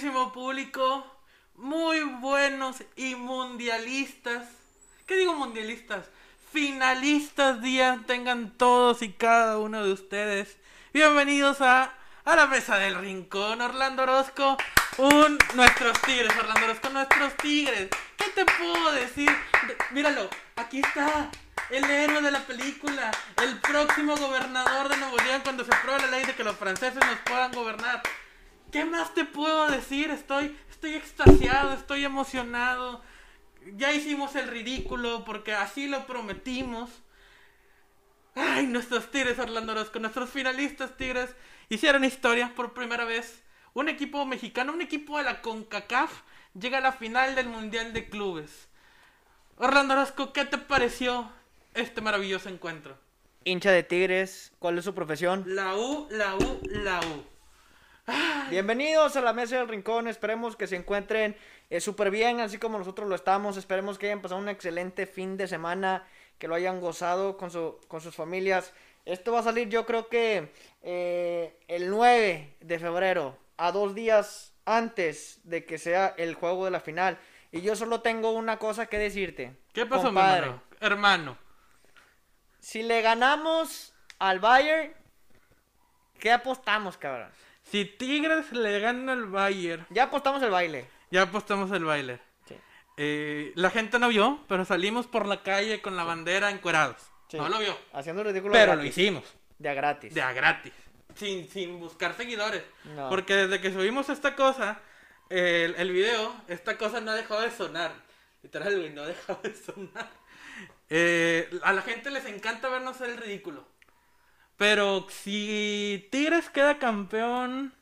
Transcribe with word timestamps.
queridísimo 0.00 0.32
público, 0.32 1.04
muy 1.56 2.00
buenos 2.00 2.76
y 2.96 3.14
mundialistas. 3.16 4.48
¿Qué 5.06 5.14
digo 5.16 5.34
mundialistas? 5.34 6.06
Finalistas 6.50 7.60
días 7.60 7.98
tengan 8.06 8.56
todos 8.56 9.02
y 9.02 9.12
cada 9.12 9.58
uno 9.58 9.84
de 9.84 9.92
ustedes. 9.92 10.56
Bienvenidos 10.94 11.60
a, 11.60 11.92
a 12.24 12.34
la 12.36 12.46
mesa 12.46 12.78
del 12.78 12.94
rincón, 12.94 13.60
Orlando 13.60 14.04
Orozco. 14.04 14.56
Un, 14.96 15.36
nuestros 15.54 16.00
tigres, 16.00 16.32
Orlando 16.38 16.64
Orozco, 16.64 16.88
nuestros 16.88 17.36
tigres. 17.36 17.90
¿Qué 18.16 18.24
te 18.34 18.46
puedo 18.46 18.92
decir? 18.92 19.30
De- 19.66 19.76
míralo, 19.90 20.30
aquí 20.56 20.80
está. 20.80 21.30
El 21.68 21.84
héroe 21.84 22.22
de 22.22 22.30
la 22.30 22.40
película, 22.40 23.10
el 23.42 23.60
próximo 23.60 24.16
gobernador 24.16 24.88
de 24.88 24.96
Nuevo 24.96 25.18
León 25.18 25.42
cuando 25.44 25.62
se 25.62 25.74
apruebe 25.74 26.00
la 26.00 26.06
ley 26.08 26.24
de 26.24 26.34
que 26.34 26.42
los 26.42 26.56
franceses 26.56 27.04
nos 27.04 27.18
puedan 27.26 27.52
gobernar. 27.52 28.02
¿Qué 28.70 28.84
más 28.84 29.14
te 29.14 29.24
puedo 29.24 29.68
decir? 29.68 30.10
Estoy, 30.10 30.56
estoy 30.70 30.94
extasiado, 30.94 31.72
estoy 31.72 32.04
emocionado. 32.04 33.02
Ya 33.76 33.92
hicimos 33.92 34.36
el 34.36 34.48
ridículo 34.48 35.24
porque 35.24 35.54
así 35.54 35.88
lo 35.88 36.06
prometimos. 36.06 36.88
Ay, 38.36 38.66
nuestros 38.66 39.10
Tigres 39.10 39.38
Orlando 39.38 39.72
Orozco, 39.72 39.98
nuestros 39.98 40.30
finalistas 40.30 40.96
Tigres 40.96 41.34
hicieron 41.68 42.04
historia 42.04 42.52
por 42.54 42.72
primera 42.72 43.04
vez. 43.04 43.42
Un 43.74 43.88
equipo 43.88 44.24
mexicano, 44.24 44.72
un 44.72 44.82
equipo 44.82 45.18
de 45.18 45.24
la 45.24 45.42
CONCACAF 45.42 46.22
llega 46.58 46.78
a 46.78 46.80
la 46.80 46.92
final 46.92 47.34
del 47.34 47.48
Mundial 47.48 47.92
de 47.92 48.08
Clubes. 48.08 48.68
Orlando 49.56 49.94
Orozco, 49.94 50.32
¿qué 50.32 50.44
te 50.44 50.58
pareció 50.58 51.30
este 51.74 52.00
maravilloso 52.00 52.48
encuentro? 52.48 52.96
Hincha 53.44 53.72
de 53.72 53.82
Tigres, 53.82 54.52
¿cuál 54.58 54.78
es 54.78 54.84
su 54.84 54.94
profesión? 54.94 55.44
La 55.46 55.74
U, 55.76 56.06
la 56.10 56.36
U, 56.36 56.60
la 56.68 57.00
U. 57.00 57.39
Bienvenidos 58.50 59.16
a 59.16 59.20
la 59.20 59.32
Mesa 59.32 59.58
del 59.58 59.68
Rincón, 59.68 60.08
esperemos 60.08 60.56
que 60.56 60.66
se 60.66 60.76
encuentren 60.76 61.36
eh, 61.68 61.80
súper 61.80 62.10
bien, 62.10 62.40
así 62.40 62.58
como 62.58 62.78
nosotros 62.78 63.08
lo 63.08 63.14
estamos, 63.14 63.56
esperemos 63.56 63.98
que 63.98 64.06
hayan 64.06 64.22
pasado 64.22 64.40
un 64.40 64.48
excelente 64.48 65.06
fin 65.06 65.36
de 65.36 65.46
semana, 65.46 66.06
que 66.38 66.48
lo 66.48 66.54
hayan 66.54 66.80
gozado 66.80 67.36
con, 67.36 67.50
su, 67.50 67.78
con 67.88 68.00
sus 68.00 68.14
familias. 68.14 68.72
Esto 69.04 69.32
va 69.32 69.40
a 69.40 69.44
salir 69.44 69.68
yo 69.68 69.86
creo 69.86 70.08
que 70.08 70.52
eh, 70.82 71.56
el 71.68 71.90
9 71.90 72.56
de 72.60 72.78
febrero, 72.78 73.38
a 73.56 73.72
dos 73.72 73.94
días 73.94 74.52
antes 74.64 75.40
de 75.44 75.64
que 75.64 75.78
sea 75.78 76.14
el 76.16 76.34
juego 76.34 76.64
de 76.64 76.70
la 76.70 76.80
final. 76.80 77.18
Y 77.52 77.62
yo 77.62 77.74
solo 77.76 78.00
tengo 78.00 78.30
una 78.30 78.58
cosa 78.58 78.86
que 78.86 78.98
decirte. 78.98 79.56
¿Qué 79.72 79.86
pasó, 79.86 80.04
mi 80.04 80.08
compadre. 80.08 80.46
hermano? 80.46 80.62
Hermano. 80.80 81.38
Si 82.60 82.82
le 82.82 83.02
ganamos 83.02 83.94
al 84.18 84.38
Bayern, 84.38 84.92
¿qué 86.18 86.30
apostamos, 86.30 86.96
cabrón? 86.96 87.30
Si 87.70 87.84
Tigres 87.84 88.52
le 88.52 88.80
gana 88.80 89.12
al 89.12 89.26
Bayern, 89.26 89.86
Ya 89.90 90.04
apostamos 90.04 90.42
el 90.42 90.50
baile. 90.50 90.88
ya 91.10 91.22
apostamos 91.22 91.70
el 91.72 91.84
baile. 91.84 92.20
Sí. 92.46 92.54
Eh, 92.96 93.52
la 93.54 93.70
gente 93.70 93.98
no 93.98 94.08
vio, 94.08 94.44
pero 94.48 94.64
salimos 94.64 95.06
por 95.06 95.26
la 95.26 95.42
calle 95.42 95.80
con 95.80 95.96
la 95.96 96.04
bandera 96.04 96.50
encuerados. 96.50 96.96
Sí. 97.28 97.36
No 97.36 97.48
lo 97.48 97.58
vio. 97.60 97.76
Haciendo 97.92 98.22
el 98.22 98.28
ridículo 98.28 98.52
Pero 98.52 98.74
lo 98.74 98.84
hicimos. 98.84 99.24
De 99.58 99.68
a 99.68 99.74
gratis. 99.74 100.12
De 100.14 100.20
a 100.22 100.32
gratis. 100.32 100.72
Sin, 101.14 101.48
sin 101.48 101.78
buscar 101.78 102.16
seguidores. 102.16 102.62
No. 102.96 103.08
Porque 103.08 103.34
desde 103.36 103.60
que 103.60 103.72
subimos 103.72 104.08
esta 104.08 104.34
cosa, 104.34 104.80
el, 105.28 105.74
el 105.76 105.92
video, 105.92 106.34
esta 106.48 106.76
cosa 106.76 107.00
no 107.00 107.10
ha 107.12 107.14
dejado 107.14 107.42
de 107.42 107.50
sonar. 107.50 107.92
Literal, 108.42 108.94
no 108.94 109.02
ha 109.02 109.06
dejado 109.06 109.40
de 109.42 109.54
sonar. 109.54 110.08
Eh, 110.88 111.48
a 111.62 111.72
la 111.72 111.82
gente 111.82 112.10
les 112.10 112.24
encanta 112.26 112.68
vernos 112.68 113.00
el 113.00 113.16
ridículo. 113.16 113.64
Pero 114.60 115.06
si 115.08 116.06
Tigres 116.10 116.50
queda 116.50 116.78
campeón. 116.78 117.72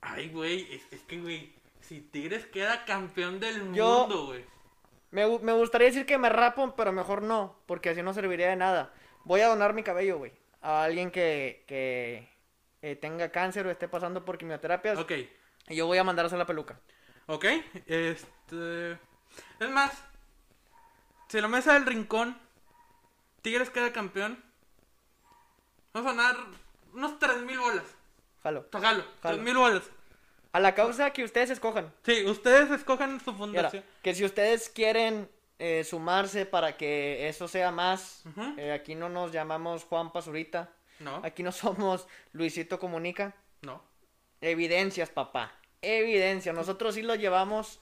Ay, 0.00 0.30
güey, 0.30 0.66
es, 0.74 0.82
es 0.92 1.02
que, 1.04 1.20
güey, 1.20 1.52
si 1.80 2.00
Tigres 2.00 2.44
queda 2.46 2.84
campeón 2.84 3.38
del 3.38 3.72
Yo- 3.72 4.00
mundo, 4.00 4.26
güey. 4.26 4.44
Me, 5.12 5.38
me 5.38 5.52
gustaría 5.52 5.86
decir 5.86 6.04
que 6.04 6.18
me 6.18 6.28
rapo, 6.28 6.74
pero 6.74 6.90
mejor 6.90 7.22
no, 7.22 7.56
porque 7.66 7.90
así 7.90 8.02
no 8.02 8.12
serviría 8.12 8.48
de 8.48 8.56
nada. 8.56 8.92
Voy 9.22 9.42
a 9.42 9.46
donar 9.46 9.74
mi 9.74 9.84
cabello, 9.84 10.18
güey, 10.18 10.32
a 10.60 10.82
alguien 10.82 11.12
que, 11.12 11.62
que 11.68 12.28
eh, 12.82 12.96
tenga 12.96 13.30
cáncer 13.30 13.64
o 13.68 13.70
esté 13.70 13.86
pasando 13.86 14.24
por 14.24 14.38
quimioterapias. 14.38 14.98
Ok, 14.98 15.12
Y 15.68 15.76
yo 15.76 15.86
voy 15.86 15.98
a 15.98 16.04
mandarse 16.04 16.36
la 16.36 16.46
peluca. 16.46 16.80
ok. 17.26 17.44
Este. 17.86 18.92
Es 19.60 19.70
más, 19.70 19.92
si 21.28 21.40
la 21.40 21.46
mesa 21.46 21.74
del 21.74 21.86
rincón, 21.86 22.36
Tigres 23.40 23.70
queda 23.70 23.92
campeón. 23.92 24.42
Vamos 25.96 26.12
a 26.12 26.14
ganar 26.14 26.36
unos 26.92 27.18
3000 27.18 27.58
bolas. 27.58 27.84
Jalo. 28.42 28.66
Jalo, 28.70 28.82
Jalo. 28.82 29.04
3000 29.22 29.56
bolas. 29.56 29.82
A 30.52 30.60
la 30.60 30.74
causa 30.74 31.10
que 31.10 31.24
ustedes 31.24 31.48
escojan. 31.48 31.90
Sí, 32.04 32.22
ustedes 32.26 32.70
escojan 32.70 33.18
su 33.18 33.30
ahora, 33.30 33.38
fundación. 33.38 33.84
que 34.02 34.14
si 34.14 34.22
ustedes 34.22 34.68
quieren 34.68 35.26
eh, 35.58 35.84
sumarse 35.84 36.44
para 36.44 36.76
que 36.76 37.28
eso 37.30 37.48
sea 37.48 37.70
más, 37.70 38.24
eh, 38.58 38.72
aquí 38.72 38.94
no 38.94 39.08
nos 39.08 39.32
llamamos 39.32 39.84
Juan 39.84 40.12
Pazurita, 40.12 40.68
No, 41.00 41.22
aquí 41.24 41.42
no 41.42 41.50
somos 41.52 42.06
Luisito 42.32 42.78
Comunica. 42.78 43.34
no. 43.62 43.82
Evidencias, 44.42 45.08
papá. 45.08 45.50
Evidencias. 45.80 46.54
Nosotros 46.54 46.94
sí 46.94 47.00
lo 47.00 47.14
llevamos 47.14 47.80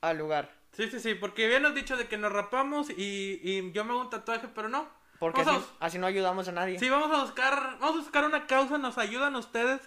al 0.00 0.18
lugar. 0.18 0.50
Sí, 0.72 0.90
sí, 0.90 0.98
sí, 0.98 1.14
porque 1.14 1.44
habíamos 1.46 1.72
dicho 1.76 1.96
de 1.96 2.08
que 2.08 2.16
nos 2.18 2.32
rapamos 2.32 2.90
y, 2.90 3.38
y 3.44 3.70
yo 3.70 3.84
me 3.84 3.92
hago 3.92 4.00
un 4.00 4.10
tatuaje, 4.10 4.48
pero 4.52 4.68
no. 4.68 4.88
Porque 5.18 5.42
así, 5.42 5.50
Vamos 5.50 5.72
a- 5.80 5.86
así 5.86 5.98
no 5.98 6.06
ayudamos 6.06 6.48
a 6.48 6.52
nadie. 6.52 6.78
Sí, 6.78 6.88
vamos 6.88 7.10
a 7.16 7.22
buscar, 7.22 7.76
vamos 7.80 7.96
a 7.96 8.00
buscar 8.00 8.24
una 8.24 8.46
causa, 8.46 8.78
nos 8.78 8.98
ayudan 8.98 9.36
ustedes. 9.36 9.80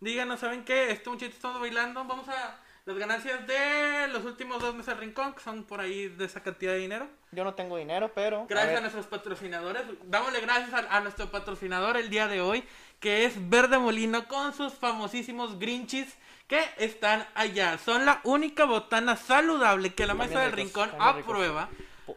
Díganos, 0.00 0.40
¿saben 0.40 0.64
qué? 0.64 0.90
Este 0.90 1.08
muchachito 1.08 1.36
estamos 1.36 1.60
bailando. 1.60 2.04
Vamos 2.04 2.28
a 2.28 2.58
las 2.84 2.98
ganancias 2.98 3.46
de 3.46 4.08
los 4.08 4.24
últimos 4.24 4.60
dos 4.60 4.74
meses 4.74 4.88
del 4.88 4.98
rincón, 4.98 5.32
que 5.32 5.40
son 5.40 5.64
por 5.64 5.80
ahí 5.80 6.08
de 6.08 6.26
esa 6.26 6.42
cantidad 6.42 6.72
de 6.72 6.78
dinero. 6.78 7.08
Yo 7.32 7.42
no 7.44 7.54
tengo 7.54 7.78
dinero, 7.78 8.12
pero. 8.14 8.46
Gracias 8.48 8.76
a, 8.76 8.80
nuestros 8.80 9.06
patrocinadores. 9.06 9.82
Dámosle 10.04 10.40
gracias 10.40 10.74
a, 10.74 10.96
a 10.96 11.00
nuestro 11.00 11.30
patrocinador 11.30 11.96
el 11.96 12.10
día 12.10 12.28
de 12.28 12.42
hoy, 12.42 12.64
que 13.00 13.24
es 13.24 13.48
Verde 13.48 13.78
Molino, 13.78 14.28
con 14.28 14.52
sus 14.52 14.74
famosísimos 14.74 15.58
Grinchies 15.58 16.14
que 16.46 16.62
están 16.76 17.26
allá. 17.34 17.78
Son 17.78 18.04
la 18.04 18.20
única 18.24 18.64
botana 18.64 19.16
saludable 19.16 19.94
que 19.94 20.06
la 20.06 20.14
mesa 20.14 20.40
del 20.40 20.52
rincón 20.52 20.90
ricos. 21.14 21.68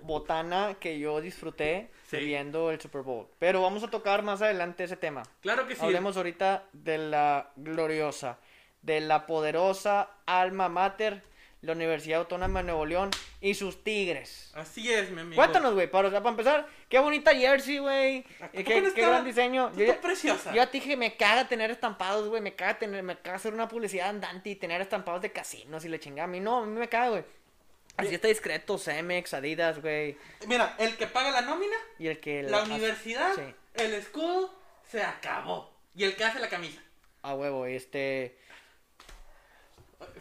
Botana 0.01 0.75
que 0.79 0.99
yo 0.99 1.21
disfruté 1.21 1.89
Sí. 2.09 2.17
viendo 2.17 2.71
el 2.71 2.79
Super 2.79 3.01
Bowl. 3.01 3.27
Pero 3.39 3.61
vamos 3.61 3.83
a 3.83 3.89
tocar 3.89 4.23
más 4.23 4.41
adelante 4.41 4.83
ese 4.85 4.97
tema. 4.97 5.23
Claro 5.41 5.67
que 5.67 5.75
sí. 5.75 5.81
Hablemos 5.83 6.15
ahorita 6.17 6.63
de 6.73 6.97
la 6.97 7.51
gloriosa, 7.55 8.37
de 8.81 9.01
la 9.01 9.25
poderosa 9.27 10.09
alma 10.25 10.69
mater, 10.69 11.21
la 11.61 11.73
Universidad 11.73 12.19
Autónoma 12.19 12.59
de 12.59 12.65
Nuevo 12.67 12.85
León 12.85 13.09
y 13.41 13.55
sus 13.55 13.83
tigres. 13.83 14.51
Así 14.55 14.93
es, 14.93 15.09
mi 15.09 15.21
amigo. 15.21 15.35
Cuéntanos, 15.35 15.73
güey, 15.73 15.89
para, 15.89 16.07
o 16.07 16.11
sea, 16.11 16.19
para 16.21 16.29
empezar, 16.29 16.67
qué 16.87 16.99
bonita 16.99 17.33
jersey, 17.35 17.79
güey. 17.79 18.19
¿A 18.39 18.45
y 18.53 18.63
poco 18.63 18.69
Qué, 18.69 18.91
qué 18.93 19.01
gran 19.01 19.25
diseño. 19.25 19.71
Yo 19.75 19.85
ya, 19.85 19.99
preciosa. 19.99 20.51
yo 20.51 20.57
ya 20.57 20.67
te 20.67 20.73
dije, 20.77 20.95
me 20.95 21.17
caga 21.17 21.47
tener 21.47 21.71
estampados, 21.71 22.29
güey. 22.29 22.41
Me 22.41 22.55
caga 22.55 22.77
tener, 22.77 23.01
me 23.03 23.17
caga 23.17 23.37
hacer 23.37 23.53
una 23.53 23.67
publicidad 23.67 24.09
andante 24.09 24.51
y 24.51 24.55
tener 24.55 24.79
estampados 24.81 25.21
de 25.23 25.31
casinos 25.31 25.83
y 25.83 25.89
le 25.89 25.99
chingada. 25.99 26.25
A 26.25 26.27
mí 26.31 26.39
no, 26.39 26.57
a 26.57 26.65
mí 26.65 26.79
me 26.79 26.87
caga, 26.87 27.09
güey. 27.09 27.23
Así 27.97 28.13
está 28.15 28.27
discreto, 28.27 28.77
Cemex, 28.77 29.33
Adidas, 29.33 29.81
güey. 29.81 30.17
Mira, 30.47 30.75
el 30.77 30.95
que 30.97 31.07
paga 31.07 31.31
la 31.31 31.41
nómina, 31.41 31.75
Y 31.97 32.07
el 32.07 32.19
que... 32.19 32.43
la 32.43 32.59
hace- 32.61 32.71
universidad, 32.71 33.33
Sí, 33.35 33.53
el 33.73 33.93
escudo, 33.95 34.53
se 34.89 35.01
acabó. 35.03 35.73
Y 35.95 36.03
el 36.03 36.15
que 36.15 36.23
hace 36.23 36.39
la 36.39 36.47
camisa. 36.49 36.79
a 37.23 37.33
huevo, 37.33 37.65
este... 37.65 38.37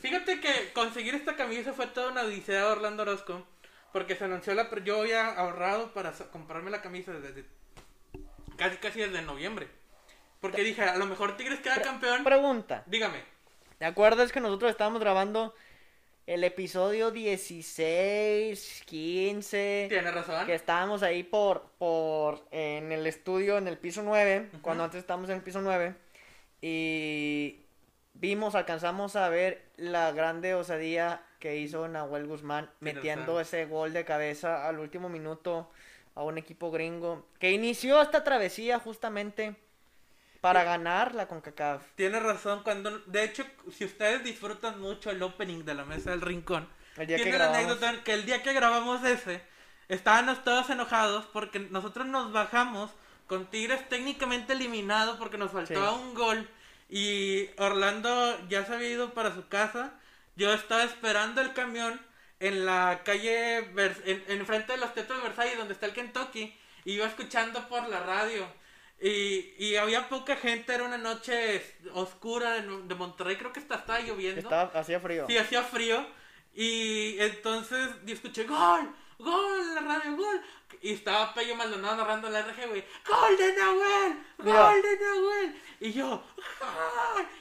Fíjate 0.01 0.41
que 0.41 0.73
conseguir 0.73 1.15
esta 1.15 1.37
camisa 1.37 1.73
fue 1.73 1.87
toda 1.89 2.11
una 2.11 2.23
odisea 2.23 2.59
de 2.61 2.65
Orlando 2.65 3.03
Orozco. 3.03 3.47
Porque 3.93 4.15
se 4.17 4.25
anunció 4.25 4.55
la. 4.55 4.69
Yo 4.85 5.01
había 5.01 5.29
ahorrado 5.29 5.93
para 5.95 6.13
comprarme 6.31 6.71
la 6.71 6.83
camisa 6.83 7.13
desde. 7.13 7.45
Casi, 8.57 8.77
casi 8.79 9.01
desde 9.01 9.23
noviembre. 9.23 9.69
Porque 10.41 10.63
dije, 10.63 10.83
a 10.83 10.97
lo 10.97 11.07
mejor 11.07 11.37
Tigres 11.37 11.61
queda 11.61 11.81
campeón. 11.81 12.25
Pregunta. 12.25 12.83
Dígame. 12.87 13.23
¿Te 13.79 13.85
acuerdas 13.87 14.33
que 14.33 14.41
nosotros 14.41 14.71
estábamos 14.71 15.01
grabando 15.01 15.55
el 16.27 16.43
episodio 16.43 17.13
16, 17.13 18.83
15? 18.84 19.87
Tiene 19.89 20.11
razón. 20.11 20.45
Que 20.45 20.55
estábamos 20.55 21.03
ahí 21.03 21.23
por, 21.23 21.71
por, 21.78 22.45
en 22.51 22.91
el 22.91 23.07
estudio, 23.07 23.59
en 23.59 23.69
el 23.69 23.78
piso 23.78 24.03
9, 24.03 24.49
Ujú. 24.53 24.63
cuando 24.63 24.84
antes 24.84 24.99
estábamos 24.99 25.31
en 25.31 25.37
el 25.37 25.43
piso 25.43 25.61
9, 25.61 25.95
y 26.61 27.61
vimos, 28.15 28.55
alcanzamos 28.57 29.15
a 29.15 29.28
ver 29.28 29.67
la 29.77 30.11
grande 30.13 30.55
osadía 30.55 31.23
que 31.39 31.59
hizo 31.59 31.87
Nahuel 31.87 32.27
Guzmán, 32.27 32.71
Tienes 32.81 32.97
metiendo 32.97 33.41
ese 33.41 33.67
gol 33.67 33.93
de 33.93 34.05
cabeza 34.05 34.67
al 34.67 34.81
último 34.81 35.09
minuto 35.09 35.71
a 36.17 36.25
un 36.25 36.39
equipo 36.39 36.71
gringo, 36.72 37.27
que 37.39 37.53
inició 37.53 38.03
esta 38.03 38.25
travesía 38.25 38.81
justamente 38.81 39.55
para 40.41 40.65
ganar 40.65 41.15
la 41.15 41.27
CONCACAF. 41.28 41.83
Tiene 41.94 42.21
razón. 42.21 42.62
cuando 42.62 42.98
De 43.06 43.24
hecho, 43.24 43.44
si 43.72 43.84
ustedes 43.84 44.22
disfrutan 44.24 44.80
mucho 44.80 45.10
el 45.10 45.22
opening 45.22 45.65
de 45.65 45.74
la 45.74 45.84
mesa 45.84 46.10
del 46.10 46.21
rincón, 46.21 46.68
El 46.97 47.06
día 47.06 47.16
que 47.16 47.22
tiene 47.24 47.38
la 47.38 47.47
grabamos. 47.48 47.72
anécdota 47.83 48.04
que 48.04 48.12
el 48.15 48.27
día 48.27 48.42
que 48.42 48.53
grabamos 48.53 49.04
ese, 49.04 49.42
estábamos 49.88 50.44
todos 50.44 50.71
enojados 50.71 51.27
porque 51.33 51.59
nosotros 51.60 52.06
nos 52.06 52.33
bajamos 52.33 52.91
con 53.27 53.47
Tigres 53.50 53.88
técnicamente 53.88 54.53
eliminado 54.53 55.18
porque 55.18 55.38
nos 55.38 55.50
faltaba 55.53 55.91
Sí. 55.91 55.94
un 56.03 56.15
gol 56.15 56.48
Y 56.88 57.50
Orlando 57.59 58.38
ya 58.48 58.65
se 58.65 58.74
había 58.74 58.91
ido 58.91 59.12
para 59.12 59.34
su 59.34 59.48
casa. 59.48 59.94
Yo 60.36 60.53
estaba 60.53 60.84
esperando 60.84 61.41
el 61.41 61.53
camión 61.53 62.00
en 62.38 62.65
la 62.65 63.00
calle, 63.04 63.59
en, 63.59 64.24
en 64.28 64.47
frente 64.47 64.72
de 64.74 64.78
los 64.78 64.94
teatros 64.94 65.18
de 65.21 65.28
Versalles, 65.28 65.59
donde 65.59 65.74
está 65.74 65.86
el 65.86 65.92
Kentucky. 65.94 66.56
Y 66.84 66.92
iba 66.92 67.06
escuchando 67.06 67.66
por 67.68 67.88
la 67.88 67.98
radio. 68.04 68.47
Y, 69.01 69.54
y 69.59 69.77
había 69.77 70.09
poca 70.09 70.37
gente, 70.37 70.75
era 70.75 70.84
una 70.84 70.97
noche 70.97 71.63
oscura 71.93 72.54
de, 72.54 72.95
Monterrey, 72.95 73.37
creo 73.37 73.53
que 73.53 73.60
hasta 73.60 73.77
estaba 73.77 74.01
lloviendo. 74.01 74.41
Estaba, 74.41 74.78
hacía 74.78 75.01
frío. 75.01 75.27
Sí, 75.27 75.37
hacía 75.37 75.63
frío. 75.63 76.07
Y 76.54 77.16
entonces 77.21 77.91
yo 78.07 78.15
escuché 78.15 78.45
gol, 78.45 78.91
gol 79.19 79.60
en 79.60 79.75
la 79.75 79.81
radio, 79.83 80.16
gol. 80.16 80.41
Y 80.81 80.95
estaba 80.95 81.34
Pello 81.34 81.54
Maldonado 81.54 81.97
narrando 81.97 82.31
la 82.31 82.41
RG, 82.43 82.69
güey. 82.69 82.84
¡Gol 83.07 83.37
de 83.37 83.54
Nahuel! 83.54 84.19
¡Gol 84.39 84.83
de 84.83 84.98
Nahuel! 85.04 85.63
Y 85.81 85.93
yo. 85.93 86.22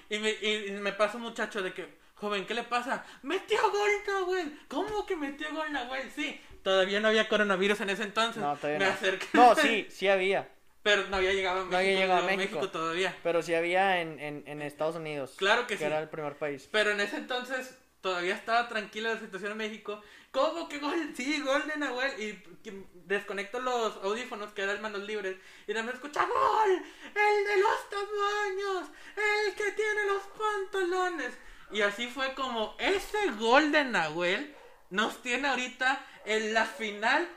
Y 0.10 0.20
me, 0.20 0.32
y, 0.42 0.68
y 0.68 0.72
me 0.72 0.92
pasa 0.92 1.18
un 1.18 1.24
muchacho 1.24 1.62
de 1.62 1.74
que, 1.74 1.98
joven, 2.16 2.46
¿qué 2.46 2.54
le 2.54 2.64
pasa? 2.64 3.06
¡Metió 3.24 3.60
gol 3.72 3.90
Nahuel! 4.06 4.60
¿Cómo 4.68 5.06
que 5.06 5.16
metió 5.16 5.54
gol 5.54 5.72
Nahuel? 5.72 6.12
Sí, 6.12 6.40
todavía 6.64 7.00
no 7.00 7.08
había 7.08 7.30
coronavirus 7.30 7.82
en 7.82 7.92
ese 7.92 8.04
entonces. 8.04 8.44
No, 8.44 8.56
todavía 8.58 8.80
me 8.80 8.86
no. 8.86 8.92
acerqué. 8.92 9.28
No, 9.34 9.56
sí, 9.56 9.88
sí 9.92 10.08
había. 10.08 10.50
Pero 10.86 11.08
no 11.08 11.18
había 11.18 11.34
llegado 11.34 11.62
a 11.62 11.64
México. 11.64 11.72
No 11.72 11.78
había 11.80 12.00
llegado 12.00 12.22
a 12.22 12.26
México. 12.28 12.70
todavía. 12.70 13.18
Pero 13.24 13.42
sí 13.42 13.56
había 13.56 14.02
en, 14.02 14.20
en, 14.20 14.44
en 14.46 14.62
Estados 14.62 14.96
Unidos. 14.96 15.34
Claro 15.36 15.66
que 15.66 15.78
sí. 15.80 15.84
era 15.84 15.98
el 15.98 16.10
primer 16.10 16.38
país. 16.38 16.70
Pero 16.72 16.92
en 16.92 17.02
ese 17.02 17.18
entonces 17.18 17.76
todavía 18.02 18.36
estaba 18.36 18.70
tranquila 18.70 19.16
la 19.16 19.20
situación 19.20 19.54
en 19.54 19.58
México. 19.58 20.00
¿Cómo 20.30 20.70
que 20.70 20.78
gol? 20.78 21.12
Sí, 21.18 21.42
gol 21.42 21.66
de 21.68 21.78
Nahuel. 21.78 22.12
Y 22.22 22.34
que 22.62 22.84
desconecto 23.06 23.60
los 23.62 23.96
audífonos 24.04 24.54
que 24.54 24.62
eran 24.62 24.80
manos 24.80 25.02
libres. 25.08 25.38
Y 25.68 25.74
nada 25.74 25.88
más 25.88 25.96
escucha 25.96 26.24
¡Gol! 26.24 26.70
¡El 26.70 27.48
de 27.48 27.58
los 27.58 27.90
tamaños! 27.90 28.92
¡El 29.16 29.56
que 29.56 29.72
tiene 29.72 30.06
los 30.06 30.22
pantalones! 30.38 31.34
Y 31.72 31.82
así 31.82 32.06
fue 32.06 32.36
como 32.36 32.76
ese 32.78 33.32
gol 33.40 33.72
de 33.72 33.86
Nahuel 33.86 34.54
nos 34.92 35.20
tiene 35.24 35.48
ahorita 35.48 36.06
en 36.26 36.54
la 36.54 36.66
final 36.66 37.28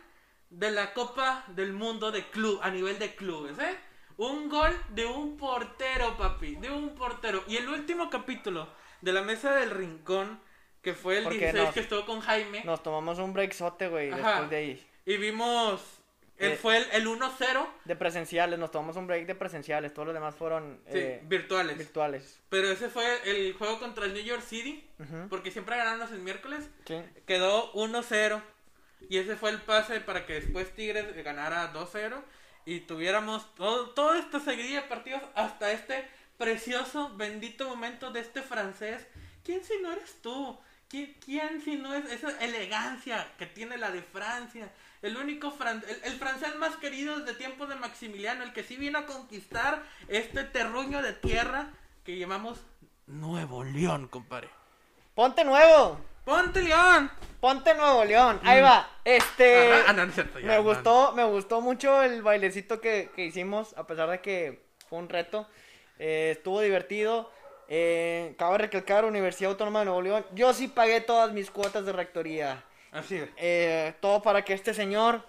de 0.51 0.71
la 0.71 0.93
Copa 0.95 1.45
del 1.49 1.73
Mundo 1.73 2.11
de 2.11 2.25
club, 2.31 2.61
a 2.63 2.71
nivel 2.71 2.99
de 2.99 3.15
clubes, 3.15 3.59
¿eh? 3.59 3.77
Un 4.17 4.49
gol 4.49 4.75
de 4.91 5.07
un 5.07 5.37
portero, 5.37 6.17
papi, 6.17 6.57
de 6.57 6.71
un 6.71 6.95
portero. 6.95 7.45
Y 7.47 7.57
el 7.57 7.69
último 7.69 8.11
capítulo 8.11 8.69
de 9.01 9.13
la 9.13 9.23
mesa 9.23 9.55
del 9.55 9.71
rincón, 9.71 10.41
que 10.83 10.95
fue 10.95 11.19
el 11.19 11.25
Porque 11.25 11.39
16 11.39 11.65
nos- 11.65 11.75
que 11.75 11.81
estuvo 11.81 12.05
con 12.07 12.21
Jaime, 12.21 12.65
Nos 12.65 12.83
tomamos 12.83 13.19
un 13.19 13.33
breakzote, 13.33 13.89
güey, 13.89 14.11
después 14.11 14.51
de 14.51 14.57
ahí. 14.57 14.87
y 15.07 15.17
vimos, 15.19 15.81
eh, 16.39 16.53
Eh, 16.53 16.57
fue 16.61 16.79
el, 16.79 16.87
el 16.93 17.07
1-0, 17.07 17.69
De 17.85 17.95
presenciales, 17.97 18.59
nos 18.59 18.71
tomamos 18.71 18.97
un 18.97 19.07
break 19.07 19.27
de 19.27 19.35
presenciales. 19.35 19.93
Todos 19.93 20.07
los 20.07 20.15
demás 20.15 20.35
fueron 20.35 20.81
sí, 20.91 20.99
eh, 20.99 21.21
virtuales. 21.25 21.77
virtuales. 21.79 22.41
Pero 22.49 22.71
ese 22.71 22.89
fue 22.89 23.05
el 23.31 23.53
juego 23.55 23.79
contra 23.79 24.05
el 24.07 24.15
New 24.15 24.23
York 24.25 24.43
City, 24.43 24.89
porque 25.31 25.51
siempre 25.53 25.77
ganamos 25.77 26.11
el 26.13 26.21
miércoles. 26.21 26.69
Sí. 26.87 26.97
Quedó 27.27 27.73
1-0. 27.75 28.41
Y 29.09 29.19
ese 29.19 29.37
fue 29.37 29.51
el 29.51 29.61
pase 29.63 30.01
para 30.01 30.27
que 30.27 30.35
después 30.41 30.75
Tigres 30.75 31.15
ganara 31.25 31.73
2-0. 31.73 32.23
Y 32.67 32.81
tuviéramos 32.81 33.55
todo, 33.55 33.91
todo 33.91 34.15
esto 34.15 34.41
de 34.41 34.83
partidos 34.83 35.23
hasta 35.35 35.73
este 35.73 36.09
precioso, 36.37 37.11
bendito 37.17 37.69
momento 37.69 38.11
de 38.11 38.21
este 38.21 38.43
francés. 38.43 39.07
¿Quién 39.45 39.65
si 39.65 39.79
no 39.83 39.93
eres 39.93 40.21
tú? 40.21 40.59
¿Quién, 40.89 41.15
quién 41.25 41.61
si 41.63 41.77
no 41.77 41.95
es 41.95 42.05
esa 42.11 42.31
elegancia 42.45 43.27
que 43.39 43.47
tiene 43.47 43.77
la 43.77 43.91
de 43.91 44.03
Francia? 44.03 44.71
El 45.03 45.17
único 45.17 45.51
fran- 45.57 45.85
el, 45.87 46.01
el 46.05 46.19
francés 46.19 46.55
más 46.57 46.77
querido 46.77 47.19
desde 47.21 47.35
tiempos 47.39 47.69
de 47.69 47.77
Maximiliano, 47.77 48.43
el 48.43 48.53
que 48.53 48.65
sí 48.65 48.77
vino 48.77 48.99
a 48.99 49.07
conquistar 49.07 49.83
este 50.09 50.45
terruño 50.45 51.03
de 51.03 51.13
tierra 51.13 51.71
que 52.05 52.19
llamamos 52.19 52.59
Nuevo 53.07 53.65
León, 53.65 54.09
compadre. 54.09 54.51
¡Ponte 55.15 55.45
nuevo! 55.45 56.01
¡Ponte 56.29 56.61
León! 56.63 57.11
¡Ponte 57.41 57.75
Nuevo 57.75 58.05
León! 58.05 58.39
Ahí 58.45 58.61
va. 58.61 58.87
Este. 59.05 59.73
Ajá, 59.73 59.85
ah, 59.89 59.93
no, 59.95 60.03
no 60.05 60.09
es 60.11 60.15
cierto, 60.15 60.39
ya, 60.41 60.47
me 60.47 60.59
gustó, 60.59 61.13
me 61.13 61.25
gustó 61.25 61.61
mucho 61.63 62.03
el 62.03 62.21
bailecito 62.23 62.81
que, 62.81 63.11
que 63.17 63.25
hicimos, 63.25 63.73
a 63.79 63.87
pesar 63.87 64.11
de 64.11 64.21
que 64.21 64.63
fue 64.89 64.99
un 64.99 65.09
reto. 65.09 65.49
Eh, 65.99 66.35
estuvo 66.37 66.61
divertido. 66.61 67.31
Eh, 67.69 68.35
cabe 68.39 68.59
recalcar, 68.59 69.05
Universidad 69.05 69.53
Autónoma 69.53 69.79
de 69.81 69.85
Nuevo 69.87 70.03
León. 70.03 70.27
Yo 70.35 70.53
sí 70.53 70.69
pagué 70.69 71.01
todas 71.01 71.33
mis 71.33 71.51
cuotas 71.51 71.87
de 71.87 71.93
rectoría. 71.93 72.63
Así. 72.93 73.23
Eh, 73.37 73.95
todo 74.01 74.21
para 74.23 74.43
que 74.45 74.53
este 74.55 74.75
señor 74.75 75.23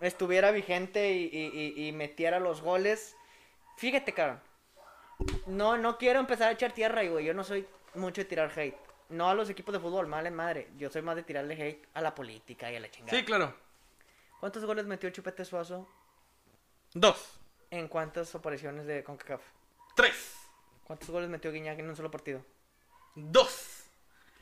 estuviera 0.00 0.50
vigente 0.52 1.12
y, 1.12 1.24
y- 1.32 1.74
y- 1.82 1.88
y 1.88 1.92
metiera 1.92 2.38
los 2.40 2.62
goles. 2.62 3.16
Fíjate, 3.76 4.12
cabrón. 4.12 4.40
No, 5.46 5.76
no 5.78 5.98
quiero 5.98 6.20
empezar 6.20 6.48
a 6.48 6.52
echar 6.52 6.72
tierra, 6.72 7.02
güey. 7.04 7.24
Yo 7.24 7.34
no 7.34 7.42
soy 7.44 7.66
mucho 7.94 8.20
de 8.20 8.24
tirar 8.26 8.50
hate. 8.56 8.76
No 9.14 9.28
a 9.28 9.34
los 9.34 9.48
equipos 9.48 9.72
de 9.72 9.78
fútbol, 9.80 10.06
mal 10.08 10.26
en 10.26 10.34
madre. 10.34 10.68
Yo 10.76 10.90
soy 10.90 11.02
más 11.02 11.14
de 11.16 11.22
tirarle 11.22 11.54
hate 11.54 11.86
a 11.94 12.00
la 12.00 12.14
política 12.14 12.70
y 12.72 12.76
a 12.76 12.80
la 12.80 12.90
chingada. 12.90 13.16
Sí, 13.16 13.24
claro. 13.24 13.54
¿Cuántos 14.40 14.64
goles 14.64 14.86
metió 14.86 15.08
Chupete 15.10 15.44
Suazo 15.44 15.88
Dos. 16.92 17.38
en 17.70 17.88
cuántas 17.88 18.34
apariciones 18.34 18.86
de 18.86 19.04
CONCACAF? 19.04 19.40
Tres. 19.94 20.34
¿Cuántos 20.84 21.10
goles 21.10 21.28
metió 21.30 21.50
Guiñac 21.52 21.78
en 21.78 21.88
un 21.88 21.96
solo 21.96 22.10
partido? 22.10 22.44
Dos. 23.14 23.84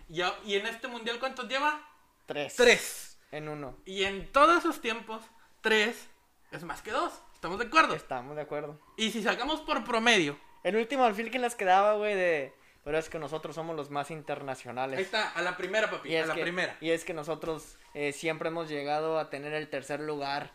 Y, 0.08 0.22
a- 0.22 0.34
y 0.44 0.56
en 0.56 0.66
este 0.66 0.88
mundial, 0.88 1.18
¿cuántos 1.20 1.46
lleva? 1.48 1.80
Tres. 2.26 2.56
Tres. 2.56 3.18
En 3.30 3.48
uno. 3.48 3.76
Y 3.84 4.04
en 4.04 4.30
todos 4.32 4.58
esos 4.58 4.80
tiempos, 4.80 5.22
tres 5.60 6.08
es 6.50 6.64
más 6.64 6.82
que 6.82 6.90
dos. 6.90 7.12
¿Estamos 7.34 7.58
de 7.58 7.66
acuerdo? 7.66 7.94
Estamos 7.94 8.36
de 8.36 8.42
acuerdo. 8.42 8.80
Y 8.96 9.10
si 9.10 9.22
sacamos 9.22 9.60
por 9.60 9.84
promedio, 9.84 10.38
El 10.64 10.76
último 10.76 11.04
alfil 11.04 11.30
que 11.30 11.38
les 11.40 11.54
quedaba, 11.56 11.94
güey, 11.94 12.14
de... 12.14 12.54
Pero 12.84 12.98
es 12.98 13.08
que 13.08 13.18
nosotros 13.18 13.54
somos 13.54 13.76
los 13.76 13.90
más 13.90 14.10
internacionales. 14.10 14.98
ahí 14.98 15.04
está, 15.04 15.30
a 15.30 15.42
la 15.42 15.56
primera, 15.56 15.88
papi, 15.90 16.10
Y 16.10 16.16
a 16.16 16.22
es, 16.22 16.26
la 16.28 16.34
que, 16.34 16.42
primera. 16.42 16.76
y 16.80 16.90
es 16.90 17.04
que 17.04 17.14
nosotros 17.14 17.76
eh, 17.94 18.12
siempre 18.12 18.48
hemos 18.48 18.68
llegado 18.68 19.18
a 19.18 19.30
tener 19.30 19.52
el 19.52 19.68
tercer 19.68 20.00
lugar. 20.00 20.50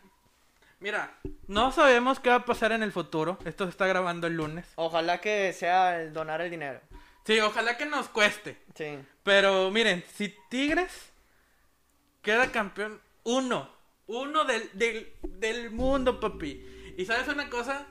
Mira, 0.79 1.17
no 1.47 1.71
sabemos 1.71 2.19
qué 2.19 2.29
va 2.29 2.35
a 2.35 2.45
pasar 2.45 2.71
en 2.73 2.83
el 2.83 2.91
futuro. 2.91 3.39
Esto 3.45 3.63
se 3.63 3.71
está 3.71 3.87
grabando 3.87 4.27
el 4.27 4.33
lunes. 4.33 4.67
Ojalá 4.75 5.19
que 5.21 5.53
sea 5.53 6.01
el 6.01 6.13
donar 6.13 6.41
el 6.41 6.51
dinero. 6.51 6.81
Sí, 7.25 7.39
ojalá 7.39 7.77
que 7.77 7.85
nos 7.85 8.09
cueste. 8.09 8.57
Sí. 8.75 8.99
Pero 9.23 9.71
miren, 9.71 10.03
si 10.13 10.35
Tigres 10.49 11.11
queda 12.21 12.51
campeón, 12.51 13.01
uno, 13.23 13.69
uno 14.07 14.43
del, 14.45 14.69
del, 14.73 15.13
del 15.23 15.71
mundo, 15.71 16.19
papi. 16.19 16.93
Y 16.97 17.05
sabes 17.05 17.27
una 17.27 17.49
cosa, 17.49 17.87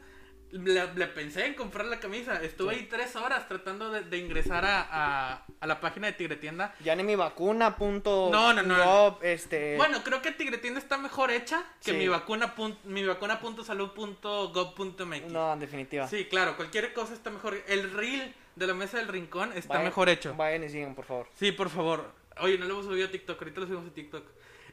le, 0.57 0.95
le 0.95 1.07
pensé 1.09 1.47
en 1.47 1.55
comprar 1.55 1.87
la 1.87 1.99
camisa. 2.01 2.43
Estuve 2.43 2.75
Sí. 2.75 2.81
ahí 2.81 2.87
tres 2.87 3.15
horas 3.17 3.47
tratando 3.49 3.91
de, 3.91 4.03
de 4.03 4.19
ingresar 4.19 4.65
a, 4.65 4.87
a, 4.91 5.47
a 5.61 5.67
la 5.67 5.81
página 5.81 6.07
de 6.09 6.13
Tigre 6.15 6.37
Tienda. 6.37 6.75
Ya 6.81 6.95
ni 6.97 7.03
mi 7.03 7.15
vacuna 7.17 7.77
punto 7.77 8.29
No, 8.31 8.53
no, 8.53 8.63
no. 8.63 9.19
este... 9.23 9.77
Bueno, 9.77 10.03
creo 10.03 10.23
que 10.23 10.33
Tigre 10.33 10.59
Tienda 10.59 10.81
está 10.81 10.99
mejor 10.99 11.31
hecha 11.31 11.63
que 11.85 11.93
Sí. 11.93 11.97
mi 11.97 12.09
vacuna 12.09 12.55
pun- 12.57 12.77
mi 12.85 13.05
vacuna 13.05 13.39
punto 13.41 13.65
salud 13.65 13.91
punto 13.93 14.49
gov 14.53 14.75
punto 14.75 15.07
MX. 15.07 15.33
No, 15.33 15.53
en 15.53 15.61
definitiva. 15.61 16.09
Sí, 16.09 16.27
claro, 16.27 16.57
cualquier 16.57 16.93
cosa 16.93 17.15
está 17.15 17.31
mejor. 17.31 17.57
El 17.69 17.93
reel 17.93 18.35
de 18.57 18.67
la 18.67 18.75
mesa 18.75 18.99
del 18.99 19.09
rincón 19.09 19.53
está 19.53 19.75
Vayan- 19.75 19.85
mejor 19.85 20.09
hecho. 20.09 20.35
Vayan 20.35 20.65
y 20.65 20.69
sigan, 20.69 20.95
por 20.95 21.05
favor. 21.05 21.29
Sí, 21.35 21.53
por 21.53 21.69
favor. 21.71 22.11
Oye, 22.41 22.59
no 22.59 22.67
lo 22.67 22.75
hemos 22.75 22.87
subido 22.87 23.07
a 23.07 23.11
TikTok, 23.11 23.39
ahorita 23.41 23.61
lo 23.61 23.67
subimos 23.67 23.91
a 23.91 23.95
TikTok. 23.95 24.25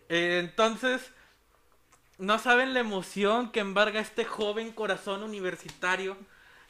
Eh, 0.09 0.39
entonces, 0.43 1.11
no 2.17 2.39
saben 2.39 2.73
la 2.73 2.79
emoción 2.79 3.51
que 3.51 3.59
embarga 3.59 3.99
este 3.99 4.25
joven 4.25 4.71
corazón 4.71 5.23
universitario. 5.23 6.17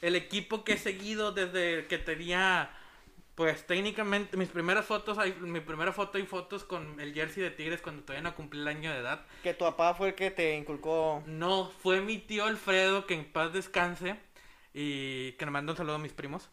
El 0.01 0.15
equipo 0.15 0.63
que 0.63 0.73
he 0.73 0.77
seguido 0.77 1.31
desde 1.31 1.88
que 1.88 1.97
tenía, 1.97 2.69
pues 3.35 3.65
técnicamente, 3.65 4.35
mis 4.35 4.50
primeras 4.50 4.85
fotos, 4.85 5.17
hay, 5.17 5.33
mi 5.33 5.62
primera 5.62 5.93
foto 5.93 6.17
y 6.17 6.25
fotos 6.25 6.63
con 6.63 7.00
el 7.00 7.13
jersey 7.13 7.43
de 7.43 7.51
Tigres 7.51 7.81
cuando 7.81 8.03
todavía 8.03 8.29
no 8.29 8.35
cumplí 8.35 8.59
el 8.59 8.67
año 8.67 8.91
de 8.91 9.00
edad. 9.00 9.25
Que 9.43 9.53
tu 9.53 9.65
papá 9.65 9.93
fue 9.93 10.09
el 10.09 10.15
que 10.15 10.31
te 10.31 10.57
inculcó... 10.57 11.23
No, 11.25 11.71
fue 11.81 12.01
mi 12.01 12.17
tío 12.17 12.45
Alfredo, 12.45 13.05
que 13.05 13.13
en 13.13 13.25
paz 13.25 13.53
descanse, 13.53 14.17
y 14.73 15.33
que 15.33 15.45
me 15.45 15.51
mandó 15.51 15.73
un 15.73 15.77
saludo 15.77 15.95
a 15.95 16.00
mis 16.00 16.13
primos. 16.13 16.50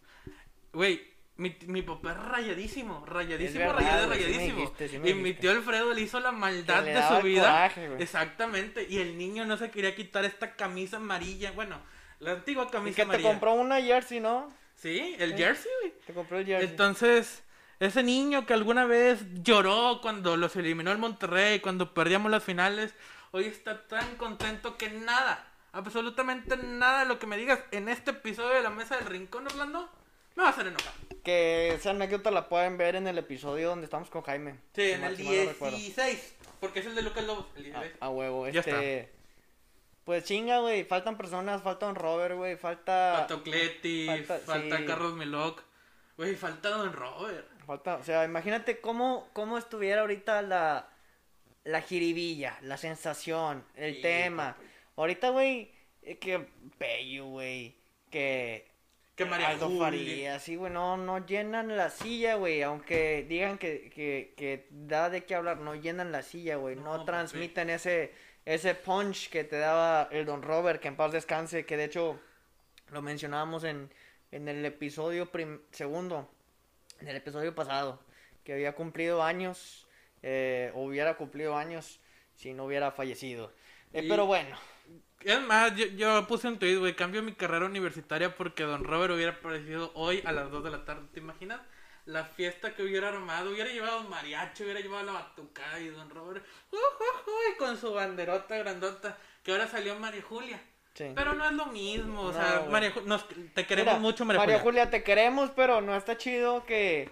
Güey, 0.73 1.10
mi, 1.41 1.57
mi 1.67 1.83
papá 1.83 2.13
es 2.13 2.17
rayadísimo, 2.19 3.05
rayadísimo, 3.07 3.61
verdad, 3.67 3.77
rayado, 3.79 4.07
güey, 4.07 4.19
sí 4.19 4.25
me 4.25 4.31
rayadísimo. 4.31 4.61
dijiste, 4.61 4.89
sí 4.89 4.99
me 4.99 5.09
y 5.11 5.15
mi 5.15 5.21
dijiste. 5.23 5.41
tío 5.43 5.51
Alfredo 5.53 5.93
le 5.93 6.01
hizo 6.03 6.21
la 6.21 6.33
maldad 6.33 6.83
de 6.85 7.03
su 7.03 7.23
vida. 7.27 7.43
coraje. 7.43 7.97
Exactamente, 7.99 8.87
y 8.89 8.99
el 8.99 9.17
niño 9.19 9.45
no 9.47 9.57
se 9.57 9.71
quería 9.71 9.95
quitar 9.97 10.25
esta 10.25 10.55
camisa 10.55 10.99
amarilla, 10.99 11.53
bueno, 11.53 11.79
la 12.21 12.33
antigua 12.33 12.67
Y 12.69 12.71
camisa 12.73 13.07
que 13.07 13.17
te 13.17 13.23
compró 13.23 13.55
una 13.55 13.81
jersey, 13.81 14.21
¿no? 14.21 14.53
Sí, 14.77 15.15
el 15.19 15.33
Sí. 15.33 15.37
jersey, 15.39 15.71
güey. 15.81 15.95
Te 16.07 16.13
compró 16.15 16.39
el 16.39 16.47
jersey. 16.47 16.69
Entonces, 16.71 17.43
ese 17.81 18.03
niño 18.03 18.45
que 18.47 18.53
alguna 18.55 18.85
vez 18.85 19.21
lloró 19.43 20.01
cuando 20.03 20.37
los 20.37 20.55
eliminó 20.57 20.93
el 20.93 20.99
Monterrey, 20.99 21.61
cuando 21.61 21.95
perdíamos 21.95 22.31
las 22.31 22.45
finales, 22.45 22.95
hoy 23.31 23.45
está 23.47 23.87
tan 23.89 24.17
contento 24.17 24.77
que 24.77 24.91
nada, 24.91 25.47
absolutamente 25.73 26.57
nada 26.59 27.01
de 27.01 27.07
lo 27.07 27.19
que 27.19 27.27
me 27.27 27.37
digas 27.39 27.61
en 27.71 27.89
este 27.89 28.11
episodio 28.11 28.51
de 28.57 28.63
la 28.63 28.71
Mesa 28.71 28.97
del 28.97 29.07
Rincón, 29.07 29.47
Orlando, 29.47 29.89
me 30.41 30.45
va 30.45 30.51
a 30.51 30.53
hacer 30.53 30.67
enojar. 30.67 30.93
Que 31.23 31.75
esa 31.75 31.91
anécdota 31.91 32.31
la 32.31 32.49
pueden 32.49 32.77
ver 32.79 32.97
en 32.97 33.07
el 33.07 33.19
episodio 33.19 33.69
donde 33.69 33.85
estamos 33.85 34.09
con 34.11 34.23
Jaime. 34.23 34.53
Sí, 34.75 34.83
Si 34.87 34.91
en 34.93 35.01
mal- 35.03 35.11
el 35.13 35.17
si 35.17 35.23
mal 35.25 35.37
no 35.37 35.45
recuerdo. 35.53 35.77
16, 35.77 36.35
porque 36.61 36.81
es 36.81 36.87
el 36.87 36.95
de 36.95 37.03
Lucas 37.03 37.25
Lobos, 37.25 37.47
el 37.57 37.65
16. 37.65 37.93
A, 38.01 38.07
a 38.07 38.09
huevo, 38.11 38.49
Ya 38.49 38.61
este. 38.61 39.13
Pues 40.05 40.25
chinga, 40.25 40.59
güey. 40.61 40.85
Faltan 40.85 41.17
personas, 41.17 41.63
falta 41.63 41.87
un 41.87 41.95
Robert, 41.95 42.35
güey. 42.37 42.57
Falta. 42.57 43.27
Falta 43.29 43.43
Cleti, 43.45 44.07
falta, 44.07 44.39
falta- 44.39 44.79
sí. 44.79 44.85
Carlos 44.87 45.15
Meloc. 45.15 45.63
Güey, 46.17 46.35
falta 46.35 46.71
Don 46.71 46.93
Robert. 46.93 47.47
Falta, 47.67 47.97
o 47.97 48.03
sea, 48.05 48.25
imagínate 48.25 48.81
cómo, 48.81 49.29
cómo 49.33 49.57
estuviera 49.59 50.01
ahorita 50.01 50.43
la, 50.43 50.89
la 51.65 51.83
jiribilla, 51.83 52.59
la 52.63 52.77
sensación, 52.79 53.65
el 53.77 53.97
Sí, 53.97 54.03
tema. 54.03 54.55
papi. 54.57 54.67
Ahorita, 54.97 55.29
güey, 55.31 55.71
eh, 56.03 56.19
que 56.19 56.47
Peyu, 56.79 57.27
güey, 57.27 57.77
que 58.11 58.70
Que 59.25 59.31
María 59.31 59.49
Aldo 59.51 59.69
sí, 60.41 60.57
güey, 60.57 60.73
no, 60.73 60.97
no 60.97 61.25
llenan 61.27 61.77
la 61.77 61.91
silla, 61.91 62.37
güey, 62.37 62.63
aunque 62.63 63.27
digan 63.29 63.59
que, 63.59 63.91
que, 63.91 64.35
que 64.37 64.67
da 64.71 65.11
de 65.11 65.25
qué 65.25 65.35
hablar, 65.35 65.59
no 65.59 65.75
llenan 65.75 66.11
la 66.13 66.23
silla, 66.23 66.57
güey, 66.57 66.77
no, 66.77 66.83
No, 66.85 66.91
papi. 66.93 67.07
transmiten 67.07 67.71
ese, 67.71 68.13
ese 68.45 68.75
punch 68.75 69.29
que 69.31 69.45
te 69.45 69.59
daba 69.59 70.09
el 70.11 70.25
Don 70.27 70.43
Robert, 70.43 70.81
que 70.81 70.89
en 70.89 70.97
paz 70.97 71.13
descanse, 71.13 71.67
que 71.67 71.77
de 71.77 71.85
hecho 71.85 72.19
lo 72.91 73.03
mencionábamos 73.03 73.65
en, 73.65 73.93
en 74.33 74.49
el 74.49 74.65
episodio 74.65 75.27
prim- 75.31 75.61
segundo, 75.71 76.31
en 77.01 77.09
el 77.09 77.17
episodio 77.17 77.55
pasado, 77.55 78.01
que 78.45 78.55
había 78.55 78.75
cumplido 78.75 79.23
años, 79.23 79.87
eh, 80.23 80.73
hubiera 80.75 81.15
cumplido 81.17 81.57
años 81.57 82.01
si 82.37 82.53
no 82.55 82.65
hubiera 82.65 82.91
fallecido. 82.91 83.53
Eh, 83.93 84.03
Y- 84.05 84.09
Pero 84.09 84.25
bueno, 84.27 84.57
Es 85.23 85.41
más, 85.43 85.77
yo, 85.77 85.87
yo 85.87 86.27
puse 86.27 86.49
un 86.49 86.59
tweet, 86.59 86.77
güey, 86.77 86.97
cambio 86.97 87.23
mi 87.23 87.35
carrera 87.35 87.67
universitaria 87.67 88.35
porque 88.35 88.63
Don 88.63 88.85
Robert 88.85 89.13
hubiera 89.13 89.33
aparecido 89.33 89.93
hoy 89.95 90.23
a 90.25 90.33
las 90.33 90.51
2 90.51 90.65
de 90.65 90.71
la 90.71 90.85
tarde. 90.85 91.07
¿Te 91.13 91.21
imaginas? 91.21 91.61
La 92.07 92.25
fiesta 92.25 92.75
que 92.75 92.83
hubiera 92.83 93.09
armado, 93.09 93.51
hubiera 93.51 93.71
llevado 93.71 94.03
mariachi, 94.05 94.65
hubiera 94.65 94.81
llevado 94.81 95.05
la 95.05 95.13
batucada 95.13 95.79
y 95.79 95.89
Don 95.89 96.09
Robert, 96.11 96.45
uh, 96.73 96.77
uh, 96.77 97.31
uh, 97.31 97.53
y 97.53 97.59
con 97.59 97.77
su 97.77 97.93
banderota 97.93 98.57
grandota, 98.57 99.19
que 99.43 99.53
ahora 99.53 99.69
salió 99.69 99.95
María 99.99 100.23
Julia. 100.23 100.61
sí. 100.95 101.13
Pero 101.15 101.35
no 101.35 101.45
es 101.45 101.53
lo 101.53 101.67
mismo, 101.67 102.23
o 102.23 102.33
sea. 102.33 102.67
María 102.71 102.93
nos, 103.05 103.29
te 103.29 103.67
queremos 103.67 103.93
Mira, 103.93 104.01
mucho, 104.01 104.25
María, 104.25 104.41
Julia. 104.43 104.59
Julia, 104.61 104.91
te 104.91 105.03
queremos, 105.03 105.51
pero 105.55 105.83
no 105.83 105.95
está 105.95 106.17
chido 106.17 106.65
que 106.65 107.11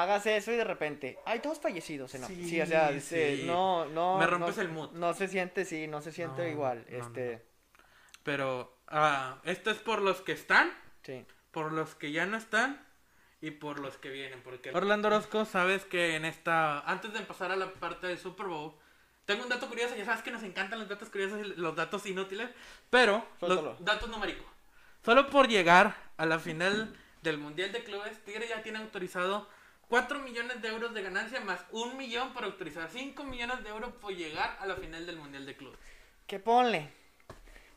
hagas 0.00 0.24
eso 0.26 0.50
y 0.52 0.56
de 0.56 0.64
repente 0.64 1.18
hay 1.26 1.40
dos 1.40 1.60
fallecidos 1.60 2.14
en 2.14 2.22
la- 2.22 2.26
Sí, 2.28 2.48
sí, 2.48 2.60
o 2.60 2.66
sea, 2.66 2.98
sí. 3.00 3.42
no, 3.44 3.84
no, 3.86 4.18
Me 4.18 4.26
rompes 4.26 4.56
no- 4.56 4.62
el 4.62 4.68
mood. 4.70 4.90
No 4.92 5.12
se 5.14 5.28
siente, 5.28 5.64
sí, 5.64 5.86
no 5.86 6.00
se 6.00 6.12
siente 6.12 6.42
No, 6.42 6.48
igual, 6.48 6.84
no, 6.90 6.98
no, 6.98 7.04
este, 7.04 7.44
Pero 8.22 8.76
ah, 8.88 9.38
esto 9.44 9.70
es 9.70 9.78
por 9.78 10.00
los 10.00 10.20
que 10.20 10.32
están, 10.32 10.72
sí. 11.02 11.24
por 11.50 11.72
los 11.72 11.94
que 11.94 12.12
ya 12.12 12.26
no 12.26 12.36
están 12.36 12.84
y 13.40 13.50
por 13.50 13.80
los 13.80 13.98
que 13.98 14.10
vienen. 14.10 14.40
Porque 14.42 14.70
Orlando 14.70 15.08
Orozco, 15.08 15.44
sabes 15.44 15.84
que 15.84 16.16
en 16.16 16.24
esta. 16.24 16.80
Antes 16.80 17.12
de 17.12 17.18
empezar 17.18 17.50
a 17.50 17.56
la 17.56 17.72
parte 17.74 18.06
del 18.06 18.18
Super 18.18 18.46
Bowl, 18.46 18.74
tengo 19.24 19.42
un 19.42 19.48
dato 19.48 19.68
curioso. 19.68 19.96
Ya 19.96 20.04
sabes 20.04 20.22
que 20.22 20.30
nos 20.30 20.42
encantan 20.44 20.78
los 20.78 20.88
datos 20.88 21.08
curiosos 21.10 21.40
y 21.40 21.60
los 21.60 21.74
datos 21.74 22.06
inútiles, 22.06 22.48
pero 22.90 23.26
Suéltalo. 23.40 23.70
los 23.72 23.84
datos 23.84 24.08
numéricos. 24.08 24.46
Solo 25.04 25.28
por 25.28 25.48
llegar 25.48 25.96
a 26.16 26.24
la 26.26 26.38
final 26.38 26.96
del 27.22 27.38
Mundial 27.38 27.72
de 27.72 27.82
Clubes, 27.82 28.22
Tigre 28.24 28.46
ya 28.48 28.62
tiene 28.62 28.78
autorizado 28.78 29.48
4 29.92 30.20
millones 30.20 30.62
de 30.62 30.68
euros 30.68 30.94
de 30.94 31.02
ganancia 31.02 31.38
más 31.40 31.66
1 31.70 31.96
millón 31.96 32.32
por 32.32 32.44
autorizar 32.44 32.88
5 32.88 33.24
millones 33.24 33.62
de 33.62 33.68
euros 33.68 33.92
por 33.92 34.14
llegar 34.14 34.56
a 34.58 34.64
la 34.64 34.74
final 34.76 35.04
del 35.04 35.18
Mundial 35.18 35.44
de 35.44 35.54
Clubes. 35.54 35.78
¿Qué 36.26 36.38
ponle? 36.38 36.88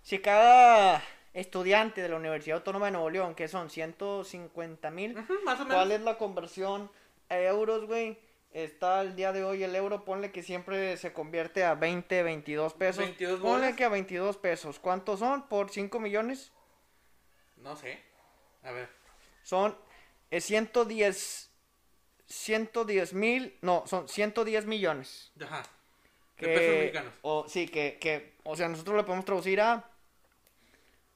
Si 0.01 0.19
cada 0.19 1.03
estudiante 1.33 2.01
de 2.01 2.07
la 2.07 2.15
Universidad 2.15 2.59
Autónoma 2.59 2.85
de 2.85 2.93
Nuevo 2.93 3.09
León, 3.09 3.35
que 3.35 3.49
son 3.49 3.69
150 3.69 4.91
mil. 4.91 5.25
¿cuál 5.67 5.91
es 5.91 5.99
la 5.99 6.17
conversión 6.17 6.89
a 7.27 7.37
euros, 7.37 7.85
güey? 7.85 8.17
Está 8.53 9.01
el 9.01 9.17
día 9.17 9.33
de 9.33 9.43
hoy 9.43 9.63
el 9.63 9.75
euro, 9.75 10.05
ponle 10.05 10.31
que 10.31 10.41
siempre 10.41 10.95
se 10.95 11.11
convierte 11.11 11.65
a 11.65 11.75
20, 11.75 12.23
22 12.23 12.75
pesos. 12.75 13.03
22 13.03 13.41
ponle 13.41 13.57
bolas. 13.57 13.75
que 13.75 13.83
a 13.83 13.89
22 13.89 14.37
pesos. 14.37 14.79
¿Cuántos 14.79 15.19
son 15.19 15.49
por 15.49 15.69
5 15.69 15.99
millones? 15.99 16.53
No 17.57 17.75
sé. 17.75 18.01
A 18.63 18.71
ver. 18.71 18.87
Son 19.43 19.75
eh, 20.31 20.39
110, 20.39 21.51
110 22.27 23.13
mil, 23.13 23.57
no, 23.61 23.83
son 23.85 24.07
110 24.07 24.65
millones. 24.65 25.31
Ajá. 25.41 25.63
Que, 26.35 26.47
De 26.47 26.57
pesos 26.57 26.75
mexicanos. 26.77 27.13
O, 27.21 27.47
sí, 27.47 27.67
que, 27.67 27.97
que, 27.99 28.33
o 28.43 28.55
sea, 28.55 28.67
nosotros 28.67 28.95
lo 28.95 29.05
podemos 29.05 29.25
traducir 29.25 29.61
a 29.61 29.89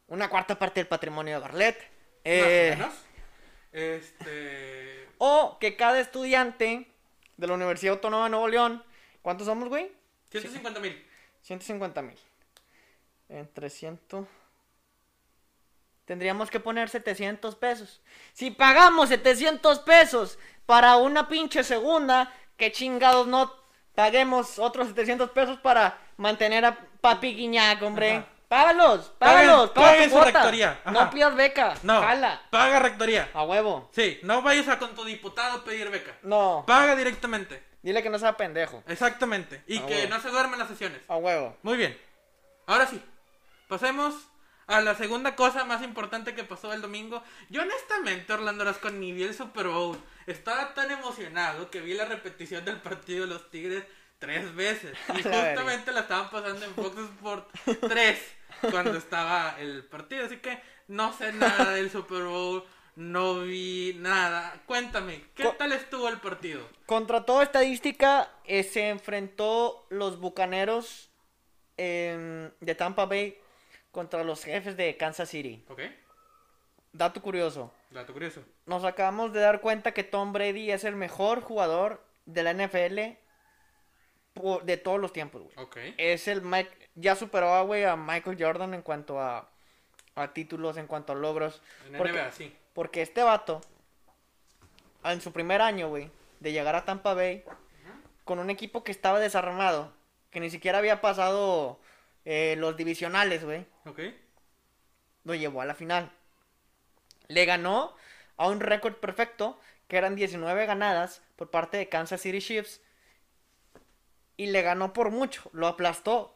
una 0.08 0.30
cuarta 0.30 0.58
parte 0.58 0.80
del 0.80 0.88
patrimonio 0.88 1.36
de 1.36 1.42
Barlet. 1.42 1.78
Eh, 2.24 2.75
Más 2.78 2.88
o 2.88 2.88
menos. 2.88 3.06
Este. 3.72 5.08
o 5.20 5.58
que 5.60 5.75
cada 5.75 6.00
estudiante 6.00 6.88
de 7.38 7.48
la 7.48 7.54
Universidad 7.54 7.94
Autónoma 7.94 8.24
de 8.24 8.30
Nuevo 8.32 8.48
León, 8.48 8.84
¿cuántos 9.22 9.46
somos, 9.46 9.70
güey? 9.70 9.92
150 10.32 10.80
mil. 10.80 11.06
150 11.42 12.01
mil. 12.01 12.18
Entre 13.30 13.70
100. 13.70 14.00
Tendríamos 16.06 16.50
que 16.50 16.60
poner 16.60 16.89
700 16.89 17.56
pesos. 17.56 18.01
Si 18.34 18.50
pagamos 18.50 19.10
700 19.10 19.80
pesos 19.80 20.39
para 20.70 20.98
una 20.98 21.28
pinche 21.28 21.64
segunda, 21.64 22.32
que 22.56 22.72
chingados 22.72 23.26
no 23.26 23.52
paguemos 23.96 24.60
otros 24.60 24.90
700 24.90 25.32
pesos 25.32 25.58
para 25.58 25.98
mantener 26.18 26.64
a 26.64 26.78
Papi 27.02 27.34
Guiñac, 27.34 27.82
hombre. 27.82 28.18
Ajá. 28.18 28.28
Págalos, 28.48 29.12
págalos, 29.18 29.72
paga 29.72 29.88
paguen 29.88 30.10
cuota. 30.12 30.26
rectoría, 30.26 30.80
ajá. 30.86 30.92
No 30.92 31.10
pidas 31.10 31.36
beca. 31.36 31.74
No. 31.82 32.00
Jala. 32.04 32.44
Paga 32.52 32.78
rectoría. 32.78 33.32
A 33.34 33.42
huevo. 33.46 33.90
Sí, 33.94 34.20
no 34.22 34.44
vayas 34.44 34.68
a 34.68 34.78
con 34.78 34.94
tu 34.94 35.04
diputado 35.06 35.58
a 35.58 35.64
pedir 35.64 35.90
beca. 35.90 36.16
No. 36.22 36.64
Paga 36.68 36.96
directamente. 36.96 37.64
Dile 37.82 38.04
que 38.04 38.12
no 38.12 38.20
sea 38.20 38.38
pendejo. 38.38 38.84
Exactamente. 38.86 39.64
Y 39.66 39.80
que 39.80 40.08
no 40.08 40.22
se 40.22 40.30
duermen 40.30 40.60
las 40.60 40.68
sesiones. 40.68 41.02
A 41.08 41.16
huevo. 41.16 41.58
Muy 41.64 41.78
bien. 41.78 42.00
Ahora 42.68 42.86
sí. 42.86 43.02
Pasemos 43.68 44.14
a 44.70 44.82
la 44.82 44.94
segunda 44.94 45.36
cosa 45.36 45.66
más 45.66 45.82
importante 45.82 46.36
que 46.36 46.44
pasó 46.44 46.72
el 46.74 46.82
domingo. 46.82 47.24
Yo 47.50 47.64
honestamente, 47.64 48.32
Orlando 48.32 48.64
Orozco, 48.64 48.92
ni 48.92 49.12
vi 49.12 49.24
el 49.24 49.34
Super 49.34 49.68
Bowl. 49.68 49.98
Estaba 50.31 50.74
tan 50.74 50.91
emocionado 50.91 51.69
que 51.71 51.81
vi 51.81 51.93
la 51.93 52.05
repetición 52.05 52.63
del 52.65 52.77
partido 52.77 53.25
de 53.25 53.33
los 53.33 53.50
Tigres 53.50 53.83
tres 54.19 54.53
veces. 54.55 54.98
Y 55.17 55.24
justamente 55.24 55.91
la 55.91 56.01
estaban 56.01 56.29
pasando 56.29 56.65
en 56.65 56.74
Fox 56.74 56.98
Sport 56.98 57.50
3 57.81 58.36
cuando 58.71 58.98
estaba 58.98 59.55
el 59.59 59.83
partido. 59.86 60.25
Así 60.25 60.38
que 60.38 60.59
no 60.88 61.13
sé 61.13 61.31
nada 61.33 61.71
del 61.71 61.89
Super 61.89 62.24
Bowl. 62.24 62.63
No 62.95 63.41
vi 63.41 63.95
nada. 64.00 64.62
Cuéntame, 64.65 65.24
¿qué 65.33 65.43
Co- 65.43 65.55
tal 65.57 65.71
estuvo 65.71 66.09
el 66.09 66.17
partido? 66.19 66.67
Contra 66.86 67.24
toda 67.24 67.43
estadística, 67.43 68.29
eh, 68.43 68.63
se 68.63 68.89
enfrentó 68.89 69.86
los 69.89 70.19
bucaneros 70.19 71.09
em, 71.77 72.51
de 72.59 72.75
Tampa 72.75 73.05
Bay 73.05 73.38
contra 73.91 74.24
los 74.25 74.43
jefes 74.43 74.75
de 74.75 74.98
Kansas 74.98 75.29
City. 75.29 75.63
¿Ok? 75.69 75.81
Dato 76.91 77.21
curioso: 77.21 77.71
Dato 77.89 78.13
curioso. 78.13 78.43
nos 78.65 78.84
acabamos 78.84 79.34
de 79.34 79.39
dar 79.39 79.62
cuenta 79.62 79.93
que 79.93 80.03
Tom 80.03 80.31
Brady 80.34 80.72
es 80.72 80.84
el 80.84 80.96
mejor 80.96 81.41
jugador 81.41 82.05
de 82.25 82.43
la 82.43 82.51
NFL 82.53 83.17
po- 84.34 84.60
de 84.60 84.77
todos 84.77 85.00
los 85.00 85.12
tiempos, 85.12 85.41
güey. 85.43 85.96
Es 85.98 86.27
el 86.27 86.41
Mike, 86.43 86.89
ya 86.96 87.15
superó 87.15 87.53
a, 87.55 87.63
güey, 87.63 87.84
a 87.86 87.96
Michael 87.96 88.38
Jordan 88.39 88.74
en 88.75 88.84
cuanto 88.84 89.19
a, 89.19 89.50
a 90.15 90.34
títulos, 90.34 90.77
en 90.77 90.86
cuanto 90.88 91.13
a 91.13 91.15
logros. 91.15 91.62
En 91.88 91.98
Porque- 91.98 92.13
NBA, 92.13 92.31
sí. 92.31 92.55
Porque 92.74 93.01
este 93.01 93.24
vato, 93.24 93.62
en 95.03 95.19
su 95.22 95.31
primer 95.34 95.62
año, 95.62 95.89
güey, 95.89 96.12
de 96.39 96.51
llegar 96.51 96.75
a 96.75 96.86
Tampa 96.86 97.13
Bay, 97.15 97.43
con 98.24 98.38
un 98.39 98.50
equipo 98.51 98.84
que 98.84 98.91
estaba 98.91 99.19
desarmado, 99.19 99.91
que 100.29 100.39
ni 100.39 100.50
siquiera 100.51 100.77
había 100.77 101.01
pasado 101.01 101.79
eh, 102.25 102.55
los 102.60 102.77
divisionales, 102.77 103.43
güey, 103.43 103.65
Ok. 103.88 104.00
lo 105.24 105.34
llevó 105.34 105.62
a 105.62 105.65
la 105.65 105.74
final. 105.74 106.12
Le 107.29 107.45
ganó 107.45 107.95
a 108.38 108.48
un 108.48 108.59
récord 108.59 108.95
perfecto, 108.95 109.59
que 109.88 109.98
eran 109.98 110.15
19 110.15 110.65
ganadas 110.65 111.21
por 111.36 111.50
parte 111.50 111.77
de 111.77 111.89
Kansas 111.89 112.21
City 112.21 112.39
Chiefs, 112.39 112.81
y 114.38 114.48
le 114.48 114.62
ganó 114.62 114.93
por 114.93 115.12
mucho, 115.12 115.50
lo 115.53 115.67
aplastó. 115.67 116.36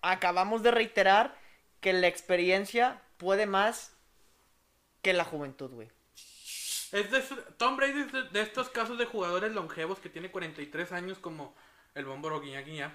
Acabamos 0.00 0.62
de 0.62 0.70
reiterar 0.70 1.36
que 1.80 1.92
la 1.92 2.06
experiencia 2.06 3.02
puede 3.18 3.46
más 3.46 3.92
que 5.02 5.12
la 5.12 5.24
juventud, 5.24 5.70
güey. 5.70 5.88
Es 6.92 7.10
de, 7.10 7.20
Tom 7.56 7.76
Brady 7.76 8.00
es 8.00 8.32
de, 8.32 8.40
estos 8.40 8.68
casos 8.68 8.98
de 8.98 9.06
jugadores 9.06 9.52
longevos 9.52 9.98
que 9.98 10.08
tiene 10.08 10.30
43 10.30 10.92
años 10.92 11.18
como 11.18 11.54
el 11.94 12.04
Bomboro 12.04 12.40
Guiña 12.40 12.60
Guiña, 12.60 12.94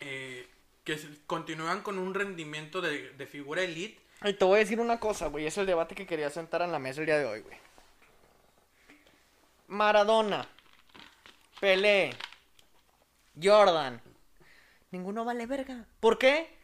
eh, 0.00 0.48
que 0.84 0.98
continúan 1.26 1.82
con 1.82 1.98
un 1.98 2.14
rendimiento 2.14 2.80
de, 2.80 3.10
de 3.10 3.26
figura 3.26 3.62
elite. 3.62 4.03
Y 4.22 4.32
te 4.34 4.44
voy 4.44 4.56
a 4.56 4.58
decir 4.60 4.80
una 4.80 5.00
cosa, 5.00 5.26
güey. 5.28 5.46
Es 5.46 5.58
el 5.58 5.66
debate 5.66 5.94
que 5.94 6.06
quería 6.06 6.30
sentar 6.30 6.62
en 6.62 6.72
la 6.72 6.78
mesa 6.78 7.00
el 7.00 7.06
día 7.06 7.18
de 7.18 7.26
hoy, 7.26 7.40
güey. 7.40 7.56
Maradona, 9.66 10.46
Pelé, 11.60 12.14
Jordan. 13.42 14.00
Ninguno 14.90 15.24
vale 15.24 15.46
verga. 15.46 15.86
¿Por 16.00 16.18
qué? 16.18 16.54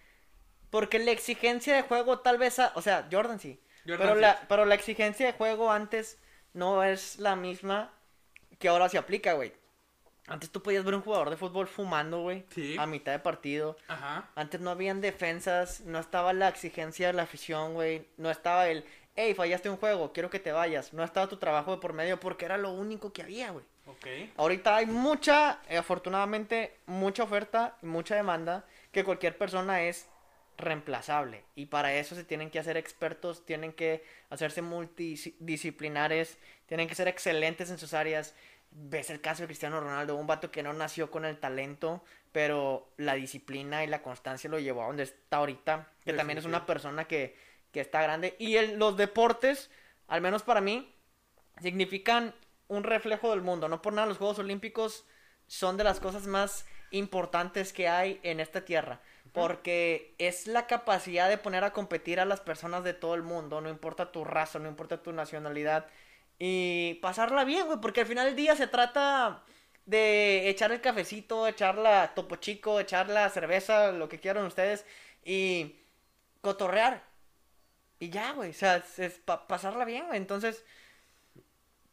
Porque 0.70 0.98
la 0.98 1.10
exigencia 1.10 1.74
de 1.74 1.82
juego 1.82 2.20
tal 2.20 2.38
vez... 2.38 2.58
a- 2.58 2.72
O 2.76 2.82
sea, 2.82 3.08
Jordan 3.10 3.40
sí. 3.40 3.60
Jordan 3.86 3.98
pero, 4.08 4.14
sí. 4.14 4.20
La, 4.20 4.40
pero 4.48 4.64
la 4.66 4.74
exigencia 4.74 5.26
de 5.26 5.32
juego 5.32 5.72
antes 5.72 6.18
no 6.52 6.84
es 6.84 7.18
la 7.18 7.34
misma 7.36 7.92
que 8.58 8.68
ahora 8.68 8.88
se 8.88 8.98
aplica, 8.98 9.32
güey. 9.32 9.52
Antes 10.30 10.50
tú 10.50 10.62
podías 10.62 10.84
ver 10.84 10.94
un 10.94 11.02
jugador 11.02 11.28
de 11.28 11.36
fútbol 11.36 11.66
fumando, 11.66 12.22
güey. 12.22 12.44
Sí. 12.54 12.76
A 12.78 12.86
mitad 12.86 13.12
de 13.12 13.18
partido. 13.18 13.76
Ajá. 13.88 14.30
Antes 14.36 14.60
no 14.60 14.70
habían 14.70 15.00
defensas, 15.00 15.80
no 15.80 15.98
estaba 15.98 16.32
la 16.32 16.48
exigencia 16.48 17.08
de 17.08 17.12
la 17.12 17.22
afición, 17.24 17.74
güey. 17.74 18.06
No 18.16 18.30
estaba 18.30 18.68
el, 18.68 18.84
hey, 19.16 19.34
fallaste 19.34 19.68
un 19.68 19.76
juego, 19.76 20.12
quiero 20.12 20.30
que 20.30 20.38
te 20.38 20.52
vayas. 20.52 20.92
No 20.92 21.02
estaba 21.02 21.28
tu 21.28 21.36
trabajo 21.36 21.72
de 21.72 21.78
por 21.78 21.92
medio 21.94 22.20
porque 22.20 22.44
era 22.44 22.56
lo 22.58 22.70
único 22.72 23.12
que 23.12 23.22
había, 23.22 23.50
güey. 23.50 23.64
Ok. 23.86 24.06
Ahorita 24.36 24.76
hay 24.76 24.86
mucha, 24.86 25.58
eh, 25.68 25.76
afortunadamente, 25.76 26.76
mucha 26.86 27.24
oferta 27.24 27.76
y 27.82 27.86
mucha 27.86 28.14
demanda 28.14 28.64
que 28.92 29.02
cualquier 29.02 29.36
persona 29.36 29.82
es 29.82 30.08
reemplazable. 30.60 31.44
Y 31.54 31.66
para 31.66 31.94
eso 31.94 32.14
se 32.14 32.24
tienen 32.24 32.50
que 32.50 32.58
hacer 32.58 32.76
expertos, 32.76 33.44
tienen 33.44 33.72
que 33.72 34.04
hacerse 34.28 34.62
multidisciplinares, 34.62 36.38
tienen 36.70 36.86
que 36.86 36.94
ser 36.94 37.08
excelentes 37.08 37.68
en 37.68 37.78
sus 37.78 37.94
áreas. 37.94 38.32
Ves 38.70 39.10
el 39.10 39.20
caso 39.20 39.42
de 39.42 39.48
Cristiano 39.48 39.80
Ronaldo, 39.80 40.14
un 40.14 40.28
vato 40.28 40.52
que 40.52 40.62
no 40.62 40.72
nació 40.72 41.10
con 41.10 41.24
el 41.24 41.36
talento, 41.36 42.04
pero 42.30 42.92
la 42.96 43.14
disciplina 43.14 43.82
y 43.82 43.88
la 43.88 44.02
constancia 44.02 44.48
lo 44.48 44.60
llevó 44.60 44.84
a 44.84 44.86
donde 44.86 45.02
está 45.02 45.38
ahorita. 45.38 45.88
Que 46.04 46.12
también 46.12 46.38
es 46.38 46.44
una 46.44 46.66
persona 46.66 47.06
que, 47.06 47.36
que 47.72 47.80
está 47.80 48.00
grande. 48.02 48.36
Y 48.38 48.54
el- 48.54 48.78
los 48.78 48.96
deportes, 48.96 49.68
al 50.06 50.20
menos 50.20 50.44
para 50.44 50.60
mí, 50.60 50.94
significan 51.60 52.36
un 52.68 52.84
reflejo 52.84 53.30
del 53.30 53.40
mundo. 53.42 53.68
No 53.68 53.82
por 53.82 53.92
nada 53.92 54.06
los 54.06 54.18
Juegos 54.18 54.38
Olímpicos 54.38 55.04
son 55.48 55.76
de 55.76 55.82
las 55.82 55.98
cosas 55.98 56.28
más 56.28 56.66
importantes 56.92 57.72
que 57.72 57.88
hay 57.88 58.20
en 58.22 58.38
esta 58.38 58.64
tierra. 58.64 59.00
Porque 59.32 60.14
es 60.18 60.46
la 60.46 60.68
capacidad 60.68 61.28
de 61.28 61.36
poner 61.36 61.64
a 61.64 61.72
competir 61.72 62.20
a 62.20 62.24
las 62.24 62.40
personas 62.40 62.84
de 62.84 62.94
todo 62.94 63.16
el 63.16 63.22
mundo, 63.24 63.60
no 63.60 63.68
importa 63.68 64.12
tu 64.12 64.24
raza, 64.24 64.60
no 64.60 64.68
importa 64.68 65.02
tu 65.02 65.10
nacionalidad, 65.12 65.86
y 66.40 66.94
pasarla 67.02 67.44
bien, 67.44 67.66
güey, 67.66 67.78
porque 67.80 68.00
al 68.00 68.06
final 68.06 68.26
del 68.26 68.34
día 68.34 68.56
se 68.56 68.66
trata 68.66 69.44
de 69.86 70.48
echar 70.48 70.72
el 70.72 70.80
cafecito, 70.80 71.46
echar 71.46 71.76
la 71.78 72.14
topo 72.14 72.36
chico, 72.36 72.80
echar 72.80 73.08
la 73.10 73.28
cerveza, 73.28 73.92
lo 73.92 74.08
que 74.08 74.18
quieran 74.18 74.46
ustedes, 74.46 74.86
y 75.22 75.76
cotorrear. 76.40 77.04
Y 77.98 78.08
ya, 78.08 78.32
güey, 78.32 78.50
o 78.50 78.54
sea, 78.54 78.76
es, 78.76 78.98
es 78.98 79.18
pa- 79.18 79.46
pasarla 79.46 79.84
bien, 79.84 80.06
güey. 80.06 80.16
Entonces, 80.16 80.64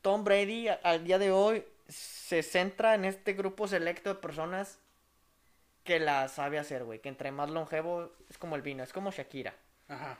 Tom 0.01 0.23
Brady 0.23 0.69
al 0.69 1.03
día 1.03 1.19
de 1.19 1.31
hoy 1.31 1.65
se 1.89 2.41
centra 2.43 2.95
en 2.95 3.03
este 3.03 3.33
grupo 3.33 3.67
selecto 3.67 4.09
de 4.13 4.15
personas 4.15 4.79
que 5.83 5.99
la 5.99 6.29
sabe 6.29 6.59
hacer, 6.59 6.85
güey. 6.85 6.99
Que 7.01 7.09
entre 7.09 7.31
más 7.31 7.49
longevo 7.49 8.13
es 8.29 8.37
como 8.37 8.55
el 8.55 8.61
vino, 8.61 8.83
es 8.83 8.93
como 8.93 9.11
Shakira. 9.11 9.53
Ajá. 9.89 10.17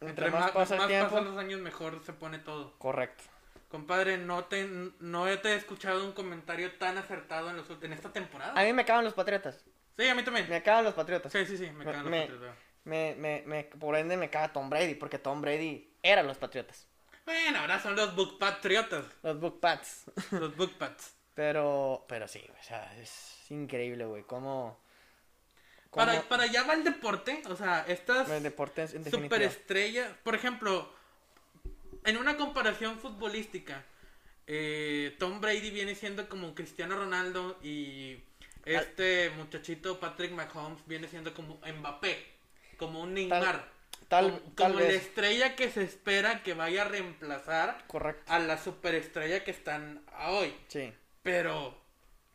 Entre, 0.00 0.30
más, 0.30 0.50
pasa 0.50 0.76
el 0.76 0.86
tiempo. 0.86 1.10
pasan 1.10 1.24
los 1.24 1.38
años, 1.38 1.60
mejor 1.60 2.04
se 2.04 2.12
pone 2.12 2.38
todo. 2.38 2.74
Correcto. 2.78 3.24
Compadre, 3.68 4.16
no 4.16 4.44
te, 4.44 4.66
no 5.00 5.24
te 5.40 5.52
he 5.52 5.54
escuchado 5.56 6.04
un 6.04 6.12
comentario 6.12 6.72
tan 6.78 6.96
acertado 6.96 7.50
en, 7.50 7.56
los, 7.58 7.66
en 7.82 7.92
esta 7.92 8.10
temporada. 8.12 8.58
A 8.58 8.64
mí 8.64 8.72
me 8.72 8.84
cagan 8.84 9.04
los 9.04 9.12
patriotas. 9.14 9.62
Sí, 9.96 10.08
a 10.08 10.14
mí 10.14 10.22
también. 10.22 10.48
Me 10.48 10.62
cagan 10.62 10.84
los 10.84 10.94
patriotas. 10.94 11.30
Sí, 11.30 11.44
sí, 11.44 11.58
sí, 11.58 11.70
me 11.70 11.84
cagan 11.84 12.02
los 12.02 12.10
Me- 12.10 12.20
patriotas. 12.22 12.56
Me, 12.84 13.14
me, 13.18 13.42
me, 13.44 13.64
por 13.64 13.96
ende 13.96 14.16
me 14.16 14.30
caga 14.30 14.52
Tom 14.52 14.70
Brady, 14.70 14.94
porque 14.94 15.18
Tom 15.18 15.42
Brady 15.42 15.92
era 16.02 16.22
los 16.22 16.38
patriotas. 16.38 16.86
Bueno, 17.26 17.58
ahora 17.58 17.78
son 17.78 17.94
los 17.94 18.16
Book 18.16 18.38
Patriotas. 18.38 19.04
Los 19.22 19.38
Book 19.38 19.60
Pats. 19.60 20.04
Los 20.30 20.56
Book 20.56 20.78
Pats. 20.78 21.14
Pero, 21.34 22.06
pero 22.08 22.26
sí, 22.26 22.42
o 22.58 22.62
sea, 22.64 22.90
es 22.98 23.50
increíble, 23.50 24.06
güey. 24.06 24.22
Cómo. 24.22 24.80
cómo 25.90 26.06
Para, 26.06 26.22
para 26.22 26.44
allá 26.44 26.62
va 26.62 26.72
el 26.72 26.84
deporte. 26.84 27.42
O 27.50 27.54
sea, 27.54 27.84
estas 27.86 28.30
el 28.30 28.42
deporte 28.42 28.82
en 28.82 29.10
superestrellas. 29.10 30.10
Por 30.24 30.34
ejemplo, 30.34 30.90
en 32.04 32.16
una 32.16 32.36
comparación 32.36 32.98
futbolística, 32.98 33.84
eh, 34.46 35.14
Tom 35.18 35.40
Brady 35.40 35.70
viene 35.70 35.94
siendo 35.94 36.28
como 36.28 36.54
Cristiano 36.54 36.96
Ronaldo 36.96 37.58
y 37.62 38.16
este 38.64 39.30
muchachito 39.36 40.00
Patrick 40.00 40.32
Mahomes 40.32 40.80
viene 40.86 41.08
siendo 41.08 41.34
como 41.34 41.60
Mbappé, 41.66 42.24
como 42.76 43.02
un 43.02 43.14
Neymar. 43.14 43.40
tal- 44.08 44.30
como 44.40 44.52
tal 44.54 44.72
como 44.72 44.80
la 44.80 44.88
estrella 44.88 45.54
que 45.56 45.70
se 45.70 45.82
espera 45.82 46.42
que 46.42 46.54
vaya 46.54 46.82
a 46.82 46.88
reemplazar 46.88 47.84
Correcto. 47.88 48.32
a 48.32 48.38
la 48.38 48.56
superestrella 48.62 49.44
que 49.44 49.50
están 49.50 50.02
hoy. 50.28 50.54
Sí. 50.68 50.92
Pero 51.22 51.78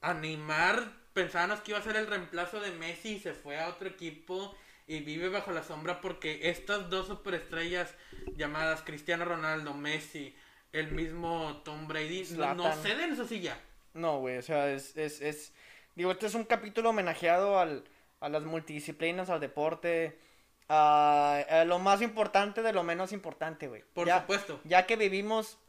a 0.02 0.14
Neymar 0.14 0.92
pensábamos 1.14 1.62
que 1.62 1.72
iba 1.72 1.80
a 1.80 1.84
ser 1.84 1.96
el 1.96 2.08
reemplazo 2.08 2.60
de 2.60 2.72
Messi 2.72 3.14
y 3.16 3.20
se 3.20 3.34
fue 3.34 3.60
a 3.60 3.70
otro 3.70 3.88
equipo 3.88 4.56
y 4.88 5.00
vive 5.00 5.30
bajo 5.30 5.52
la 5.52 5.64
sombra 5.64 6.02
porque 6.02 6.50
estas 6.50 6.90
dos 6.90 7.08
superestrellas 7.08 7.94
llamadas 8.36 8.82
Cristiano 8.82 9.26
Ronaldo, 9.26 9.74
Messi, 9.74 10.36
el 10.72 10.92
mismo 10.92 11.62
Tom 11.64 11.88
Brady, 11.88 12.26
no, 12.36 12.72
ceden 12.74 13.16
su 13.16 13.28
silla. 13.28 13.58
No, 13.94 14.20
güey, 14.20 14.38
o 14.38 14.42
sea, 14.42 14.70
es, 14.72 14.98
es, 14.98 15.22
es... 15.22 15.54
Digo, 15.96 16.12
este 16.12 16.26
es 16.26 16.34
un 16.36 16.46
capítulo 16.46 16.90
homenajeado 16.90 17.60
al, 17.60 17.84
a 18.20 18.28
las 18.30 18.44
multidisciplinas, 18.44 19.30
al 19.30 19.40
deporte, 19.40 20.18
a, 20.68 21.44
a 21.50 21.66
lo 21.66 21.78
más 21.80 22.02
importante 22.02 22.64
de 22.64 22.74
lo 22.74 22.84
menos 22.84 23.12
importante, 23.12 23.68
güey. 23.68 23.84
Por 23.94 24.08
Ya- 24.08 24.22
supuesto. 24.22 24.60
Ya 24.64 24.86
que 24.88 24.96
vivimos 24.96 25.60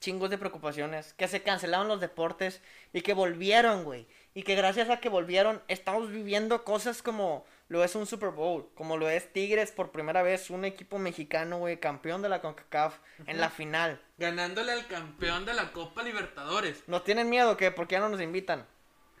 chingos 0.00 0.28
de 0.28 0.36
preocupaciones, 0.36 1.14
que 1.14 1.28
se 1.28 1.42
cancelaron 1.42 1.88
los 1.88 2.00
deportes 2.00 2.60
y 2.92 3.00
que 3.00 3.14
volvieron, 3.14 3.84
güey. 3.84 4.06
Y 4.34 4.42
que 4.42 4.54
gracias 4.54 4.90
a 4.90 5.00
que 5.00 5.08
volvieron 5.08 5.62
estamos 5.68 6.10
viviendo 6.10 6.62
cosas 6.64 7.00
como 7.00 7.46
lo 7.68 7.82
es 7.82 7.94
un 7.94 8.06
Super 8.06 8.30
Bowl, 8.30 8.68
como 8.74 8.96
lo 8.96 9.08
es 9.08 9.32
Tigres 9.32 9.72
por 9.72 9.90
primera 9.90 10.22
vez, 10.22 10.50
un 10.50 10.64
equipo 10.64 10.98
mexicano, 10.98 11.58
güey, 11.58 11.80
campeón 11.80 12.22
de 12.22 12.28
la 12.28 12.40
CONCACAF 12.40 12.98
en 13.26 13.40
la 13.40 13.50
final. 13.50 14.00
Ganándole 14.18 14.72
al 14.72 14.86
campeón 14.86 15.44
de 15.44 15.54
la 15.54 15.72
Copa 15.72 16.02
Libertadores. 16.02 16.84
¿Nos 16.86 17.04
tienen 17.04 17.30
miedo 17.30 17.56
que 17.56 17.70
¿Por 17.70 17.88
qué 17.88 17.98
no 17.98 18.08
nos 18.08 18.20
invitan? 18.20 18.66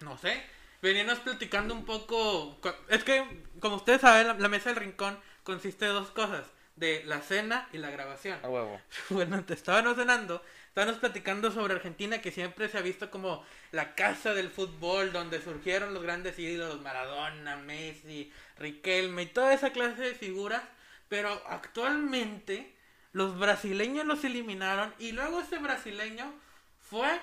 No 0.00 0.18
sé. 0.18 0.42
Veníamos 0.82 1.18
platicando 1.20 1.72
un 1.72 1.86
poco. 1.86 2.58
Es 2.88 3.04
que, 3.04 3.44
como 3.60 3.76
ustedes 3.76 4.02
saben, 4.02 4.40
la, 4.40 4.48
mesa 4.48 4.68
del 4.68 4.76
rincón 4.76 5.18
consiste 5.42 5.86
de 5.86 5.92
dos 5.92 6.10
cosas: 6.10 6.46
de 6.76 7.02
la 7.04 7.22
cena 7.22 7.68
y 7.72 7.78
la 7.78 7.90
grabación. 7.90 8.38
A 8.42 8.48
huevo. 8.50 8.78
Bueno, 9.08 9.42
te 9.44 9.54
estábamos 9.54 9.96
cenando, 9.96 10.42
estábamos 10.74 10.98
platicando 10.98 11.52
sobre 11.52 11.74
Argentina, 11.74 12.20
que 12.20 12.32
siempre 12.32 12.68
se 12.68 12.76
ha 12.76 12.82
visto 12.82 13.08
como 13.08 13.44
la 13.70 13.94
casa 13.94 14.34
del 14.34 14.50
fútbol, 14.50 15.12
donde 15.12 15.40
surgieron 15.40 15.94
los 15.94 16.02
grandes 16.02 16.36
ídolos, 16.36 16.82
Maradona, 16.82 17.54
Messi, 17.54 18.32
Riquelme 18.58 19.22
y 19.22 19.26
toda 19.26 19.54
esa 19.54 19.70
clase 19.70 20.02
de 20.02 20.14
figuras, 20.16 20.64
pero 21.08 21.30
actualmente 21.46 22.76
los 23.12 23.38
brasileños 23.38 24.04
los 24.04 24.24
eliminaron 24.24 24.92
y 24.98 25.12
luego 25.12 25.42
ese 25.42 25.58
brasileño 25.58 26.34
fue 26.80 27.20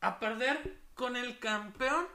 a 0.00 0.20
perder 0.20 0.76
con 0.94 1.16
el 1.16 1.40
campeón 1.40 2.06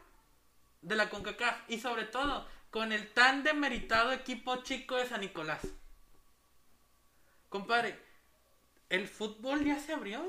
de 0.82 0.96
la 0.96 1.10
CONCACAF 1.10 1.70
y 1.70 1.82
sobre 1.82 2.06
todo 2.06 2.48
con 2.72 2.94
el 2.94 3.12
tan 3.12 3.44
demeritado 3.44 4.14
equipo 4.14 4.64
chico 4.64 4.96
de 4.96 5.06
San 5.06 5.20
Nicolás. 5.20 5.68
Compadre, 7.50 8.05
el 8.90 9.08
fútbol 9.08 9.64
ya 9.66 9.80
se 9.80 9.94
abrió. 9.94 10.24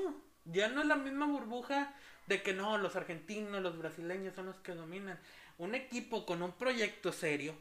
Ya 0.45 0.69
no 0.69 0.81
es 0.81 0.87
la 0.87 0.95
misma 0.95 1.25
burbuja 1.27 1.93
de 2.27 2.41
que 2.41 2.53
no, 2.53 2.77
los 2.77 2.95
argentinos, 2.95 3.61
los 3.61 3.77
brasileños 3.77 4.33
son 4.35 4.45
los 4.47 4.55
que 4.57 4.73
dominan. 4.73 5.19
Un 5.57 5.75
equipo 5.75 6.25
con 6.25 6.41
un 6.41 6.53
proyecto 6.53 7.11
serio, 7.11 7.55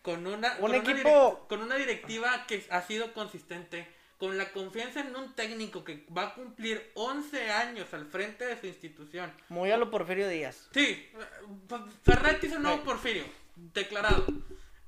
con 0.00 0.26
una, 0.26 0.52
Un 0.60 0.70
con 0.70 0.74
equipo- 0.74 1.46
con 1.48 1.60
una 1.60 1.76
directiva 1.76 2.46
que 2.46 2.64
ha 2.70 2.80
sido 2.82 3.12
consistente, 3.12 3.86
con 4.18 4.38
la 4.38 4.50
confianza 4.52 5.00
en 5.00 5.14
un 5.16 5.34
técnico 5.34 5.82
que 5.84 6.06
va 6.16 6.28
a 6.28 6.34
cumplir 6.34 6.90
11 6.94 7.50
años 7.50 7.92
al 7.92 8.06
frente 8.06 8.46
de 8.46 8.58
su 8.60 8.66
institución. 8.66 9.32
Muy 9.48 9.70
a 9.72 9.76
lo 9.76 9.90
Porfirio 9.90 10.28
Díaz. 10.28 10.68
Sí, 10.72 11.10
eh, 11.12 11.76
Ferretti 12.04 12.46
es 12.46 12.52
el 12.52 12.62
nuevo. 12.62 12.82
Porfirio, 12.84 13.24
declarado. 13.56 14.24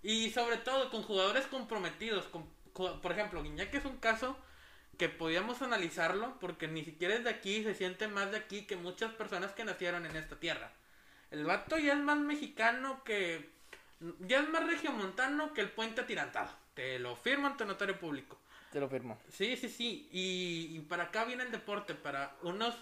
Y 0.03 0.31
sobre 0.31 0.59
todo 0.59 0.91
con 0.91 1.03
jugadores 1.03 1.47
comprometidos. 1.47 2.27
Con, 2.27 2.47
por 3.01 3.13
ejemplo, 3.13 3.43
Guiñac 3.43 3.75
es 3.75 3.85
un 3.85 3.97
caso 3.99 4.37
que 4.99 5.09
podíamos 5.09 5.63
analizarlo 5.63 6.39
porque 6.41 6.69
ni 6.69 6.85
siquiera 6.85 7.15
es 7.15 7.25
de 7.25 7.31
aquí, 7.31 7.63
se 7.63 7.75
siente 7.75 8.09
más 8.09 8.31
de 8.31 8.39
aquí 8.39 8.67
que 8.67 8.77
muchas 8.77 9.13
personas 9.13 9.53
que 9.53 9.65
nacieron 9.65 10.07
en 10.07 10.17
esta 10.17 10.37
tierra. 10.37 10.71
El 11.31 11.45
vato 11.45 11.79
ya 11.79 11.95
es 11.95 11.99
más 11.99 12.19
mexicano 12.19 13.03
que... 13.05 13.53
Ya 14.21 14.41
es 14.41 14.49
más 14.49 14.67
regiomontano 14.67 15.55
que 15.55 15.63
el 15.63 15.71
puente 15.71 16.03
atirantado. 16.03 16.51
Te 16.75 16.99
lo 16.99 17.17
firmo 17.17 17.47
ante 17.47 17.65
notario 17.65 17.99
público. 17.99 18.39
Te 18.71 18.81
lo 18.81 18.89
firmo. 18.89 19.19
Sí, 19.33 19.57
sí, 19.57 19.69
sí. 19.69 20.09
Y, 20.13 20.77
y 20.77 20.81
para 20.81 21.05
acá 21.05 21.25
viene 21.25 21.45
el 21.45 21.53
deporte, 21.53 21.95
para 21.95 22.37
unos 22.43 22.75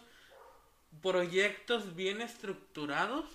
proyectos 1.00 1.94
bien 1.94 2.20
estructurados 2.20 3.26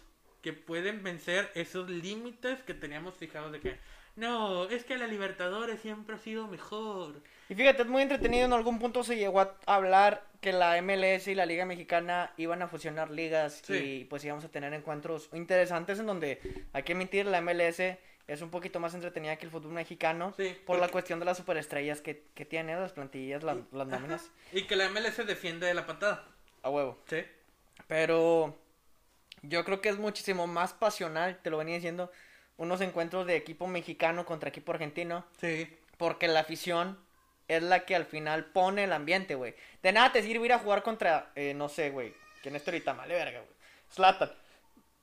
que 0.41 0.53
pueden 0.53 1.03
vencer 1.03 1.51
esos 1.55 1.89
límites 1.89 2.61
que 2.63 2.73
teníamos 2.73 3.15
fijados 3.15 3.51
de 3.51 3.59
que 3.59 3.79
no, 4.17 4.65
es 4.65 4.83
que 4.83 4.97
la 4.97 5.07
Libertadores 5.07 5.79
siempre 5.79 6.15
ha 6.15 6.19
sido 6.19 6.47
mejor. 6.47 7.21
Y 7.49 7.55
fíjate, 7.55 7.83
es 7.83 7.87
muy 7.87 8.01
entretenido. 8.01 8.45
En 8.45 8.51
algún 8.53 8.77
punto 8.79 9.03
se 9.03 9.15
llegó 9.15 9.39
a 9.39 9.55
hablar 9.65 10.25
que 10.41 10.51
la 10.51 10.81
MLS 10.81 11.27
y 11.29 11.35
la 11.35 11.45
Liga 11.45 11.65
Mexicana 11.65 12.33
iban 12.37 12.61
a 12.61 12.67
fusionar 12.67 13.09
ligas 13.09 13.61
Sí. 13.65 13.73
y 14.01 14.03
pues 14.05 14.25
íbamos 14.25 14.43
a 14.43 14.49
tener 14.49 14.73
encuentros 14.73 15.29
interesantes 15.33 15.99
en 15.99 16.05
donde 16.07 16.41
hay 16.73 16.83
que 16.83 16.93
admitir 16.93 17.25
la 17.25 17.39
MLS 17.41 17.79
es 18.27 18.41
un 18.41 18.49
poquito 18.51 18.79
más 18.81 18.93
entretenida 18.93 19.37
que 19.37 19.45
el 19.45 19.51
fútbol 19.51 19.71
mexicano 19.71 20.33
Sí, 20.35 20.53
por 20.65 20.79
la 20.79 20.89
cuestión 20.89 21.17
de 21.19 21.25
las 21.25 21.37
superestrellas 21.37 22.01
que, 22.01 22.25
que 22.35 22.43
tiene, 22.43 22.75
las 22.75 22.91
plantillas, 22.91 23.41
las, 23.41 23.57
las 23.71 23.87
nóminas. 23.87 24.29
Y 24.51 24.63
que 24.63 24.75
la 24.75 24.89
MLS 24.89 25.25
defiende 25.25 25.65
de 25.65 25.73
la 25.73 25.85
patada. 25.85 26.25
A 26.61 26.69
huevo. 26.69 26.99
Sí. 27.09 27.23
Pero 27.87 28.57
Yo 29.43 29.63
creo 29.63 29.79
que 29.81 29.89
es 29.89 29.97
muchísimo 29.97 30.45
más 30.47 30.73
pasional, 30.73 31.39
te 31.41 31.49
lo 31.49 31.57
venía 31.57 31.75
diciendo, 31.75 32.11
unos 32.57 32.81
encuentros 32.81 33.25
de 33.25 33.35
equipo 33.35 33.67
mexicano 33.67 34.25
contra 34.25 34.49
equipo 34.49 34.71
argentino. 34.71 35.25
Sí. 35.39 35.75
Porque 35.97 36.27
la 36.27 36.41
afición 36.41 36.99
es 37.47 37.63
la 37.63 37.85
que 37.85 37.95
al 37.95 38.05
final 38.05 38.45
pone 38.45 38.83
el 38.83 38.93
ambiente, 38.93 39.35
güey. 39.35 39.55
De 39.81 39.91
nada 39.91 40.11
te 40.11 40.21
sirve 40.21 40.45
ir 40.45 40.53
a 40.53 40.59
jugar 40.59 40.83
contra, 40.83 41.31
eh, 41.35 41.53
no 41.53 41.69
sé, 41.69 41.89
güey. 41.91 42.13
¿Quién 42.41 42.55
está 42.55 42.71
ahorita? 42.71 42.93
Vale, 42.93 43.13
verga, 43.13 43.39
güey. 43.39 43.53
Slatan. 43.89 44.31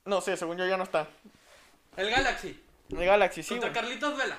No 0.05 0.21
sé, 0.21 0.37
según 0.37 0.59
yo 0.59 0.67
ya 0.67 0.77
no 0.77 0.85
está. 0.85 1.09
El 1.97 2.11
Galaxy. 2.11 2.61
El 2.91 3.05
Galaxy, 3.05 3.43
sí, 3.43 3.55
contra. 3.55 3.73
Carlitos 3.73 4.17
Vela. 4.17 4.37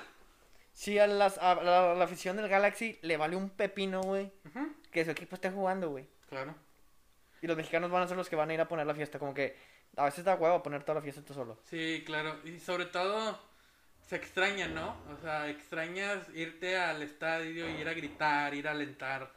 Sí, 0.72 0.98
a, 0.98 1.06
las, 1.06 1.38
a 1.38 1.54
la, 1.56 1.92
a 1.92 1.94
la 1.94 2.04
afición 2.04 2.36
del 2.36 2.48
Galaxy 2.48 2.98
le 3.02 3.16
vale 3.16 3.34
un 3.34 3.48
pepino, 3.50 4.02
güey. 4.02 4.30
Que 4.92 5.04
su 5.04 5.10
equipo 5.10 5.34
esté 5.34 5.50
jugando, 5.50 5.88
güey. 5.90 6.06
Claro. 6.28 6.54
Y 7.42 7.46
los 7.46 7.56
mexicanos 7.56 7.90
van 7.90 8.02
a 8.02 8.08
ser 8.08 8.16
los 8.16 8.28
que 8.28 8.36
van 8.36 8.50
a 8.50 8.54
ir 8.54 8.60
a 8.60 8.68
poner 8.68 8.86
la 8.86 8.94
fiesta. 8.94 9.18
Como 9.18 9.34
que 9.34 9.56
a 9.96 10.04
veces 10.04 10.24
da 10.24 10.34
huevo 10.34 10.62
poner 10.62 10.82
toda 10.82 10.96
la 10.96 11.02
fiesta 11.02 11.22
tú 11.22 11.34
solo. 11.34 11.58
Sí, 11.64 12.02
claro. 12.04 12.38
Y 12.44 12.58
sobre 12.60 12.86
todo 12.86 13.38
se 14.06 14.16
extraña, 14.16 14.68
¿no? 14.68 14.96
O 15.12 15.16
sea, 15.20 15.48
extrañas 15.48 16.28
irte 16.34 16.76
al 16.76 17.02
estadio, 17.02 17.68
ir 17.68 17.88
a 17.88 17.94
gritar, 17.94 18.54
ir 18.54 18.68
a 18.68 18.72
alentar. 18.72 19.32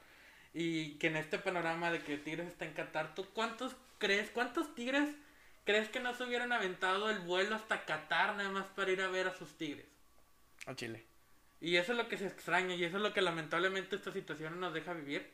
Y 0.54 0.98
que 0.98 1.08
en 1.08 1.18
este 1.18 1.40
panorama 1.40 1.92
de 1.92 2.00
que 2.00 2.18
Tigres 2.18 2.48
está 2.48 2.66
en 2.66 2.74
Qatar, 2.74 3.16
¿tú 3.16 3.26
cuántos 3.34 3.76
crees, 3.98 4.30
cuántos 4.30 4.76
Tigres 4.76 5.10
crees 5.64 5.90
que 5.90 6.00
no 6.00 6.14
se 6.14 6.24
hubieran 6.24 6.52
aventado 6.52 7.10
el 7.10 7.20
vuelo 7.20 7.56
hasta 7.56 7.86
Qatar 7.86 8.36
nada 8.36 8.50
más 8.50 8.68
para 8.68 8.92
ir 8.92 9.02
a 9.02 9.08
ver 9.08 9.28
a 9.28 9.36
sus 9.36 9.58
Tigres? 9.58 9.88
Al 10.66 10.76
Chile. 10.76 11.06
Y 11.62 11.76
eso 11.76 11.92
es 11.92 11.98
lo 11.98 12.08
que 12.08 12.18
se 12.18 12.28
extraña 12.28 12.76
y 12.76 12.84
eso 12.84 12.98
es 12.98 13.04
lo 13.04 13.14
que 13.14 13.22
lamentablemente 13.22 13.96
esta 13.96 14.12
situación 14.12 14.60
nos 14.60 14.74
deja 14.74 14.94
vivir. 14.94 15.30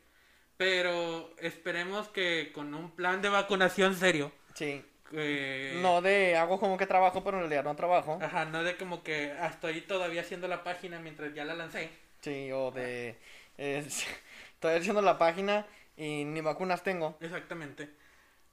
Pero 0.58 1.36
esperemos 1.40 2.08
que 2.08 2.52
con 2.54 2.74
un 2.74 2.92
plan 2.92 3.22
de 3.22 3.30
vacunación 3.30 3.96
serio. 3.96 4.32
Sí. 4.54 4.84
Eh, 5.14 5.78
No 5.82 6.02
de 6.02 6.36
hago 6.38 6.60
como 6.60 6.78
que 6.78 6.86
trabajo, 6.88 7.24
pero 7.24 7.38
en 7.38 7.44
realidad 7.44 7.64
no 7.64 7.76
trabajo. 7.76 8.20
Ajá, 8.22 8.46
no 8.46 8.64
de 8.64 8.76
como 8.78 9.04
que 9.04 9.34
estoy 9.46 9.82
todavía 9.82 10.22
haciendo 10.22 10.48
la 10.48 10.64
página 10.64 11.00
mientras 11.00 11.34
ya 11.34 11.46
la 11.46 11.54
lancé. 11.56 11.90
Sí, 12.22 12.52
o 12.52 12.72
de... 12.72 13.18
es- 13.58 14.06
estoy 14.54 14.76
haciendo 14.76 15.02
la 15.02 15.18
página 15.18 15.66
y 15.98 16.26
ni 16.26 16.42
vacunas 16.42 16.84
tengo. 16.84 17.18
Exactamente. 17.22 17.90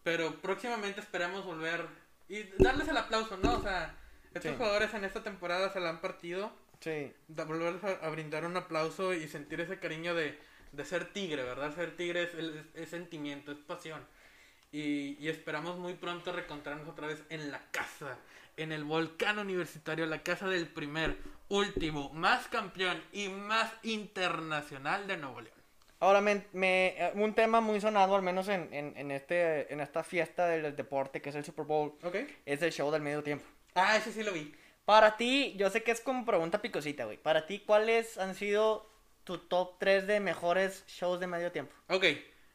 Pero 0.02 0.40
próximamente 0.40 1.00
esperamos 1.00 1.44
volver 1.44 1.86
y 2.28 2.42
darles 2.58 2.88
el 2.88 2.96
aplauso, 2.96 3.36
¿no? 3.36 3.54
O 3.58 3.62
sea, 3.62 3.94
estos 4.34 4.50
Sí. 4.52 4.56
jugadores 4.56 4.92
en 4.94 5.04
esta 5.04 5.22
temporada 5.22 5.72
se 5.72 5.80
la 5.80 5.90
han 5.90 6.00
partido. 6.00 6.52
Sí. 6.80 7.12
Volverles 7.28 7.84
a, 7.84 8.04
a 8.04 8.10
brindar 8.10 8.44
un 8.44 8.56
aplauso 8.56 9.14
y 9.14 9.28
sentir 9.28 9.60
ese 9.60 9.78
cariño 9.78 10.14
de, 10.14 10.38
de 10.72 10.84
ser 10.84 11.12
tigre, 11.12 11.44
¿verdad? 11.44 11.72
Ser 11.74 11.96
tigre 11.96 12.24
es, 12.24 12.34
es- 12.34 12.64
es 12.74 12.88
sentimiento, 12.88 13.52
es 13.52 13.58
pasión. 13.58 14.04
Y, 14.72 15.16
y 15.20 15.28
esperamos 15.28 15.78
muy 15.78 15.94
pronto 15.94 16.32
reencontrarnos 16.32 16.88
otra 16.88 17.06
vez 17.06 17.22
en 17.28 17.50
la 17.50 17.60
casa, 17.70 18.16
en 18.56 18.72
el 18.72 18.84
volcán 18.84 19.38
universitario, 19.38 20.06
la 20.06 20.22
casa 20.22 20.48
del 20.48 20.66
primer, 20.66 21.16
último, 21.48 22.10
más 22.14 22.46
campeón 22.48 23.02
y 23.12 23.28
más 23.28 23.70
internacional 23.82 25.06
de 25.06 25.18
Nuevo 25.18 25.42
León. 25.42 25.54
Ahora, 26.00 26.20
me, 26.20 26.46
me- 26.52 26.94
eh, 26.98 27.12
un 27.14 27.34
tema 27.34 27.60
muy 27.60 27.80
sonado, 27.80 28.16
al 28.16 28.22
menos 28.22 28.48
en, 28.48 28.72
en, 28.72 28.94
en 28.96 29.10
este, 29.10 29.72
en 29.72 29.80
esta 29.80 30.02
fiesta 30.02 30.46
del 30.48 30.74
deporte 30.74 31.20
que 31.20 31.28
es 31.28 31.34
el 31.36 31.44
Super 31.44 31.64
Bowl, 31.66 31.92
¿Ok? 32.02 32.16
es 32.46 32.62
el 32.62 32.72
show 32.72 32.90
del 32.90 33.02
medio 33.02 33.22
tiempo. 33.22 33.44
Ah, 33.74 33.96
ese 33.96 34.12
sí 34.12 34.22
lo 34.22 34.32
vi. 34.32 34.54
Para 34.84 35.16
ti, 35.16 35.54
yo 35.56 35.70
sé 35.70 35.82
que 35.84 35.92
es 35.92 36.00
como 36.00 36.24
pregunta 36.24 36.60
picosita, 36.60 37.04
güey. 37.04 37.18
Para 37.18 37.46
ti, 37.46 37.60
¿cuáles 37.60 38.18
han 38.18 38.34
sido 38.34 38.90
tu 39.24 39.38
top 39.38 39.78
3 39.78 40.06
de 40.08 40.18
mejores 40.18 40.84
shows 40.88 41.20
de 41.20 41.28
medio 41.28 41.52
tiempo? 41.52 41.72
Ok, 41.88 42.04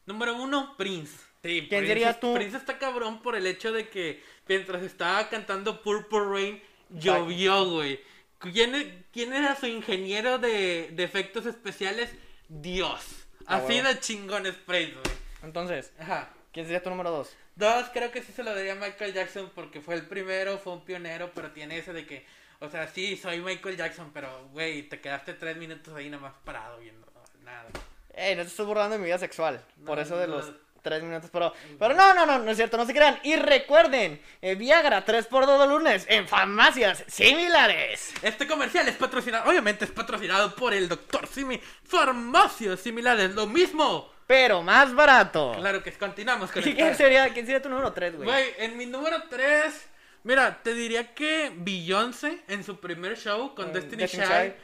número 0.04 0.34
uno, 0.36 0.74
Prince. 0.76 1.16
Sí, 1.42 1.60
¿Quién 1.60 1.68
Prince 1.68 1.86
dirías 1.86 2.14
es- 2.16 2.20
tú? 2.20 2.34
Prince 2.34 2.56
está 2.56 2.78
cabrón 2.78 3.22
por 3.22 3.36
el 3.36 3.46
hecho 3.46 3.72
de 3.72 3.88
que 3.88 4.22
mientras 4.48 4.82
estaba 4.82 5.28
cantando 5.28 5.82
Purple 5.82 6.20
Rain, 6.30 6.62
llovió, 6.90 7.64
güey. 7.70 8.00
¿Quién, 8.38 8.74
e- 8.74 9.04
quién 9.12 9.32
era 9.32 9.54
su 9.56 9.66
ingeniero 9.66 10.38
de, 10.38 10.90
de 10.92 11.04
efectos 11.04 11.46
especiales? 11.46 12.10
Dios. 12.48 13.00
Ah, 13.46 13.56
Así 13.56 13.80
de 13.80 13.98
chingón 14.00 14.46
es 14.46 14.54
Prince, 14.54 14.92
güey. 14.94 15.16
Entonces, 15.42 15.92
Ajá. 15.98 16.30
¿quién 16.52 16.66
sería 16.66 16.82
tu 16.82 16.90
número 16.90 17.10
2? 17.10 17.36
Dos, 17.56 17.86
creo 17.92 18.10
que 18.12 18.22
sí 18.22 18.32
se 18.32 18.42
lo 18.42 18.54
daría 18.54 18.72
a 18.72 18.76
Michael 18.76 19.12
Jackson 19.12 19.50
porque 19.54 19.80
fue 19.80 19.94
el 19.94 20.06
primero, 20.06 20.58
fue 20.58 20.72
un 20.74 20.84
pionero, 20.84 21.30
pero 21.34 21.50
tiene 21.52 21.78
ese 21.78 21.92
de 21.92 22.06
que, 22.06 22.24
o 22.60 22.68
sea, 22.68 22.86
sí, 22.88 23.16
soy 23.16 23.40
Michael 23.40 23.76
Jackson, 23.76 24.10
pero, 24.12 24.48
güey, 24.52 24.82
te 24.88 25.00
quedaste 25.00 25.34
tres 25.34 25.56
minutos 25.56 25.94
ahí 25.94 26.08
nomás 26.08 26.34
parado 26.44 26.78
viendo 26.78 27.06
nada. 27.42 27.68
Ey, 28.14 28.34
no 28.36 28.42
te 28.42 28.48
estoy 28.48 28.66
burlando 28.66 28.94
de 28.94 28.98
mi 28.98 29.06
vida 29.06 29.18
sexual. 29.18 29.64
por 29.86 29.98
eso 29.98 30.16
de 30.18 30.26
no. 30.28 30.36
los 30.38 30.52
3 30.82 31.02
minutos, 31.02 31.30
pero... 31.32 31.52
Pero 31.78 31.94
no, 31.94 32.14
no, 32.14 32.24
no, 32.26 32.38
no 32.38 32.50
es 32.50 32.56
cierto, 32.56 32.76
no 32.76 32.86
se 32.86 32.92
crean. 32.94 33.18
Y 33.22 33.36
recuerden, 33.36 34.20
eh, 34.40 34.54
Viagra 34.54 35.04
3x2 35.04 35.68
lunes 35.68 36.06
en 36.08 36.26
farmacias 36.28 37.04
similares. 37.08 38.12
Este 38.22 38.46
comercial 38.46 38.88
es 38.88 38.96
patrocinado, 38.96 39.48
obviamente 39.50 39.84
es 39.84 39.90
patrocinado 39.90 40.54
por 40.54 40.74
el 40.74 40.88
Dr. 40.88 41.26
Simi. 41.26 41.60
Farmacias 41.84 42.80
similares, 42.80 43.34
lo 43.34 43.46
mismo. 43.46 44.12
Pero 44.26 44.62
más 44.62 44.94
barato. 44.94 45.52
Claro 45.56 45.82
que 45.82 45.92
continuamos 45.92 46.50
con 46.50 46.62
¿Y 46.66 46.68
esta- 46.70 46.82
quién 46.82 46.94
sería, 46.96 47.28
quién 47.32 47.46
sería 47.46 47.62
tu 47.62 47.68
número 47.68 47.92
3, 47.92 48.16
güey? 48.16 48.28
Güey, 48.28 48.54
en 48.58 48.76
mi 48.76 48.86
número 48.86 49.22
3, 49.30 49.88
mira, 50.24 50.62
te 50.62 50.74
diría 50.74 51.14
que 51.14 51.50
Beyoncé 51.56 52.42
en 52.48 52.62
su 52.62 52.78
primer 52.78 53.16
show 53.16 53.54
con 53.54 53.72
Destiny 53.72 54.02
Destiny. 54.02 54.24
Child. 54.24 54.54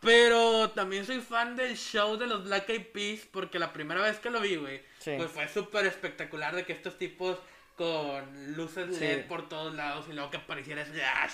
Pero 0.00 0.70
también 0.70 1.04
soy 1.04 1.20
fan 1.20 1.56
del 1.56 1.76
show 1.76 2.16
de 2.16 2.26
los 2.26 2.44
Black 2.44 2.68
Eyed 2.70 2.86
Peas 2.86 3.20
porque 3.30 3.58
la 3.58 3.72
primera 3.72 4.00
vez 4.00 4.18
que 4.18 4.30
lo 4.30 4.40
vi, 4.40 4.56
güey, 4.56 4.82
Sí. 5.00 5.14
pues 5.16 5.30
fue 5.30 5.48
súper 5.48 5.86
espectacular 5.86 6.54
de 6.54 6.64
que 6.64 6.72
estos 6.72 6.96
tipos 6.96 7.38
con 7.76 8.54
luces 8.54 8.94
Sí. 8.96 9.00
LED 9.04 9.26
por 9.26 9.48
todos 9.48 9.74
lados 9.74 10.06
y 10.08 10.12
luego 10.12 10.30
que 10.30 10.36
apareciera 10.36 10.84
Slash 10.84 11.32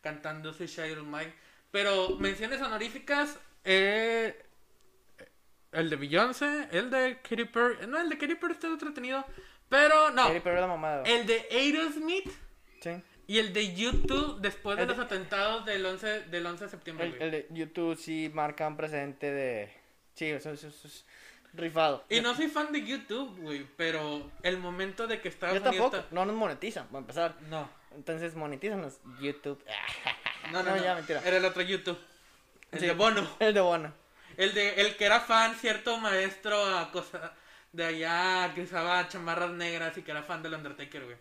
cantando 0.00 0.54
su 0.54 0.66
Child 0.66 0.98
of 0.98 1.06
Mine. 1.06 1.32
Pero 1.72 2.16
menciones 2.18 2.62
honoríficas, 2.62 3.38
eh, 3.64 4.40
el 5.72 5.90
de 5.90 5.96
Beyoncé, 5.96 6.68
el 6.72 6.90
de 6.90 7.18
Katy 7.22 7.44
Perry, 7.46 7.86
no, 7.86 7.98
el 8.00 8.08
de 8.08 8.16
Katy 8.16 8.36
Perry 8.36 8.52
está 8.54 8.68
entretenido, 8.68 9.24
pero 9.68 10.10
no, 10.12 10.28
Katy 10.28 10.40
Perry 10.40 10.60
la 10.60 10.66
mamada. 10.66 11.02
el 11.04 11.26
de 11.26 11.46
Aerosmith 11.50 12.30
Sí. 12.80 12.90
y 13.26 13.38
el 13.38 13.52
de 13.52 13.74
YouTube 13.74 14.40
después 14.40 14.76
de 14.76 14.82
El 14.84 14.88
de- 14.88 14.94
los 14.96 15.04
atentados 15.04 15.66
del 15.66 15.84
11, 15.84 16.20
del 16.22 16.46
11 16.46 16.64
de 16.64 16.70
septiembre, 16.70 17.06
El, 17.08 17.22
el 17.22 17.30
de 17.32 17.46
YouTube 17.50 17.98
sí 17.98 18.30
marca 18.32 18.66
un 18.66 18.76
presente 18.76 19.30
de... 19.30 19.70
Sí, 20.14 20.26
eso, 20.26 20.50
eso- 20.52 20.68
eso 20.68 20.88
es 20.88 21.04
rifado. 21.54 22.04
Y 22.08 22.20
no 22.20 22.34
soy 22.34 22.48
fan 22.48 22.72
de 22.72 22.84
YouTube, 22.84 23.36
güey, 23.40 23.66
pero 23.76 24.30
el 24.42 24.58
momento 24.58 25.06
de 25.06 25.20
que 25.20 25.28
Estados 25.28 25.56
Yo 25.56 25.62
tampoco, 25.62 25.96
está- 25.96 26.08
no 26.14 26.24
nos 26.24 26.34
monetizan, 26.36 26.86
para 26.88 26.98
empezar. 27.00 27.34
No, 27.48 27.68
Entonces 27.94 28.34
monetízanos 28.34 28.98
YouTube. 29.20 29.62
no, 30.52 30.62
no, 30.62 30.76
no, 30.76 30.82
ya, 30.82 30.94
mentira. 30.94 31.20
Era 31.24 31.38
el 31.38 31.44
otro 31.44 31.62
YouTube. 31.62 31.98
El 32.72 32.80
Sí. 32.80 32.86
de 32.86 32.92
Bono. 32.92 33.26
El 33.40 33.54
de 33.54 33.60
Bono. 33.60 33.92
El 34.36 34.54
de 34.54 34.80
el 34.80 34.96
que 34.96 35.04
era 35.06 35.20
fan, 35.20 35.54
cierto 35.56 35.96
maestro 35.98 36.62
a 36.78 36.92
cosa 36.92 37.32
de 37.72 37.84
allá 37.84 38.52
que 38.54 38.62
usaba 38.62 39.08
chamarras 39.08 39.50
negras 39.50 39.96
y 39.98 40.02
que 40.02 40.10
era 40.12 40.22
fan 40.22 40.42
del 40.42 40.54
Undertaker, 40.54 41.04
güey. 41.04 41.16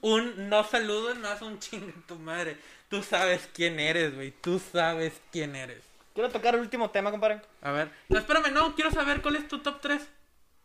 Un 0.00 0.48
no 0.48 0.64
saludo 0.64 1.10
es 1.12 1.18
más 1.18 1.42
un 1.42 1.58
chingo 1.58 1.92
tu 2.08 2.16
madre. 2.18 2.56
Tú 2.88 3.02
sabes 3.02 3.48
quién 3.52 3.78
eres, 3.78 4.14
güey. 4.14 4.30
Tú 4.30 4.58
sabes 4.58 5.20
quién 5.30 5.54
eres. 5.54 5.82
Quiero 6.14 6.28
tocar 6.30 6.54
el 6.54 6.60
último 6.60 6.90
tema, 6.90 7.10
compadre. 7.10 7.40
A 7.62 7.70
ver. 7.72 7.90
No, 8.08 8.18
espérame, 8.18 8.52
no, 8.52 8.74
quiero 8.74 8.90
saber 8.90 9.22
cuál 9.22 9.36
es 9.36 9.46
tu 9.48 9.60
top 9.60 9.80
3. 9.80 10.08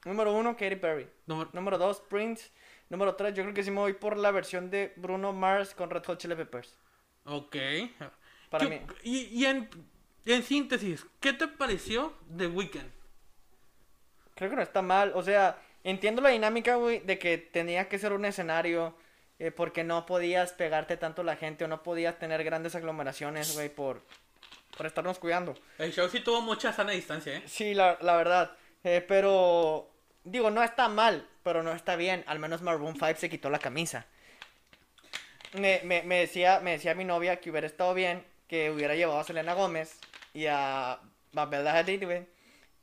Número 0.06 0.34
uno, 0.34 0.56
Katy 0.56 0.76
Perry. 0.76 1.08
Número- 1.28 1.50
Número 1.54 1.78
dos, 1.78 2.00
Prince. 2.02 2.52
Número 2.90 3.16
tres, 3.16 3.34
yo 3.34 3.42
creo 3.44 3.56
que 3.56 3.64
sí 3.64 3.72
me 3.72 3.80
voy 3.80 3.94
por 3.94 4.18
la 4.18 4.30
versión 4.32 4.70
de 4.70 4.94
Bruno 4.98 5.34
Mars 5.34 5.74
con 5.74 5.90
Red 5.90 6.04
Hot 6.06 6.20
Chili 6.20 6.36
Peppers. 6.36 6.78
Ok. 7.26 7.56
Para 8.52 8.66
¿Qué- 8.68 8.70
mí. 8.70 8.82
Y, 9.04 9.20
y 9.42 9.46
en, 9.46 9.68
en 10.26 10.44
síntesis, 10.44 11.04
¿qué 11.20 11.34
te 11.34 11.48
pareció 11.48 12.14
The 12.38 12.46
Weeknd? 12.48 12.92
Creo 14.36 14.50
que 14.50 14.56
no 14.56 14.62
está 14.62 14.82
mal. 14.84 15.12
O 15.16 15.24
sea, 15.24 15.58
entiendo 15.84 16.22
la 16.22 16.30
dinámica, 16.30 16.76
güey, 16.76 17.00
de 17.00 17.18
que 17.18 17.38
tenía 17.40 17.88
que 17.90 17.98
ser 17.98 18.14
un 18.14 18.26
escenario 18.26 18.96
eh, 19.40 19.50
porque 19.52 19.84
no 19.84 20.06
podías 20.06 20.54
pegarte 20.54 20.98
tanto 20.98 21.22
a 21.22 21.26
la 21.26 21.36
gente 21.38 21.66
o 21.66 21.68
no 21.68 21.82
podías 21.84 22.20
tener 22.20 22.44
grandes 22.44 22.76
aglomeraciones, 22.76 23.56
güey, 23.56 23.70
por, 23.70 24.04
por 24.78 24.86
estarnos 24.86 25.20
cuidando. 25.20 25.56
El 25.78 25.94
show 25.94 26.08
sí 26.10 26.20
tuvo 26.20 26.42
mucha 26.42 26.74
sana 26.74 26.92
distancia, 26.92 27.38
¿eh? 27.38 27.44
Sí, 27.46 27.74
la, 27.74 27.98
la 28.02 28.16
verdad. 28.16 28.52
Eh, 28.84 29.04
pero, 29.08 29.90
digo, 30.24 30.52
no 30.52 30.64
está 30.64 30.88
mal, 30.88 31.28
pero 31.44 31.64
no 31.64 31.74
está 31.74 31.96
bien. 31.96 32.24
Al 32.28 32.40
menos 32.40 32.62
Maroon 32.62 32.94
5 32.94 33.16
se 33.18 33.30
quitó 33.30 33.50
la 33.50 33.60
camisa. 33.60 34.06
Me, 35.54 35.82
me, 35.84 36.04
me 36.04 36.20
decía, 36.20 36.60
me 36.62 36.72
decía 36.72 36.96
mi 36.96 37.06
novia 37.06 37.40
que 37.40 37.50
hubiera 37.50 37.68
estado 37.68 37.94
bien 37.94 38.26
que 38.48 38.70
hubiera 38.72 38.96
llevado 38.96 39.20
a 39.20 39.24
Selena 39.24 39.54
Gómez 39.54 40.00
y 40.34 40.46
a 40.48 41.00
Babella 41.32 41.74
Hadid, 41.78 42.04
güey. 42.06 42.28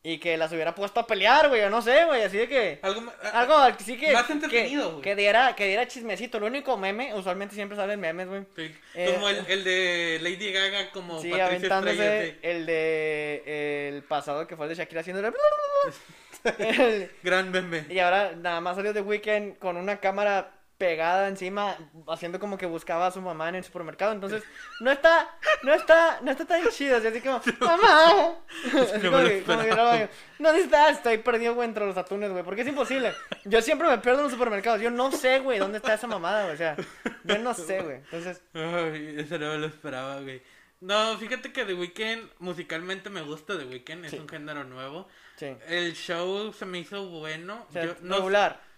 Y 0.04 0.18
que 0.18 0.36
las 0.36 0.50
hubiera 0.52 0.74
puesto 0.74 0.98
a 0.98 1.06
pelear, 1.06 1.48
güey, 1.48 1.60
o 1.62 1.70
no 1.70 1.80
sé, 1.80 2.04
güey, 2.06 2.22
así 2.24 2.36
de 2.36 2.48
que... 2.48 2.80
Algo, 2.82 3.04
Algo 3.32 3.54
sí 3.78 3.96
que... 3.96 4.12
Más 4.12 4.28
entretenido, 4.28 4.90
güey. 4.90 5.02
Que, 5.02 5.14
diera, 5.14 5.54
que 5.54 5.66
diera 5.68 5.86
chismecito. 5.86 6.40
Lo 6.40 6.46
único 6.46 6.76
meme, 6.76 7.14
usualmente 7.14 7.54
siempre 7.54 7.76
salen 7.76 8.00
memes, 8.00 8.26
güey. 8.26 8.42
Sí, 8.56 8.74
Eh, 8.96 9.12
como 9.14 9.28
el, 9.28 9.44
el 9.46 9.62
de 9.62 10.18
Lady 10.20 10.52
Gaga 10.52 10.90
como 10.90 11.20
Sí, 11.22 11.30
Patricia 11.30 11.46
aventándose 11.46 11.92
Estrella, 12.26 12.32
sí. 12.32 12.38
el 12.42 12.66
de 12.66 13.88
el 13.94 14.02
pasado 14.02 14.44
que 14.48 14.56
fue 14.56 14.66
el 14.66 14.70
de 14.70 14.74
Shakira 14.74 15.02
haciendo 15.02 15.22
el- 16.58 17.10
Gran 17.22 17.52
meme. 17.52 17.84
y 17.88 18.00
ahora 18.00 18.32
nada 18.36 18.60
más 18.60 18.74
salió 18.74 18.92
de 18.92 19.00
Weekend 19.02 19.58
con 19.58 19.76
una 19.76 20.00
cámara 20.00 20.50
pegada 20.82 21.28
encima, 21.28 21.76
haciendo 22.08 22.40
como 22.40 22.58
que 22.58 22.66
buscaba 22.66 23.06
a 23.06 23.10
su 23.12 23.20
mamá 23.20 23.48
en 23.48 23.54
el 23.54 23.62
supermercado. 23.62 24.10
Entonces, 24.12 24.42
no 24.80 24.90
está, 24.90 25.30
no 25.62 25.72
está, 25.72 26.18
no 26.22 26.32
está 26.32 26.44
tan 26.44 26.68
chido. 26.70 26.96
Así 26.96 27.20
como, 27.20 27.40
¡Mamá! 27.60 28.34
Así 28.64 28.98
no 28.98 29.10
como 29.12 29.16
me 29.18 29.22
lo 29.22 29.28
que- 29.28 29.42
como 29.44 29.58
que 29.60 29.68
esperaba. 29.68 29.96
no, 30.40 30.48
¿Dónde 30.48 30.62
estás? 30.62 30.96
Estoy 30.96 31.18
perdido, 31.18 31.54
güey, 31.54 31.68
entre 31.68 31.86
los 31.86 31.96
atunes, 31.96 32.32
güey. 32.32 32.42
Porque 32.42 32.62
es 32.62 32.66
imposible. 32.68 33.14
Yo 33.44 33.62
siempre 33.62 33.88
me 33.88 33.98
pierdo 33.98 34.18
en 34.18 34.24
los 34.24 34.32
supermercados. 34.32 34.80
Yo 34.80 34.90
no 34.90 35.12
sé, 35.12 35.38
güey, 35.38 35.60
dónde 35.60 35.78
está 35.78 35.94
esa 35.94 36.08
mamada, 36.08 36.42
güey. 36.42 36.54
O 36.54 36.58
sea, 36.58 36.76
yo 37.22 37.38
no 37.38 37.54
sé, 37.54 37.80
güey. 37.80 37.96
Entonces, 37.98 38.42
Ay, 38.54 39.14
eso 39.18 39.38
no 39.38 39.52
me 39.52 39.58
lo 39.58 39.66
esperaba, 39.68 40.20
güey. 40.20 40.42
No, 40.80 41.16
fíjate 41.16 41.52
que 41.52 41.64
The 41.64 41.74
Weeknd, 41.74 42.28
musicalmente 42.40 43.08
me 43.08 43.22
gusta 43.22 43.56
The 43.56 43.66
Weeknd, 43.66 44.04
es 44.06 44.14
un 44.14 44.28
género 44.28 44.64
nuevo. 44.64 45.06
sí. 45.36 45.56
El 45.68 45.92
show 45.94 46.52
se 46.52 46.66
me 46.66 46.80
hizo 46.80 47.06
bueno. 47.08 47.66
O 47.68 47.72
sea, 47.72 47.84
Yo 47.84 47.94
no, 48.00 48.16
regular. 48.16 48.71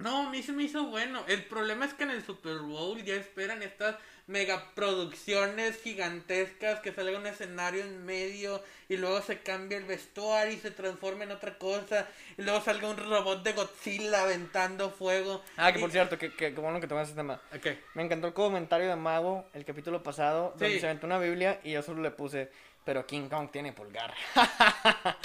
No, 0.00 0.26
a 0.28 0.30
mí 0.30 0.42
se 0.42 0.52
me 0.52 0.64
hizo 0.64 0.84
bueno. 0.86 1.22
El 1.28 1.44
problema 1.44 1.84
es 1.84 1.94
que 1.94 2.04
en 2.04 2.10
el 2.10 2.24
Super 2.24 2.58
Bowl 2.58 3.02
ya 3.02 3.14
esperan 3.14 3.62
estas 3.62 3.96
megaproducciones 4.26 5.80
gigantescas 5.82 6.80
que 6.80 6.92
salga 6.92 7.18
un 7.18 7.26
escenario 7.26 7.82
en 7.82 8.04
medio 8.04 8.62
y 8.88 8.96
luego 8.96 9.20
se 9.22 9.38
cambia 9.40 9.76
el 9.78 9.84
vestuario 9.84 10.52
y 10.54 10.58
se 10.58 10.70
transforma 10.70 11.24
en 11.24 11.32
otra 11.32 11.58
cosa 11.58 12.06
y 12.38 12.42
luego 12.42 12.60
salga 12.60 12.88
un 12.88 12.96
robot 12.96 13.42
de 13.42 13.52
Godzilla 13.52 14.22
aventando 14.22 14.90
fuego. 14.90 15.42
Ah, 15.56 15.72
que 15.72 15.78
Y- 15.78 15.82
por 15.82 15.90
cierto, 15.90 16.16
que, 16.18 16.32
que, 16.32 16.54
que 16.54 16.60
bueno 16.60 16.80
que 16.80 16.86
tomas 16.86 17.08
ese 17.08 17.16
tema. 17.16 17.40
Ok. 17.54 17.66
Me 17.94 18.02
encantó 18.04 18.28
el 18.28 18.32
comentario 18.32 18.88
de 18.88 18.96
Mago, 18.96 19.48
el 19.52 19.64
capítulo 19.64 20.02
pasado, 20.02 20.50
donde 20.50 20.74
Sí. 20.74 20.80
se 20.80 20.86
aventó 20.86 21.06
una 21.06 21.18
Biblia 21.18 21.60
y 21.64 21.72
yo 21.72 21.82
solo 21.82 22.00
le 22.02 22.10
puse, 22.10 22.50
pero 22.90 23.06
King 23.06 23.28
Kong 23.28 23.48
tiene 23.52 23.72
pulgar. 23.72 24.12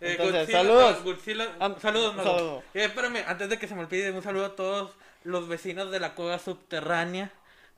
Eh, 0.00 0.16
Entonces, 0.18 0.48
Godzilla- 0.48 0.52
saludos. 0.52 1.04
Godzilla- 1.04 1.80
saludos, 1.80 2.16
Mago. 2.16 2.36
saludo. 2.36 2.62
Eh, 2.74 2.84
espérame, 2.84 3.24
antes 3.26 3.48
de 3.48 3.58
que 3.58 3.66
se 3.68 3.74
me 3.74 3.82
olvide, 3.82 4.10
un 4.10 4.22
saludo 4.22 4.46
a 4.46 4.56
todos 4.56 4.90
los 5.22 5.48
vecinos 5.48 5.90
de 5.90 6.00
la 6.00 6.14
cueva 6.14 6.38
subterránea 6.38 7.30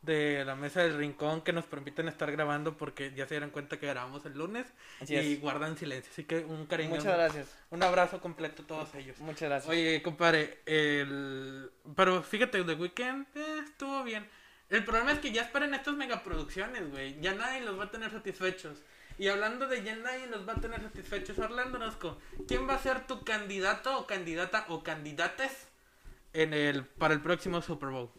de 0.03 0.45
la 0.45 0.57
mesa 0.57 0.83
del 0.83 0.97
rincón 0.97 1.43
que 1.43 1.53
nos 1.53 1.67
permiten 1.67 2.09
estar 2.09 2.33
grabando 2.33 2.77
porque 2.77 3.13
ya 3.15 3.27
se 3.29 3.35
dieron 3.35 3.51
cuenta 3.51 3.79
que 3.79 3.87
grabamos 3.87 4.25
el 4.27 4.33
lunes 4.33 4.67
Así 5.01 5.15
y 5.15 5.35
es. 5.35 5.41
guardan 5.41 5.77
silencio. 5.77 6.11
Así 6.11 6.25
que 6.25 6.39
un 6.39 6.67
cariño. 6.67 6.91
Muchas 6.97 7.15
gracias. 7.17 7.55
Un 7.71 7.83
abrazo 7.85 8.19
completo 8.21 8.63
a 8.63 8.67
todos 8.67 8.95
ellos. 8.97 9.19
Muchas 9.19 9.49
gracias. 9.49 9.71
Oye, 9.71 10.03
compadre, 10.03 10.59
el... 10.67 11.71
pero 11.95 12.23
fíjate, 12.25 12.65
The 12.65 12.73
Weeknd 12.75 13.27
eh, 13.37 13.61
estuvo 13.67 14.03
bien. 14.03 14.27
El 14.71 14.83
problema 14.85 15.13
es 15.13 15.21
que 15.21 15.31
ya 15.31 15.43
esperan 15.43 15.75
estas 15.75 15.95
megaproducciones, 15.95 16.91
güey. 16.91 17.21
Ya 17.21 17.35
nadie 17.35 17.61
los 17.61 17.79
va 17.79 17.85
a 17.85 17.91
tener 17.91 18.11
satisfechos. 18.11 18.79
Y 19.19 19.29
hablando 19.29 19.67
de 19.67 19.83
ya 19.83 19.97
nadie 19.97 20.27
los 20.27 20.47
va 20.47 20.53
a 20.55 20.61
tener 20.61 20.81
satisfechos, 20.83 21.39
Orlando 21.39 21.79
Orozco, 21.79 22.19
¿quién 22.47 22.69
va 22.69 22.75
a 22.75 22.79
ser 22.79 23.07
tu 23.07 23.25
candidato 23.25 23.99
o 23.99 24.07
candidata 24.07 24.67
o 24.69 24.83
candidates 24.83 25.69
en 26.35 26.53
el 26.53 26.85
para 26.85 27.15
el 27.15 27.23
próximo 27.23 27.63
Super 27.63 27.89
Bowl? 27.91 28.11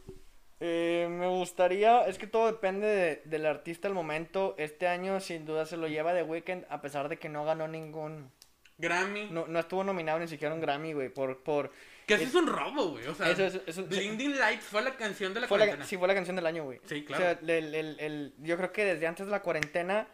Eh, 0.60 1.08
me 1.10 1.28
gustaría, 1.28 2.08
es 2.08 2.18
que 2.18 2.26
todo 2.26 2.48
depende 2.48 2.88
de- 2.88 3.22
del 3.26 3.46
artista 3.46 3.88
al 3.88 3.94
momento. 3.94 4.56
Este 4.58 4.88
año 4.88 5.20
sin 5.20 5.46
duda 5.46 5.68
se 5.68 5.78
lo 5.78 5.88
lleva 5.88 6.14
The 6.16 6.24
Weeknd, 6.24 6.66
a 6.70 6.82
pesar 6.82 7.10
de 7.10 7.18
que 7.18 7.30
no 7.30 7.46
ganó 7.46 7.68
ningún... 7.68 8.32
Grammy. 8.80 9.30
No, 9.32 9.48
no 9.48 9.60
estuvo 9.60 9.84
nominado 9.84 10.18
ni 10.20 10.28
siquiera 10.28 10.54
un 10.56 10.62
Grammy, 10.62 10.94
güey, 10.94 11.10
por... 11.10 11.44
por 11.44 11.72
Que 12.08 12.16
eso 12.16 12.24
es 12.24 12.34
un 12.36 12.48
robo, 12.48 12.90
güey. 12.90 13.06
O 13.08 13.14
sea, 13.14 13.30
Eso 13.30 13.46
es- 13.46 13.62
eso- 13.68 13.86
Blinding 13.86 14.38
Lights 14.40 14.66
fue 14.66 14.82
la 14.82 14.96
canción 14.96 15.32
de 15.36 15.42
la 15.42 15.48
fue 15.48 15.60
la, 15.60 15.66
cuarentena. 15.66 15.88
sí, 15.88 15.96
fue 15.98 16.08
la 16.08 16.14
canción 16.16 16.36
del 16.36 16.46
año, 16.48 16.64
güey. 16.64 16.80
Sí, 16.86 17.02
O 17.04 17.06
claro. 17.06 17.24
sea, 17.24 17.32
el- 17.58 17.76
el- 17.76 18.00
el- 18.00 18.34
yo 18.40 18.58
creo 18.58 18.72
que 18.72 18.84
desde 18.86 19.06
antes 19.06 19.28
de 19.28 19.32
la 19.32 19.42
cuarentena 19.44 20.08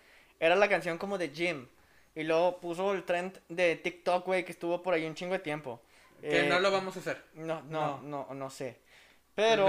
era 0.45 0.55
la 0.55 0.67
canción 0.69 0.97
como 0.97 1.17
de 1.17 1.29
Jim. 1.29 1.67
Y 2.15 2.23
luego 2.23 2.59
puso 2.59 2.93
el 2.93 3.03
trend 3.03 3.39
de 3.49 3.75
TikTok, 3.75 4.25
güey, 4.25 4.45
que 4.45 4.51
estuvo 4.51 4.83
por 4.83 4.93
ahí 4.93 5.05
un 5.05 5.15
chingo 5.15 5.33
de 5.33 5.39
tiempo. 5.39 5.81
Que 6.21 6.41
Eh, 6.41 6.49
no 6.49 6.59
lo 6.59 6.71
vamos 6.71 6.95
a 6.95 6.99
hacer. 6.99 7.23
No, 7.33 7.61
No. 7.63 7.99
no, 8.01 8.01
no, 8.27 8.33
no, 8.33 8.49
sé. 8.49 8.79
Pero, 9.35 9.67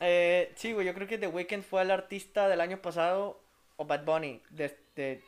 eh, 0.00 0.52
sí, 0.56 0.72
güey, 0.72 0.86
yo 0.86 0.94
creo 0.94 1.06
que 1.06 1.18
The 1.18 1.26
Weeknd 1.26 1.62
fue 1.62 1.82
el 1.82 1.90
artista 1.90 2.48
del 2.48 2.60
año 2.60 2.80
pasado 2.80 3.40
o 3.76 3.84
Bad 3.84 4.04
Bunny. 4.04 4.40
De, 4.50 4.76
de- 4.96 5.22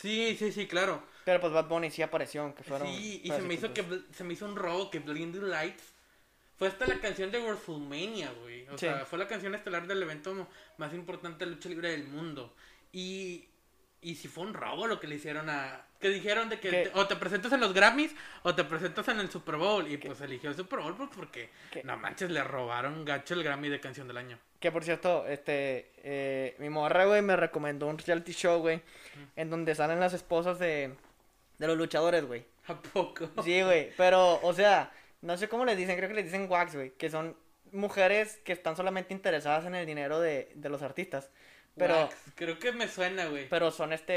Sí, 0.00 0.36
sí, 0.38 0.52
sí, 0.52 0.66
claro. 0.66 1.02
pero 1.24 1.40
pues 1.40 1.52
Bad 1.52 1.66
Bunny 1.68 1.90
sí 1.90 2.02
apareció, 2.02 2.42
aunque 2.42 2.62
fueron... 2.62 2.86
Sí, 2.88 3.20
y 3.24 3.30
se 3.30 3.42
me 3.42 3.54
hizo 3.54 3.72
que 3.74 3.84
se 4.12 4.24
me 4.24 4.32
hizo 4.34 4.44
un 4.46 4.56
robo 4.56 4.90
que 4.90 4.98
Blinding 5.00 5.48
Lights 5.50 5.82
fue 6.56 6.68
hasta 6.68 6.86
la 6.86 7.00
canción 7.00 7.30
de 7.30 7.38
WrestleMania, 7.40 8.32
güey. 8.40 8.66
O 8.68 8.72
Sí. 8.78 8.86
sea, 8.86 9.04
fue 9.06 9.18
la 9.18 9.26
canción 9.28 9.54
estelar 9.54 9.86
del 9.86 10.02
evento 10.02 10.48
más 10.76 10.92
importante 10.94 11.44
de 11.44 11.50
lucha 11.52 11.68
libre 11.68 11.90
del 11.90 12.04
mundo. 12.08 12.54
Y 12.92 13.48
y 14.00 14.14
si 14.14 14.28
fue 14.28 14.44
un 14.44 14.54
robo 14.54 14.86
lo 14.86 15.00
que 15.00 15.06
le 15.06 15.16
hicieron 15.16 15.50
a 15.50 15.84
que 16.00 16.10
dijeron 16.10 16.48
de 16.48 16.60
que 16.60 16.90
o 16.94 17.06
te 17.06 17.16
presentas 17.16 17.52
en 17.52 17.60
los 17.60 17.74
Grammys 17.74 18.14
o 18.42 18.54
te 18.54 18.62
presentas 18.62 19.08
en 19.08 19.18
el 19.18 19.30
Super 19.30 19.56
Bowl 19.56 19.90
y 19.90 19.96
pues 19.96 20.20
eligió 20.20 20.50
el 20.50 20.56
Super 20.56 20.78
Bowl 20.78 20.96
pues, 20.96 21.10
porque 21.14 21.50
no 21.82 21.96
manches 21.96 22.30
le 22.30 22.44
robaron 22.44 23.04
gacho 23.04 23.34
el 23.34 23.42
Grammy 23.42 23.68
de 23.68 23.80
canción 23.80 24.06
del 24.06 24.18
año. 24.18 24.38
Que 24.60 24.70
por 24.70 24.84
cierto, 24.84 25.26
este, 25.26 25.90
eh, 26.02 26.54
mi 26.58 26.68
morra, 26.68 27.04
güey, 27.04 27.22
me 27.22 27.36
recomendó 27.36 27.86
un 27.86 27.98
reality 27.98 28.32
show, 28.32 28.60
güey, 28.60 28.80
en 29.36 29.50
donde 29.50 29.74
salen 29.74 30.00
las 30.00 30.14
esposas 30.14 30.58
de, 30.58 30.94
de 31.58 31.66
los 31.66 31.76
luchadores, 31.76 32.24
güey. 32.24 32.44
¿A 32.66 32.74
poco? 32.74 33.30
Sí, 33.42 33.62
güey, 33.62 33.92
pero, 33.96 34.40
o 34.42 34.52
sea, 34.52 34.92
no 35.22 35.36
sé 35.36 35.48
cómo 35.48 35.64
les 35.64 35.76
dicen, 35.76 35.96
creo 35.96 36.08
que 36.08 36.14
les 36.14 36.24
dicen 36.24 36.46
wax, 36.48 36.74
güey, 36.74 36.90
que 36.90 37.10
son 37.10 37.36
mujeres 37.72 38.40
que 38.44 38.52
están 38.52 38.76
solamente 38.76 39.14
interesadas 39.14 39.64
en 39.66 39.74
el 39.74 39.86
dinero 39.86 40.20
de, 40.20 40.50
de 40.54 40.68
los 40.68 40.82
artistas. 40.82 41.30
Pero, 41.78 41.94
Wax, 42.02 42.16
creo 42.34 42.58
que 42.58 42.72
me 42.72 42.88
suena, 42.88 43.26
güey. 43.26 43.48
pero 43.48 43.70
son 43.70 43.92
este, 43.92 44.12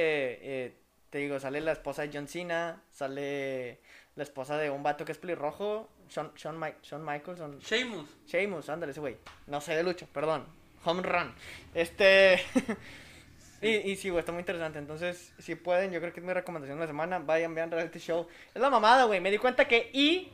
eh, 0.65 0.73
te 1.09 1.19
digo, 1.19 1.39
sale 1.39 1.61
la 1.61 1.71
esposa 1.73 2.01
de 2.03 2.09
John 2.13 2.27
Cena, 2.27 2.81
sale 2.91 3.79
la 4.15 4.23
esposa 4.23 4.57
de 4.57 4.69
un 4.69 4.83
vato 4.83 5.05
que 5.05 5.11
es 5.11 5.17
pelirrojo, 5.17 5.89
Shawn, 6.09 6.33
Shawn, 6.35 6.59
Mi- 6.59 6.73
Shawn 6.83 7.05
Michaels, 7.05 7.39
son- 7.39 7.59
Sheamus. 7.59 8.09
Sheamus, 8.27 8.69
ándale 8.69 8.91
ese 8.91 8.99
güey. 8.99 9.17
No 9.47 9.61
sé 9.61 9.75
de 9.75 9.83
lucha, 9.83 10.05
perdón. 10.11 10.45
Home 10.83 11.03
run. 11.03 11.33
Este. 11.75 12.41
y, 13.61 13.69
y 13.91 13.95
sí, 13.95 14.09
güey, 14.09 14.19
está 14.19 14.31
muy 14.31 14.39
interesante. 14.39 14.79
Entonces, 14.79 15.31
si 15.39 15.55
pueden, 15.55 15.91
yo 15.91 15.99
creo 16.01 16.11
que 16.11 16.19
es 16.19 16.25
mi 16.25 16.33
recomendación 16.33 16.79
de 16.79 16.83
la 16.85 16.87
semana. 16.87 17.19
Vayan, 17.19 17.53
vean 17.53 17.69
reality 17.71 17.99
show. 17.99 18.27
Es 18.53 18.61
la 18.61 18.69
mamada, 18.69 19.03
güey. 19.05 19.19
Me 19.21 19.29
di 19.31 19.37
cuenta 19.37 19.67
que 19.67 19.89
y. 19.93 20.31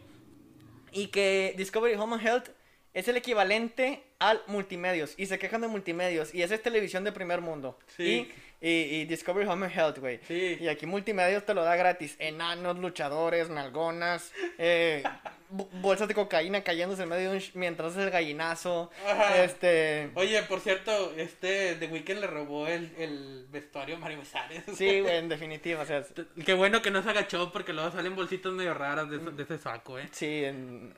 Y 0.91 1.07
que 1.07 1.53
Discovery 1.57 1.95
Home 1.95 2.15
and 2.15 2.25
Health 2.25 2.49
es 2.93 3.07
el 3.09 3.17
equivalente 3.17 4.03
al 4.19 4.41
multimedios. 4.47 5.13
Y 5.17 5.25
se 5.27 5.37
quejan 5.39 5.61
de 5.61 5.67
multimedios. 5.67 6.33
Y 6.33 6.41
esa 6.43 6.55
es 6.55 6.61
televisión 6.63 7.03
de 7.03 7.11
primer 7.11 7.41
mundo. 7.41 7.77
Sí. 7.95 8.31
Y, 8.59 8.67
y, 8.69 8.71
y 9.01 9.05
Discovery 9.05 9.47
Home 9.47 9.67
and 9.67 9.75
Health, 9.77 9.99
güey. 9.99 10.19
Sí. 10.27 10.57
Y 10.59 10.67
aquí 10.67 10.87
multimedios 10.87 11.45
te 11.45 11.53
lo 11.53 11.63
da 11.63 11.75
gratis. 11.75 12.15
Enanos, 12.17 12.79
luchadores, 12.79 13.49
nalgonas, 13.49 14.31
eh, 14.57 15.03
bo- 15.49 15.69
bolsas 15.73 16.07
de 16.07 16.15
cocaína 16.15 16.63
cayéndose 16.63 17.03
en 17.03 17.09
medio 17.09 17.29
de 17.31 17.37
un 17.37 17.43
mientras 17.53 17.91
hace 17.91 18.03
el 18.05 18.09
gallinazo. 18.09 18.89
Ajá. 19.07 19.43
Este. 19.43 20.09
Oye, 20.15 20.41
por 20.43 20.61
cierto, 20.61 21.13
este 21.15 21.75
The 21.75 21.85
Weeknd 21.85 22.19
le 22.21 22.25
robó 22.27 22.65
el, 22.67 22.91
el 22.97 23.45
vestuario 23.51 23.97
a 23.97 23.99
Mario 23.99 24.17
Besares. 24.19 24.63
Sí, 24.75 25.01
güey, 25.01 25.17
en 25.17 25.29
definitiva. 25.29 25.83
O 25.83 25.85
sea, 25.85 25.99
es- 25.99 26.13
Qué 26.43 26.55
bueno 26.55 26.81
que 26.81 26.89
no 26.89 27.03
se 27.03 27.09
agachó 27.11 27.51
porque 27.51 27.73
luego 27.73 27.91
salen 27.91 28.15
bolsitas 28.15 28.51
medio 28.53 28.73
raras 28.73 29.07
de, 29.11 29.19
de 29.19 29.43
ese 29.43 29.59
saco, 29.59 29.99
eh. 29.99 30.07
sí, 30.11 30.43
en- 30.45 30.95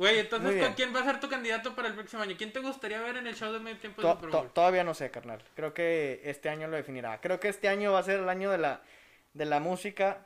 Güey, 0.00 0.18
entonces, 0.18 0.46
Muy 0.46 0.54
bien. 0.54 0.66
¿con 0.66 0.74
quién 0.76 0.96
va 0.96 1.00
a 1.00 1.04
ser 1.04 1.20
tu 1.20 1.28
candidato 1.28 1.74
para 1.76 1.88
el 1.88 1.94
próximo 1.94 2.22
año? 2.22 2.34
¿Quién 2.38 2.52
te 2.54 2.60
gustaría 2.60 3.02
ver 3.02 3.18
en 3.18 3.26
el 3.26 3.34
show 3.36 3.52
de 3.52 3.58
medio 3.60 3.76
tiempo 3.78 4.00
de 4.00 4.08
Super 4.08 4.30
to- 4.30 4.38
Bowl? 4.38 4.50
todavía 4.50 4.82
no 4.82 4.94
sé, 4.94 5.10
carnal. 5.10 5.42
Creo 5.54 5.74
que 5.74 6.22
este 6.24 6.48
año 6.48 6.68
lo 6.68 6.76
definirá. 6.76 7.20
Creo 7.20 7.38
que 7.38 7.48
este 7.48 7.68
año 7.68 7.92
va 7.92 7.98
a 7.98 8.02
ser 8.02 8.20
el 8.20 8.28
año 8.30 8.50
de 8.50 8.56
la, 8.56 8.80
de 9.34 9.44
la 9.44 9.60
música. 9.60 10.24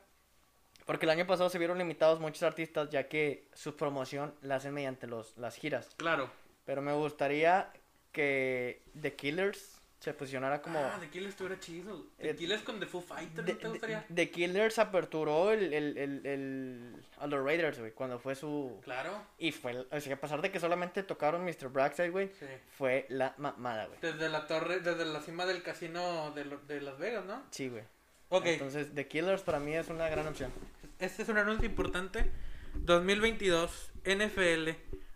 Porque 0.87 1.07
el 1.07 1.11
año 1.11 1.27
pasado 1.27 1.49
se 1.51 1.59
vieron 1.59 1.79
limitados 1.79 2.21
muchos 2.21 2.45
artistas, 2.45 2.89
ya 2.91 3.09
que 3.09 3.49
su 3.53 3.75
promoción 3.75 4.33
la 4.43 4.57
hacen 4.57 4.75
mediante 4.75 5.09
los, 5.09 5.37
las 5.39 5.57
giras. 5.57 5.89
Claro. 5.97 6.31
Pero 6.67 6.81
me 6.81 6.93
gustaría 6.93 7.73
que 8.13 8.81
The 9.01 9.15
Killers 9.15 9.74
se 10.05 10.13
posicionara 10.15 10.61
como... 10.63 10.79
Ah, 10.79 10.99
The 11.01 11.09
Killers 11.09 11.31
estuviera 11.31 11.59
chido. 11.59 12.07
The 12.19 12.31
Eh, 12.31 12.37
Killers 12.37 12.63
con 12.63 12.79
The 12.79 12.87
Foo 12.87 13.01
Fighters, 13.01 13.49
¿no 13.49 13.57
te 13.57 13.69
gustaría? 13.69 14.05
The- 14.07 14.15
The 14.15 14.31
Killers 14.31 14.79
aperturó 14.79 15.51
el, 15.53 15.73
el, 15.73 15.97
el, 15.99 16.27
el- 16.27 17.05
a 17.19 17.27
los 17.27 17.43
Raiders, 17.45 17.79
güey, 17.79 17.93
cuando 17.93 18.19
fue 18.19 18.35
su... 18.35 18.79
Claro. 18.85 19.21
Y 19.39 19.53
fue, 19.53 19.87
o 19.91 20.01
sea, 20.01 20.15
a 20.15 20.21
pesar 20.21 20.43
de 20.43 20.51
que 20.51 20.61
solamente 20.61 21.03
tocaron 21.03 21.45
Mr. 21.45 21.69
Brightside, 21.71 22.11
güey, 22.11 22.29
Sí. 22.39 22.47
fue 22.77 23.07
la 23.09 23.35
mamada, 23.39 23.87
güey. 23.87 23.99
Desde 24.03 24.29
la 24.29 24.47
torre, 24.47 24.81
desde 24.81 25.05
la 25.07 25.21
cima 25.23 25.47
del 25.47 25.63
casino 25.63 26.31
de, 26.33 26.45
lo- 26.45 26.59
de 26.59 26.81
Las 26.81 26.99
Vegas, 26.99 27.25
¿no? 27.25 27.43
Sí, 27.51 27.69
güey. 27.69 27.83
Ok, 28.29 28.47
Entonces, 28.47 28.95
The 28.95 29.07
Killers 29.09 29.43
para 29.43 29.59
mí 29.61 29.75
es 29.75 29.89
una 29.89 30.09
gran 30.09 30.27
opción. 30.27 30.51
este 30.99 31.23
es 31.23 31.29
un 31.29 31.39
anuncio 31.39 31.67
importante. 31.67 32.31
2022, 32.75 33.91
NFL, 34.05 34.71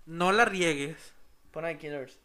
no 0.06 0.32
la 0.32 0.44
riegues, 0.44 1.12
Pon 1.50 1.64
a 1.64 1.68
The 1.68 1.78
Killers. 1.78 2.18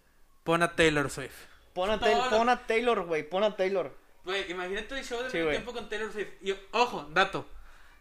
pon 0.44 0.64
a 0.64 0.76
Taylor 0.76 1.10
Swift. 1.10 1.48
Pon 1.74 1.90
a, 1.90 2.00
Taylor, 2.00 2.32
lo- 2.32 2.38
pon 2.38 2.50
a 2.50 2.66
Taylor, 2.68 3.02
güey, 3.06 3.24
pon 3.24 3.44
a 3.44 3.56
Taylor. 3.56 3.96
Güey, 4.26 4.50
imagínate 4.52 4.98
el 4.98 5.04
show 5.04 5.22
de 5.22 5.30
Sí, 5.30 5.38
tiempo 5.50 5.74
con 5.74 5.90
Taylor 5.90 6.12
Swift. 6.12 6.30
Y 6.42 6.54
ojo, 6.72 7.08
dato. 7.12 7.46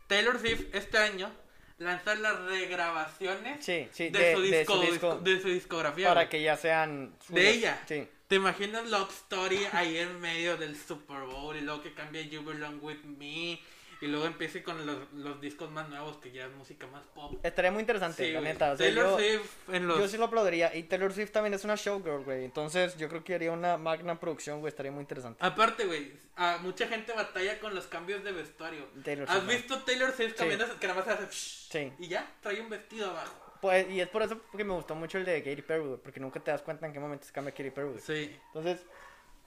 Taylor 0.07 0.39
Swift 0.39 0.67
este 0.75 0.99
año 0.99 1.31
lanza 1.79 2.15
las 2.15 2.39
regrabaciones 2.43 3.65
Sí, 3.65 3.89
sí, 3.93 4.11
de, 4.11 4.19
de- 4.19 4.35
su 4.35 4.41
de 4.43 4.59
disco, 4.59 4.75
su 4.77 4.83
disco. 4.93 5.17
de 5.17 5.41
su 5.41 5.49
discografía. 5.49 6.09
Para 6.09 6.23
güey. 6.23 6.29
que 6.31 6.43
ya 6.43 6.57
sean... 6.57 7.15
De 7.29 7.51
ella. 7.51 7.83
Sí. 7.89 8.07
¿Te 8.29 8.37
imaginas 8.37 8.89
Love 8.89 9.11
Story 9.11 9.67
ahí 9.73 9.99
en 9.99 10.21
medio 10.21 10.57
del 10.57 10.77
Super 10.81 11.23
Bowl 11.25 11.57
y 11.57 11.61
luego 11.61 11.83
que 11.83 11.93
cambia 11.93 12.23
You 12.23 12.45
Belong 12.45 12.79
With 12.83 13.03
Me? 13.05 13.61
Y 14.03 14.09
luego 14.09 14.27
empiece 14.27 14.65
con 14.65 14.85
los, 14.85 15.13
los 15.13 15.41
discos 15.41 15.71
más 15.71 15.89
nuevos 15.89 16.17
que 16.17 16.33
ya 16.33 16.47
es 16.47 16.53
música 16.53 16.89
más 16.89 17.05
pop. 17.15 17.39
Estaría 17.45 17.71
muy 17.71 17.81
interesante, 17.83 18.27
Sí, 18.27 18.33
la 18.33 18.41
güey. 18.41 18.53
neta. 18.53 18.73
o 18.73 18.77
sea, 18.77 18.85
Taylor 18.85 19.05
yo, 19.05 19.17
Swift 19.17 19.69
en 19.69 19.87
los... 19.87 19.99
yo 20.01 20.09
sí 20.09 20.17
lo 20.17 20.25
aplaudiría. 20.25 20.75
Y 20.75 20.83
Taylor 20.83 21.13
Swift 21.13 21.31
también 21.31 21.55
es 21.55 21.63
una 21.63 21.77
showgirl, 21.77 22.25
güey. 22.25 22.45
Entonces 22.45 22.97
yo 22.99 23.09
creo 23.09 23.23
que 23.23 23.37
haría 23.37 23.53
una 23.53 23.77
magna 23.77 24.19
producción, 24.19 24.59
güey. 24.59 24.71
Estaría 24.71 24.91
muy 24.91 25.03
interesante. 25.03 25.39
Aparte, 25.41 25.85
güey, 25.87 26.15
a 26.35 26.59
mucha 26.59 26.89
gente 26.89 27.13
batalla 27.13 27.61
con 27.61 27.77
los 27.77 27.87
cambios 27.87 28.25
de 28.25 28.33
vestuario. 28.33 28.87
Taylor 29.05 29.31
¿Has 29.31 29.47
visto 29.47 29.79
Taylor 29.85 30.13
Swift 30.13 30.35
cambiando 30.35 30.67
que 30.81 30.87
nada 30.89 30.99
más 30.99 31.09
hace... 31.09 31.27
Sí. 31.31 31.93
Y 32.01 32.09
ya, 32.09 32.29
trae 32.41 32.61
un 32.61 32.71
vestido 32.71 33.09
abajo. 33.09 33.53
Pues, 33.61 33.89
y 33.89 34.01
es 34.01 34.09
por 34.09 34.23
eso 34.23 34.41
que 34.57 34.65
me 34.65 34.75
gustó 34.75 34.97
mucho 34.97 35.19
el 35.19 35.25
de 35.25 35.45
Katy 35.45 35.63
Perry, 35.63 35.87
güey. 35.87 36.01
Porque 36.03 36.19
nunca 36.19 36.41
te 36.41 36.51
das 36.51 36.63
cuenta 36.63 36.87
en 36.89 36.93
qué 36.93 36.99
momento 36.99 37.25
se 37.25 37.33
cambia 37.33 37.55
Katy 37.55 37.71
Perry, 37.71 37.89
güey. 37.91 38.01
Sí. 38.01 38.37
Entonces, 38.49 38.85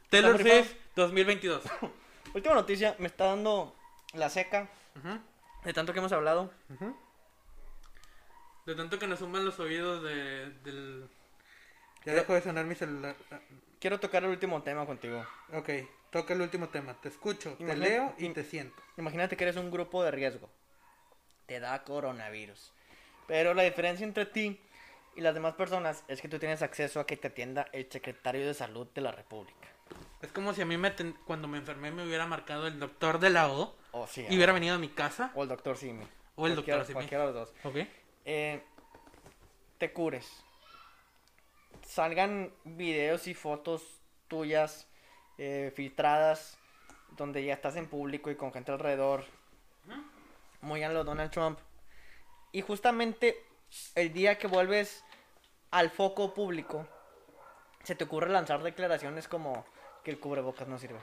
Taylor. 0.09 0.41
Swift 0.41 0.75
2022. 0.95 1.61
última 2.33 2.55
noticia. 2.55 2.95
Me 2.99 3.07
está 3.07 3.25
dando 3.25 3.75
la 4.15 4.30
seca. 4.30 4.69
Ujú, 4.97 5.19
De 5.65 5.73
tanto 5.73 5.93
que 5.93 5.99
hemos 5.99 6.12
hablado. 6.12 6.51
De 8.65 8.75
tanto 8.75 8.97
que 8.97 9.08
nos 9.08 9.19
suman 9.19 9.45
los 9.45 9.60
oídos 9.60 10.04
de, 10.04 10.49
del... 10.63 11.08
Ya 12.04 12.13
dejó 12.13 12.34
de 12.34 12.41
sonar 12.41 12.65
mi 12.65 12.75
celular. 12.75 13.15
Quiero 13.80 13.99
tocar 13.99 14.23
el 14.23 14.30
último 14.30 14.62
tema 14.63 14.86
contigo. 14.86 15.25
Ok, 15.54 15.69
toca 16.12 16.34
el 16.34 16.41
último 16.41 16.69
tema. 16.69 16.93
Te 17.01 17.10
escucho, 17.10 17.54
te 17.56 17.75
leo 17.75 18.13
y 18.17 18.30
te 18.30 18.43
siento. 18.43 18.82
Imagínate 18.97 19.38
que 19.38 19.43
eres 19.43 19.58
un 19.58 19.69
grupo 19.71 20.04
de 20.04 20.12
riesgo. 20.12 20.49
Te 21.45 21.60
da 21.60 21.84
coronavirus. 21.84 22.71
Pero 23.28 23.54
la 23.54 23.63
diferencia 23.63 24.04
entre 24.06 24.25
ti 24.25 24.60
y 25.15 25.21
las 25.21 25.34
demás 25.34 25.54
personas 25.56 26.04
es 26.08 26.21
que 26.21 26.28
tú 26.28 26.39
tienes 26.39 26.62
acceso 26.62 26.99
a 26.99 27.06
que 27.06 27.17
te 27.17 27.28
atienda 27.28 27.67
el 27.71 27.88
secretario 27.91 28.45
de 28.47 28.54
salud 28.54 28.88
de 28.93 29.01
la 29.01 29.12
República. 29.12 29.67
Es 30.21 30.32
como 30.32 30.54
si 30.54 30.62
a 30.62 30.65
mí 30.65 30.78
me 30.78 30.89
ten- 30.91 31.15
cuando 31.25 31.47
me 31.47 31.60
enfermé 31.60 31.91
me 31.91 32.04
hubiera 32.06 32.25
marcado 32.25 32.65
el 32.67 32.80
doctor 32.80 33.19
de 33.19 33.30
la 33.30 33.51
O 33.51 33.75
Sí. 34.08 34.25
y 34.29 34.36
hubiera 34.36 34.53
venido 34.53 34.75
a 34.75 34.77
mi 34.77 34.89
casa. 34.89 35.31
O 35.36 35.43
el 35.43 35.49
doctor 35.49 35.77
Simi. 35.77 36.05
O 36.36 36.47
el 36.47 36.55
doctor 36.55 36.84
Simi. 36.86 36.93
Cualquiera 36.93 37.25
de 37.25 37.34
los 37.34 37.49
dos. 37.49 37.55
Ok. 37.63 37.88
Eh, 38.25 38.63
te 39.77 39.93
cures. 39.93 40.43
Salgan 41.86 42.51
videos 42.63 43.27
y 43.27 43.34
fotos 43.34 43.84
tuyas 44.27 44.88
eh, 45.38 45.71
filtradas 45.75 46.58
donde 47.12 47.43
ya 47.43 47.53
estás 47.53 47.75
en 47.75 47.88
público 47.88 48.29
y 48.31 48.36
con 48.36 48.51
gente 48.51 48.71
alrededor. 48.71 49.25
Muy 50.62 50.84
a 50.84 50.89
lo 50.89 51.03
Donald 51.03 51.31
Trump. 51.31 51.60
Y 52.51 52.62
justamente 52.62 53.43
el 53.95 54.13
día 54.13 54.38
que 54.38 54.47
vuelves 54.47 55.03
al 55.71 55.89
foco 55.89 56.34
público, 56.34 56.88
se 57.84 57.95
te 57.95 58.05
ocurre 58.05 58.29
lanzar 58.29 58.63
declaraciones 58.63 59.27
como 59.27 59.65
que 60.03 60.12
el 60.12 60.19
cubrebocas 60.19 60.67
no 60.67 60.79
sirve. 60.79 60.99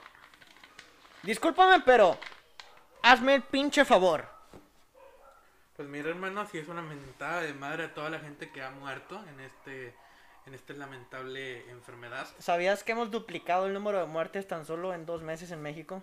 Discúlpame, 1.23 1.83
pero 1.85 2.19
hazme 3.03 3.37
el 3.37 3.43
pinche 3.43 3.85
favor. 3.85 4.27
Pues 5.77 5.89
mira, 5.89 6.11
hermano, 6.11 6.47
si 6.47 6.59
es 6.59 6.69
una 6.69 6.83
mentada 6.83 7.43
de 7.43 7.55
madre 7.55 7.85
a 7.85 7.95
toda 7.95 8.11
la 8.11 8.21
gente 8.21 8.51
que 8.51 8.63
ha 8.63 8.71
muerto 8.71 9.23
en 9.29 9.41
este 9.41 9.95
en 10.47 10.55
esta 10.55 10.73
lamentable 10.75 11.71
enfermedad. 11.71 12.27
¿Sabías 12.39 12.83
que 12.83 12.93
hemos 12.93 13.11
duplicado 13.11 13.67
el 13.67 13.75
número 13.75 13.99
de 13.99 14.07
muertes 14.07 14.49
tan 14.49 14.67
solo 14.67 14.93
en 14.93 15.07
dos 15.07 15.23
meses 15.23 15.53
en 15.53 15.63
México? 15.63 16.03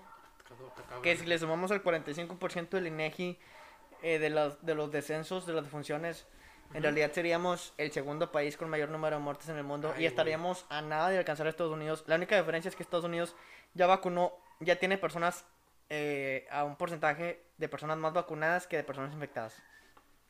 Que 1.04 1.18
si 1.18 1.26
le 1.26 1.38
sumamos 1.38 1.72
el 1.72 1.84
45% 1.84 2.70
del 2.70 2.88
INEGI 2.88 3.38
eh, 4.02 4.18
de, 4.18 4.30
los, 4.30 4.66
de 4.66 4.76
los 4.76 4.92
descensos, 4.92 5.46
de 5.46 5.54
las 5.54 5.66
defunciones, 5.66 6.26
en 6.74 6.84
realidad 6.84 7.12
seríamos 7.12 7.74
el 7.78 7.92
segundo 7.92 8.32
país 8.32 8.56
con 8.56 8.70
mayor 8.70 8.90
número 8.90 9.18
de 9.18 9.22
muertes 9.22 9.50
en 9.50 9.58
el 9.58 9.64
mundo 9.64 9.94
Ay, 9.96 10.04
y 10.04 10.06
estaríamos 10.06 10.66
a 10.70 10.82
nada 10.82 11.10
de 11.10 11.18
alcanzar 11.18 11.46
a 11.46 11.50
Estados 11.50 11.74
Unidos. 11.74 12.04
La 12.08 12.16
única 12.16 12.38
diferencia 12.38 12.70
es 12.70 12.76
que 12.76 12.84
Estados 12.84 13.06
Unidos 13.06 13.36
ya 13.74 13.88
vacunó, 13.88 14.34
ya 14.60 14.78
tiene 14.78 14.98
personas 14.98 15.46
eh, 15.90 16.48
a 16.52 16.64
un 16.64 16.76
porcentaje 16.76 17.44
de 17.58 17.70
personas 17.70 17.98
más 17.98 18.14
vacunadas 18.14 18.68
que 18.68 18.78
de 18.78 18.84
personas 18.84 19.14
infectadas. 19.14 19.62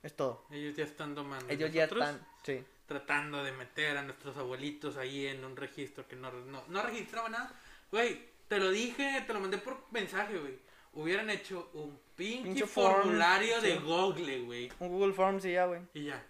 Es 0.01 0.15
todo. 0.15 0.45
Ellos 0.51 0.75
ya 0.75 0.85
están 0.85 1.13
tomando. 1.13 1.51
Ellos 1.51 1.71
ya 1.73 1.83
están, 1.83 2.25
sí. 2.43 2.63
tratando 2.85 3.43
de 3.43 3.51
meter 3.51 3.97
a 3.97 4.01
nuestros 4.01 4.37
abuelitos 4.37 4.95
ahí 4.95 5.27
en 5.27 5.43
un 5.43 5.57
registro 5.57 6.07
que 6.07 6.15
no, 6.15 6.31
no, 6.31 6.63
no 6.67 6.81
registraba 6.81 7.27
nada. 7.27 7.51
Güey, 7.91 8.25
te 8.47 8.59
lo 8.59 8.71
dije, 8.71 9.23
te 9.27 9.33
lo 9.33 9.41
mandé 9.41 9.57
por 9.57 9.85
mensaje, 9.91 10.37
güey. 10.37 10.57
Hubieran 10.93 11.29
hecho 11.29 11.69
un 11.73 11.99
pinche, 12.15 12.43
Pinche 12.43 12.65
form, 12.65 13.01
formulario 13.01 13.61
de 13.61 13.73
sí. 13.73 13.79
Google, 13.83 14.41
güey. 14.41 14.71
Un 14.79 14.87
Google 14.89 15.13
Forms 15.13 15.45
y 15.45 15.51
ya, 15.51 15.65
güey. 15.65 15.81
Y 15.93 16.05
ya. 16.05 16.23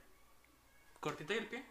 Cortita 1.00 1.34
y 1.34 1.38
el 1.38 1.48
pie. 1.48 1.64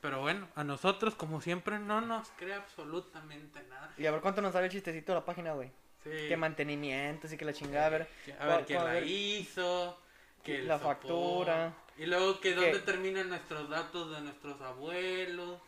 Pero 0.00 0.20
bueno, 0.20 0.48
a 0.54 0.62
nosotros, 0.62 1.14
como 1.16 1.40
siempre, 1.40 1.78
no 1.78 2.00
nos 2.00 2.28
crea 2.30 2.58
absolutamente 2.58 3.62
nada. 3.64 3.92
Y 3.98 4.06
a 4.06 4.12
ver 4.12 4.20
cuánto 4.20 4.40
nos 4.40 4.52
sale 4.52 4.66
el 4.66 4.72
chistecito 4.72 5.12
de 5.12 5.18
la 5.18 5.24
página, 5.24 5.52
güey. 5.52 5.70
Sí. 6.04 6.10
Que 6.28 6.36
mantenimientos 6.36 7.32
y 7.32 7.36
que 7.36 7.44
la 7.44 7.52
chingada, 7.52 7.86
a 7.86 7.90
ver. 7.90 8.08
A 8.38 8.46
ver 8.46 8.64
quién 8.66 8.84
la 8.84 9.00
hizo. 9.00 9.98
Que 10.42 10.62
La 10.62 10.78
sopor. 10.78 10.94
factura. 10.96 11.74
Y 11.98 12.06
luego 12.06 12.40
que 12.40 12.50
Que- 12.50 12.54
dónde 12.54 12.78
terminan 12.80 13.28
nuestros 13.28 13.68
datos 13.68 14.10
de 14.14 14.20
nuestros 14.20 14.60
abuelos. 14.60 15.60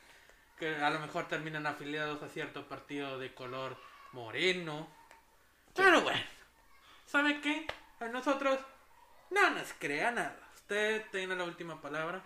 Que 0.59 0.77
a 0.77 0.91
lo 0.91 1.01
mejor 1.01 1.27
terminan 1.27 1.67
afiliados 1.67 2.23
a 2.23 2.29
cierto 2.29 2.67
partido 2.69 3.19
de 3.19 3.35
color 3.35 3.77
moreno. 4.13 4.89
Pero 5.75 6.03
bueno, 6.03 6.21
¿sabe 7.07 7.41
qué? 7.41 7.67
A 8.01 8.07
nosotros 8.09 8.59
no 9.31 9.51
nos 9.51 9.73
crea 9.79 10.11
nada. 10.11 10.39
Usted 10.55 11.05
tiene 11.11 11.35
la 11.35 11.45
última 11.45 11.81
palabra. 11.81 12.23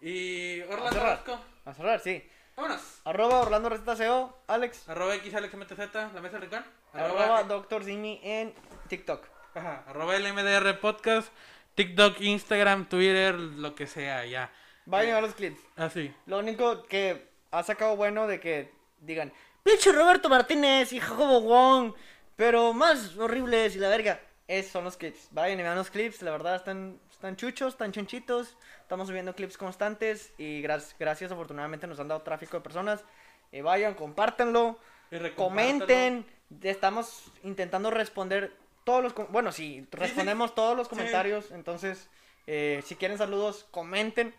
Y 0.00 0.60
Orlando 0.62 0.90
cerrar. 0.92 1.22
Orozco, 1.24 1.40
A 1.64 1.74
cerrar, 1.74 2.00
sí. 2.00 2.28
vámonos. 2.56 3.00
Arroba 3.04 3.40
Orlando 3.40 3.68
Receta 3.68 3.96
CO, 3.96 4.42
Alex. 4.48 4.88
Arroba 4.88 5.14
XAlexMTZ, 5.16 5.78
la 6.12 6.20
mesa 6.20 6.38
del 6.38 6.42
rincón. 6.50 6.64
Arroba 6.92 7.42
Doctor 7.44 7.84
Simi 7.84 8.20
en 8.22 8.54
TikTok. 8.88 9.26
Ajá, 9.54 9.84
arroba 9.86 10.16
LMDR 10.18 10.78
Podcast, 10.80 11.32
TikTok, 11.74 12.20
Instagram, 12.20 12.86
Twitter, 12.88 13.34
lo 13.34 13.74
que 13.74 13.86
sea, 13.86 14.24
ya. 14.26 14.50
Vayan 14.86 15.12
a 15.12 15.14
ver 15.16 15.24
los 15.24 15.34
clips. 15.34 15.60
Así. 15.76 16.12
Lo 16.26 16.38
único 16.38 16.84
que 16.84 17.28
ha 17.50 17.62
sacado 17.62 17.96
bueno 17.96 18.26
de 18.26 18.40
que 18.40 18.72
digan, 19.00 19.32
pinche 19.62 19.92
Roberto 19.92 20.28
Martínez 20.28 20.92
y 20.92 21.00
Jacobo 21.00 21.40
Wong, 21.42 21.92
pero 22.36 22.72
más 22.72 23.16
horribles 23.16 23.76
y 23.76 23.78
la 23.78 23.88
verga. 23.88 24.20
Esos 24.48 24.72
son 24.72 24.84
los 24.84 24.96
clips. 24.96 25.28
Vayan 25.30 25.60
y 25.60 25.62
vean 25.62 25.76
los 25.76 25.90
clips, 25.90 26.20
la 26.22 26.30
verdad 26.32 26.56
están, 26.56 26.98
están 27.10 27.36
chuchos, 27.36 27.74
están 27.74 27.92
chonchitos. 27.92 28.56
Estamos 28.80 29.08
subiendo 29.08 29.34
clips 29.34 29.56
constantes 29.56 30.32
y 30.36 30.62
gra- 30.62 30.82
gracias 30.98 31.30
afortunadamente 31.32 31.86
nos 31.86 32.00
han 32.00 32.08
dado 32.08 32.22
tráfico 32.22 32.56
de 32.58 32.62
personas. 32.62 33.04
Eh, 33.52 33.62
vayan, 33.62 33.94
compártanlo. 33.94 34.78
Y 35.10 35.30
comenten. 35.30 36.26
Estamos 36.60 37.32
intentando 37.42 37.90
responder 37.90 38.52
todos 38.84 39.02
los... 39.02 39.14
Bueno, 39.30 39.52
sí, 39.52 39.86
respondemos 39.90 40.54
todos 40.54 40.76
los 40.76 40.88
comentarios. 40.88 41.50
Entonces, 41.52 42.08
eh, 42.46 42.82
si 42.84 42.96
quieren 42.96 43.18
saludos, 43.18 43.66
comenten 43.70 44.34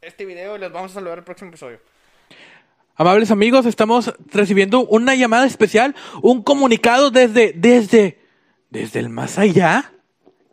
este 0.00 0.24
video 0.24 0.56
y 0.56 0.60
les 0.60 0.72
vamos 0.72 0.92
a 0.92 0.94
saludar 0.94 1.18
el 1.18 1.24
próximo 1.24 1.48
episodio. 1.48 1.80
Amables 2.96 3.30
amigos, 3.30 3.64
estamos 3.64 4.14
recibiendo 4.26 4.86
una 4.86 5.14
llamada 5.14 5.46
especial, 5.46 5.94
un 6.22 6.42
comunicado 6.42 7.10
desde, 7.10 7.52
desde, 7.54 8.20
desde 8.68 9.00
el 9.00 9.08
más 9.08 9.38
allá. 9.38 9.92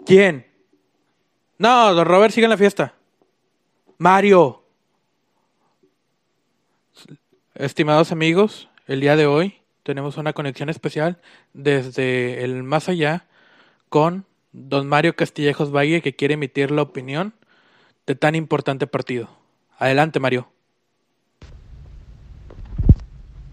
¿Quién? 0.06 0.48
No, 1.58 1.94
don 1.94 2.06
Robert 2.06 2.34
sigue 2.34 2.46
en 2.46 2.52
la 2.52 2.58
fiesta. 2.58 2.94
Mario. 3.98 4.64
Estimados 7.56 8.12
amigos, 8.12 8.70
el 8.86 9.02
día 9.02 9.16
de 9.16 9.26
hoy 9.26 9.60
tenemos 9.88 10.18
una 10.18 10.34
conexión 10.34 10.68
especial 10.68 11.18
desde 11.54 12.44
el 12.44 12.62
más 12.64 12.90
allá 12.90 13.24
con 13.88 14.26
don 14.52 14.86
Mario 14.86 15.16
Castillejos 15.16 15.74
Valle 15.74 16.02
que 16.02 16.14
quiere 16.14 16.34
emitir 16.34 16.72
la 16.72 16.82
opinión 16.82 17.34
de 18.06 18.16
tan 18.16 18.36
importante 18.36 18.86
partido. 18.86 19.30
Adelante, 19.80 20.20
Mario. 20.20 20.50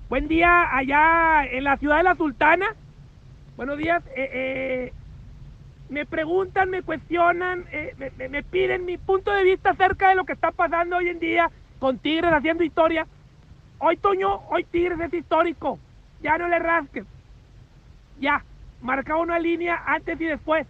Buen 0.08 0.26
día 0.26 0.76
allá 0.76 1.46
en 1.46 1.62
la 1.62 1.76
ciudad 1.76 1.98
de 1.98 2.02
la 2.02 2.16
Sultana. 2.16 2.66
Buenos 3.56 3.78
días. 3.78 4.02
eh, 4.16 4.30
eh, 4.32 4.92
me 5.88 6.04
preguntan, 6.04 6.68
me 6.68 6.82
cuestionan, 6.82 7.64
eh, 7.70 7.94
me, 7.96 8.10
me- 8.18 8.28
me 8.28 8.42
piden 8.42 8.84
mi 8.86 8.98
punto 8.98 9.30
de 9.30 9.44
vista 9.44 9.70
acerca 9.70 10.08
de 10.08 10.16
lo 10.16 10.24
que 10.24 10.32
está 10.32 10.50
pasando 10.50 10.96
hoy 10.96 11.10
en 11.10 11.20
día 11.20 11.48
con 11.78 11.98
Tigres 11.98 12.32
haciendo 12.32 12.64
historia. 12.64 13.06
Hoy, 13.78 13.96
Toño, 13.98 14.40
hoy 14.50 14.64
Tigres 14.64 14.98
es 14.98 15.14
histórico. 15.14 15.78
Ya 16.24 16.36
no 16.38 16.48
le 16.48 16.58
rasques. 16.58 17.04
Ya, 18.18 18.42
marca 18.80 19.16
una 19.16 19.38
línea 19.38 19.80
antes 19.86 20.20
y 20.20 20.24
después. 20.24 20.66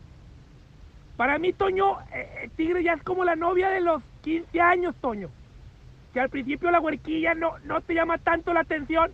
Para 1.17 1.39
mí, 1.39 1.53
Toño, 1.53 2.01
eh, 2.13 2.29
eh, 2.43 2.51
Tigres 2.57 2.85
ya 2.85 2.93
es 2.95 3.03
como 3.05 3.25
la 3.25 3.37
novia 3.37 3.71
de 3.71 3.81
los 3.81 4.03
15 4.23 4.61
años, 4.61 4.95
Toño 5.01 5.31
que 6.15 6.21
al 6.21 6.31
principio 6.31 6.71
la 6.71 6.79
huerquilla 6.81 7.35
no, 7.35 7.55
no 7.65 7.81
te 7.81 7.93
llama 7.93 8.19
tanto 8.19 8.53
la 8.55 8.61
atención, 8.61 9.11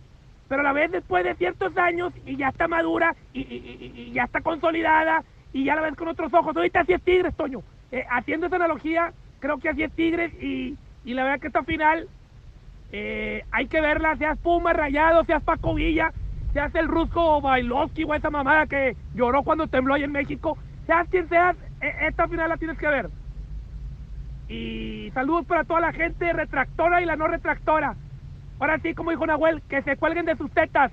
pero 0.47 0.61
a 0.61 0.63
la 0.63 0.71
vez 0.71 0.91
después 0.91 1.23
de 1.23 1.33
ciertos 1.33 1.75
años 1.75 2.13
y 2.27 2.37
ya 2.37 2.49
está 2.49 2.67
madura 2.67 3.15
y, 3.33 3.41
y- 3.41 3.91
y- 4.09 4.11
ya 4.13 4.25
está 4.25 4.41
consolidada 4.41 5.23
y 5.51 5.63
ya 5.65 5.75
la 5.75 5.81
ves 5.81 5.95
con 5.95 6.07
otros 6.07 6.31
ojos. 6.31 6.55
Ahorita 6.55 6.81
así 6.81 6.93
es 6.93 7.01
Tigres, 7.01 7.35
Toño. 7.35 7.63
Eh, 7.91 8.05
haciendo 8.07 8.45
esa 8.45 8.57
analogía, 8.57 9.13
creo 9.39 9.57
que 9.57 9.69
así 9.69 9.81
es 9.81 9.91
Tigres 9.93 10.31
y, 10.43 10.77
y 11.03 11.13
la 11.15 11.23
verdad 11.23 11.39
que 11.39 11.47
esta 11.47 11.63
final 11.63 12.07
eh, 12.91 13.43
hay 13.49 13.65
que 13.67 13.81
verla, 13.81 14.15
seas 14.17 14.37
Puma, 14.37 14.71
Rayado, 14.71 15.23
seas 15.25 15.41
Paco 15.41 15.73
Villa, 15.73 16.13
seas 16.53 16.73
el 16.75 16.87
Rusco 16.87 17.41
Bailovsky 17.41 18.03
o 18.03 18.13
esa 18.13 18.29
mamada 18.29 18.67
que 18.67 18.95
lloró 19.13 19.43
cuando 19.43 19.67
tembló 19.67 19.93
ahí 19.93 20.03
en 20.03 20.11
México, 20.11 20.57
seas 20.85 21.07
quien 21.09 21.27
seas, 21.29 21.55
e- 21.81 22.07
esta 22.07 22.27
final 22.27 22.49
la 22.49 22.57
tienes 22.57 22.77
que 22.77 22.87
ver. 22.87 23.09
Y 24.49 25.09
saludos 25.13 25.45
para 25.45 25.63
toda 25.63 25.79
la 25.79 25.93
gente 25.93 26.33
retractora 26.33 27.01
y 27.01 27.05
la 27.05 27.15
no 27.15 27.27
retractora. 27.27 27.95
Ahora 28.59 28.79
sí, 28.79 28.93
como 28.93 29.11
dijo 29.11 29.25
Nahuel, 29.25 29.61
que 29.69 29.81
se 29.81 29.95
cuelguen 29.97 30.25
de 30.25 30.35
sus 30.35 30.51
tetas. 30.51 30.91